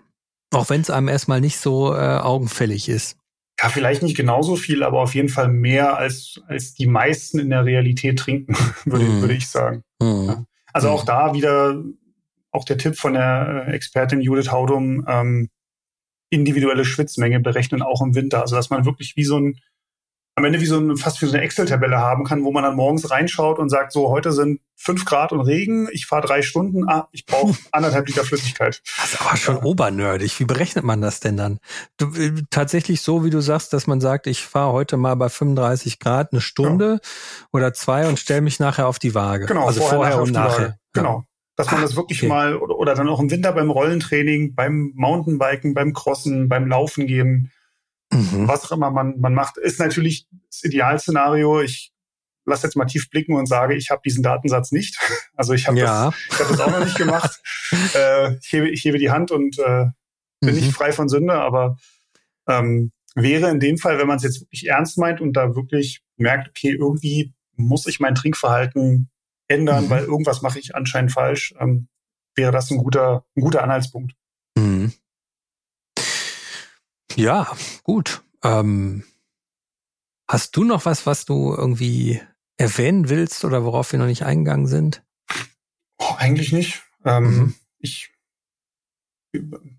Auch 0.52 0.68
wenn 0.68 0.82
es 0.82 0.90
einem 0.90 1.08
erstmal 1.08 1.40
nicht 1.40 1.58
so 1.58 1.94
äh, 1.94 2.18
augenfällig 2.18 2.90
ist. 2.90 3.16
Ja, 3.58 3.70
vielleicht 3.70 4.02
nicht 4.02 4.16
genauso 4.16 4.56
viel, 4.56 4.82
aber 4.82 5.00
auf 5.00 5.14
jeden 5.14 5.30
Fall 5.30 5.48
mehr 5.48 5.96
als, 5.96 6.42
als 6.48 6.74
die 6.74 6.86
meisten 6.86 7.38
in 7.38 7.48
der 7.48 7.64
Realität 7.64 8.18
trinken, 8.18 8.54
würde, 8.84 9.06
mm. 9.06 9.20
würde 9.22 9.34
ich 9.34 9.48
sagen. 9.48 9.82
Mm. 10.02 10.26
Ja. 10.26 10.44
Also 10.72 10.88
mm. 10.88 10.92
auch 10.92 11.04
da 11.04 11.32
wieder 11.32 11.82
auch 12.54 12.64
der 12.64 12.78
Tipp 12.78 12.96
von 12.96 13.14
der 13.14 13.68
Expertin 13.68 14.20
Judith 14.20 14.50
Haudum, 14.50 15.04
ähm, 15.08 15.50
individuelle 16.30 16.84
Schwitzmenge 16.84 17.40
berechnen, 17.40 17.82
auch 17.82 18.00
im 18.00 18.14
Winter. 18.14 18.40
Also 18.40 18.56
dass 18.56 18.70
man 18.70 18.84
wirklich 18.84 19.16
wie 19.16 19.24
so 19.24 19.38
ein, 19.38 19.60
am 20.36 20.44
Ende 20.44 20.60
wie 20.60 20.66
so 20.66 20.78
ein, 20.78 20.96
fast 20.96 21.20
wie 21.20 21.26
so 21.26 21.32
eine 21.34 21.42
Excel-Tabelle 21.42 21.98
haben 21.98 22.24
kann, 22.24 22.44
wo 22.44 22.50
man 22.50 22.64
dann 22.64 22.74
morgens 22.74 23.10
reinschaut 23.10 23.58
und 23.58 23.68
sagt, 23.68 23.92
so, 23.92 24.08
heute 24.08 24.32
sind 24.32 24.60
fünf 24.76 25.04
Grad 25.04 25.32
und 25.32 25.40
Regen, 25.40 25.88
ich 25.92 26.06
fahre 26.06 26.26
drei 26.26 26.42
Stunden, 26.42 26.88
ah, 26.88 27.08
ich 27.12 27.26
brauche 27.26 27.56
anderthalb 27.72 28.06
Liter 28.08 28.24
Flüssigkeit. 28.24 28.82
Das 28.96 29.12
ist 29.12 29.20
aber 29.20 29.36
schon 29.36 29.56
ja. 29.56 29.62
obernerdig. 29.62 30.38
Wie 30.40 30.44
berechnet 30.44 30.84
man 30.84 31.00
das 31.00 31.20
denn 31.20 31.36
dann? 31.36 31.58
Du, 31.98 32.06
äh, 32.14 32.32
tatsächlich 32.50 33.00
so, 33.00 33.24
wie 33.24 33.30
du 33.30 33.40
sagst, 33.40 33.72
dass 33.72 33.86
man 33.86 34.00
sagt, 34.00 34.26
ich 34.26 34.42
fahre 34.42 34.72
heute 34.72 34.96
mal 34.96 35.14
bei 35.14 35.28
35 35.28 35.98
Grad 35.98 36.32
eine 36.32 36.40
Stunde 36.40 37.00
ja. 37.02 37.08
oder 37.52 37.72
zwei 37.74 38.08
und 38.08 38.18
stelle 38.18 38.42
mich 38.42 38.58
nachher 38.58 38.88
auf 38.88 38.98
die 38.98 39.14
Waage. 39.14 39.46
Genau, 39.46 39.66
also 39.66 39.80
vorher, 39.80 39.98
vorher 39.98 40.22
und 40.22 40.32
nachher. 40.32 40.78
Genau 40.92 41.24
dass 41.56 41.70
man 41.70 41.82
das 41.82 41.96
wirklich 41.96 42.20
okay. 42.20 42.28
mal 42.28 42.56
oder, 42.56 42.76
oder 42.76 42.94
dann 42.94 43.08
auch 43.08 43.20
im 43.20 43.30
Winter 43.30 43.52
beim 43.52 43.70
Rollentraining, 43.70 44.54
beim 44.54 44.92
Mountainbiken, 44.94 45.74
beim 45.74 45.92
Crossen, 45.92 46.48
beim 46.48 46.66
Laufen 46.66 47.06
gehen, 47.06 47.52
mhm. 48.12 48.48
was 48.48 48.64
auch 48.64 48.72
immer 48.72 48.90
man, 48.90 49.20
man 49.20 49.34
macht, 49.34 49.56
ist 49.58 49.78
natürlich 49.78 50.26
das 50.50 50.64
Idealszenario. 50.64 51.60
Ich 51.60 51.92
lasse 52.44 52.66
jetzt 52.66 52.76
mal 52.76 52.86
tief 52.86 53.08
blicken 53.08 53.34
und 53.36 53.46
sage, 53.46 53.74
ich 53.74 53.90
habe 53.90 54.02
diesen 54.04 54.22
Datensatz 54.22 54.72
nicht. 54.72 54.98
Also 55.36 55.52
ich 55.52 55.66
habe 55.66 55.76
ja. 55.80 56.04
das, 56.06 56.14
ich 56.30 56.38
hab 56.38 56.48
das 56.48 56.60
auch 56.60 56.70
noch 56.70 56.84
nicht 56.84 56.96
gemacht. 56.96 57.42
äh, 57.96 58.36
ich, 58.36 58.52
hebe, 58.52 58.70
ich 58.70 58.84
hebe 58.84 58.98
die 58.98 59.10
Hand 59.10 59.32
und 59.32 59.58
äh, 59.58 59.86
bin 60.40 60.54
mhm. 60.54 60.60
nicht 60.60 60.72
frei 60.72 60.92
von 60.92 61.08
Sünde, 61.08 61.34
aber 61.34 61.76
ähm, 62.46 62.92
wäre 63.16 63.50
in 63.50 63.58
dem 63.58 63.78
Fall, 63.78 63.98
wenn 63.98 64.06
man 64.06 64.18
es 64.18 64.22
jetzt 64.22 64.42
wirklich 64.42 64.68
ernst 64.68 64.96
meint 64.96 65.20
und 65.20 65.32
da 65.32 65.56
wirklich 65.56 66.04
merkt, 66.16 66.50
okay, 66.50 66.70
irgendwie 66.70 67.34
muss 67.56 67.88
ich 67.88 67.98
mein 67.98 68.14
Trinkverhalten 68.14 69.10
ändern, 69.48 69.86
mhm. 69.86 69.90
weil 69.90 70.04
irgendwas 70.04 70.42
mache 70.42 70.58
ich 70.58 70.74
anscheinend 70.74 71.12
falsch, 71.12 71.54
ähm, 71.58 71.88
wäre 72.34 72.52
das 72.52 72.70
ein 72.70 72.78
guter, 72.78 73.24
ein 73.36 73.42
guter 73.42 73.62
Anhaltspunkt. 73.62 74.14
Mhm. 74.56 74.92
Ja, 77.14 77.54
gut. 77.82 78.22
Ähm, 78.42 79.04
hast 80.28 80.56
du 80.56 80.64
noch 80.64 80.84
was, 80.84 81.06
was 81.06 81.24
du 81.24 81.54
irgendwie 81.54 82.20
erwähnen 82.56 83.08
willst 83.08 83.44
oder 83.44 83.64
worauf 83.64 83.92
wir 83.92 83.98
noch 83.98 84.06
nicht 84.06 84.24
eingegangen 84.24 84.66
sind? 84.66 85.02
Oh, 85.98 86.14
eigentlich 86.18 86.52
nicht. 86.52 86.82
Ähm, 87.04 87.24
mhm. 87.24 87.54
Ich 87.78 88.10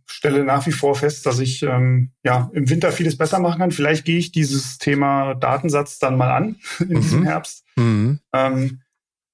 stelle 0.06 0.44
nach 0.44 0.66
wie 0.66 0.72
vor 0.72 0.96
fest, 0.96 1.26
dass 1.26 1.40
ich 1.40 1.64
ähm, 1.64 2.12
ja 2.24 2.50
im 2.54 2.70
Winter 2.70 2.92
vieles 2.92 3.18
besser 3.18 3.40
machen 3.40 3.60
kann. 3.60 3.72
Vielleicht 3.72 4.06
gehe 4.06 4.18
ich 4.18 4.32
dieses 4.32 4.78
Thema 4.78 5.34
Datensatz 5.36 6.00
dann 6.00 6.18
mal 6.18 6.36
an 6.36 6.58
in 6.80 6.88
mhm. 6.88 7.02
diesem 7.02 7.24
Herbst. 7.24 7.64
Mhm. 7.76 8.20
Ähm, 8.34 8.82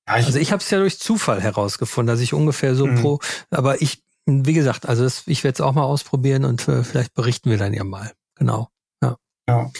also 0.05 0.39
ich 0.39 0.51
habe 0.51 0.61
es 0.61 0.69
ja 0.69 0.79
durch 0.79 0.99
Zufall 0.99 1.41
herausgefunden, 1.41 2.13
dass 2.13 2.21
ich 2.21 2.33
ungefähr 2.33 2.75
so 2.75 2.87
mhm. 2.87 3.01
pro, 3.01 3.19
aber 3.49 3.81
ich, 3.81 4.03
wie 4.25 4.53
gesagt, 4.53 4.87
also 4.87 5.03
das, 5.03 5.23
ich 5.27 5.43
werde 5.43 5.55
es 5.55 5.61
auch 5.61 5.73
mal 5.73 5.83
ausprobieren 5.83 6.45
und 6.45 6.67
äh, 6.67 6.83
vielleicht 6.83 7.13
berichten 7.13 7.49
wir 7.49 7.57
dann 7.57 7.73
ja 7.73 7.83
mal. 7.83 8.11
Genau. 8.35 8.69
Ja. 9.03 9.17
ja. 9.47 9.71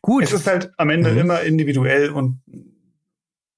Gut. 0.00 0.24
Es 0.24 0.32
ist 0.32 0.46
halt 0.46 0.72
am 0.78 0.90
Ende 0.90 1.12
mhm. 1.12 1.18
immer 1.18 1.40
individuell 1.42 2.10
und 2.10 2.42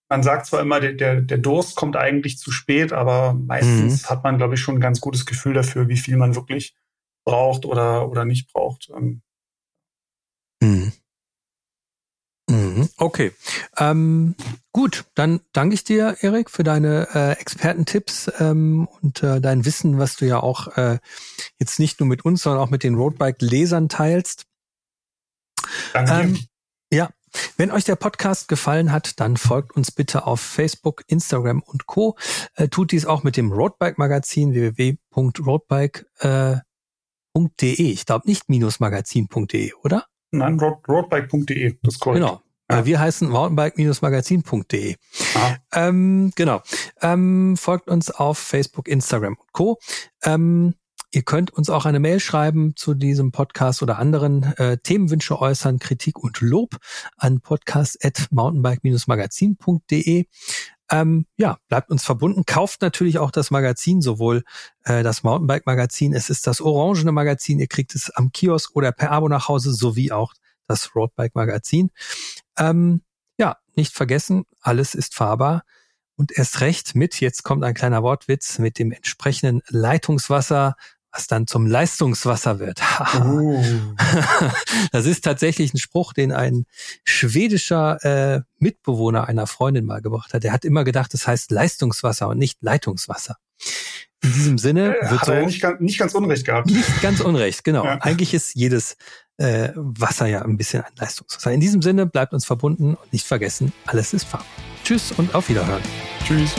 man 0.09 0.22
sagt 0.22 0.47
zwar 0.47 0.61
immer, 0.61 0.80
der, 0.80 0.93
der, 0.93 1.20
der 1.20 1.39
Durst 1.39 1.76
kommt 1.76 1.97
eigentlich 1.97 2.39
zu 2.39 2.51
spät, 2.51 2.93
aber 2.93 3.35
meistens 3.35 4.03
mhm. 4.03 4.11
hat 4.11 4.24
man, 4.24 4.37
glaube 4.37 4.55
ich, 4.55 4.61
schon 4.61 4.76
ein 4.76 4.80
ganz 4.80 5.01
gutes 5.01 5.26
Gefühl 5.26 5.55
dafür, 5.55 5.89
wie 5.89 5.97
viel 5.97 6.16
man 6.16 6.35
wirklich 6.35 6.76
braucht 7.24 7.64
oder, 7.64 8.09
oder 8.09 8.24
nicht 8.24 8.53
braucht. 8.53 8.91
Ähm. 8.95 9.22
Mhm. 10.62 10.93
Okay. 12.97 13.33
Ähm, 13.77 14.37
gut, 14.73 15.05
dann 15.15 15.41
danke 15.53 15.75
ich 15.75 15.83
dir, 15.85 16.17
Erik, 16.21 16.49
für 16.51 16.63
deine 16.63 17.09
äh, 17.13 17.33
Expertentipps 17.33 18.31
ähm, 18.39 18.89
und 19.01 19.23
äh, 19.23 19.41
dein 19.41 19.65
Wissen, 19.65 19.99
was 19.99 20.17
du 20.17 20.27
ja 20.27 20.41
auch 20.41 20.77
äh, 20.77 20.99
jetzt 21.59 21.81
nicht 21.81 21.99
nur 21.99 22.09
mit 22.09 22.25
uns, 22.25 22.43
sondern 22.43 22.63
auch 22.63 22.71
mit 22.71 22.85
den 22.85 22.95
Roadbike-Lesern 22.95 23.89
teilst. 23.89 24.47
Danke. 25.93 26.13
Ähm, 26.13 26.39
ja, 26.93 27.11
wenn 27.57 27.73
euch 27.73 27.85
der 27.85 27.97
Podcast 27.97 28.47
gefallen 28.49 28.93
hat, 28.93 29.19
dann 29.19 29.37
folgt 29.37 29.77
uns 29.77 29.91
bitte 29.91 30.27
auf 30.27 30.41
Facebook, 30.41 31.03
Instagram 31.09 31.63
und 31.63 31.87
Co. 31.87 32.17
Äh, 32.55 32.69
tut 32.69 32.93
dies 32.93 33.07
auch 33.07 33.25
mit 33.25 33.37
dem 33.37 33.51
Roadbike-Magazin 33.53 34.55
www.roadbike.de. 34.55 36.13
Äh, 36.21 37.83
ich 37.91 38.07
glaube 38.07 38.29
nicht 38.29 38.49
minusmagazin.de, 38.49 39.73
oder? 39.83 40.07
Nein, 40.31 40.61
road, 40.61 40.89
roadbike.de, 40.89 41.79
das 41.83 41.95
ist 41.95 42.01
korrekt. 42.01 42.25
Genau. 42.25 42.44
Ja. 42.71 42.87
Wir 42.87 43.01
heißen 43.01 43.29
mountainbike-magazin.de. 43.29 44.97
Ähm, 45.73 46.33
genau. 46.35 46.62
Ähm, 47.03 47.59
folgt 47.59 47.89
uns 47.89 48.11
auf 48.11 48.39
Facebook, 48.39 48.89
Instagram 48.89 49.37
und 49.39 49.53
Co. 49.53 49.79
Ähm, 50.23 50.73
ihr 51.11 51.21
könnt 51.23 51.51
uns 51.51 51.69
auch 51.69 51.85
eine 51.85 52.01
Mail 52.01 52.21
schreiben 52.21 52.75
zu 52.75 52.95
diesem 52.95 53.33
Podcast 53.33 53.83
oder 53.83 53.99
anderen 53.99 54.45
äh, 54.57 54.79
Themenwünsche 54.79 55.39
äußern, 55.39 55.79
Kritik 55.79 56.19
und 56.19 56.41
Lob 56.41 56.79
an 57.19 57.41
podcast.mountainbike-magazin.de. 57.41 60.25
Ähm, 60.91 61.27
ja, 61.37 61.59
bleibt 61.69 61.91
uns 61.91 62.05
verbunden. 62.05 62.45
Kauft 62.47 62.81
natürlich 62.81 63.19
auch 63.19 63.31
das 63.31 63.51
Magazin, 63.51 64.01
sowohl 64.01 64.43
äh, 64.85 65.03
das 65.03 65.23
Mountainbike-Magazin, 65.23 66.15
es 66.15 66.31
ist 66.31 66.47
das 66.47 66.61
orangene 66.61 67.12
Magazin, 67.12 67.59
ihr 67.59 67.69
kriegt 67.69 67.95
es 67.95 68.11
am 68.11 68.33
Kiosk 68.33 68.75
oder 68.75 68.93
per 68.93 69.11
Abo 69.11 69.29
nach 69.29 69.49
Hause, 69.49 69.73
sowie 69.73 70.12
auch 70.12 70.35
das 70.67 70.95
Roadbike-Magazin. 70.95 71.91
Ähm, 72.59 73.03
ja, 73.39 73.57
nicht 73.75 73.93
vergessen, 73.93 74.45
alles 74.61 74.95
ist 74.95 75.15
fahrbar. 75.15 75.62
Und 76.17 76.37
erst 76.37 76.61
recht 76.61 76.95
mit, 76.95 77.21
jetzt 77.21 77.43
kommt 77.43 77.65
ein 77.65 77.75
kleiner 77.75 78.03
Wortwitz, 78.03 78.59
mit 78.59 78.79
dem 78.79 78.93
entsprechenden 78.93 79.62
Leitungswasser, 79.69 80.77
was 81.15 81.27
dann 81.29 81.47
zum 81.47 81.67
Leistungswasser 81.67 82.59
wird. 82.59 82.81
oh. 83.21 83.62
Das 84.93 85.07
ist 85.07 85.25
tatsächlich 85.25 85.73
ein 85.73 85.79
Spruch, 85.79 86.12
den 86.12 86.33
ein 86.33 86.67
schwedischer 87.05 88.05
äh, 88.05 88.43
Mitbewohner 88.59 89.29
einer 89.29 89.47
Freundin 89.47 89.85
mal 89.85 90.03
gebracht 90.03 90.35
hat. 90.35 90.43
Der 90.43 90.53
hat 90.53 90.65
immer 90.65 90.85
gedacht, 90.85 91.15
das 91.15 91.27
heißt 91.27 91.51
Leistungswasser 91.51 92.29
und 92.29 92.39
nicht 92.39 92.59
Leitungswasser. 92.62 93.37
In 94.25 94.33
diesem 94.33 94.59
Sinne 94.59 94.97
wird 95.03 95.20
hat 95.20 95.27
so 95.27 95.33
er 95.33 95.45
nicht, 95.45 95.61
ganz, 95.61 95.81
nicht 95.81 95.99
ganz 95.99 96.14
unrecht 96.14 96.47
gehabt. 96.47 96.70
Nicht 96.70 97.03
ganz 97.03 97.20
unrecht, 97.20 97.62
genau. 97.62 97.85
Ja. 97.85 97.99
Eigentlich 98.01 98.33
ist 98.33 98.55
jedes 98.55 98.97
äh, 99.37 99.68
Wasser 99.75 100.27
ja 100.27 100.43
ein 100.43 100.57
bisschen 100.57 100.83
ein 100.83 100.93
Leistungswasser. 100.97 101.53
In 101.53 101.61
diesem 101.61 101.83
Sinne 101.83 102.07
bleibt 102.07 102.33
uns 102.33 102.47
verbunden 102.47 102.95
und 102.95 103.12
nicht 103.12 103.27
vergessen, 103.27 103.72
alles 103.85 104.14
ist 104.14 104.25
Farbe. 104.25 104.45
Tschüss 104.83 105.12
und 105.12 105.35
auf 105.35 105.49
Wiederhören. 105.49 105.83
Tschüss. 106.27 106.53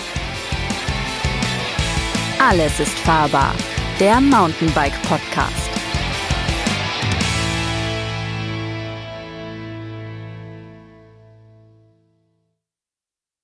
Alles 2.39 2.79
ist 2.79 2.97
fahrbar. 2.99 3.55
Der 3.99 4.21
Mountainbike 4.21 5.01
Podcast. 5.03 5.74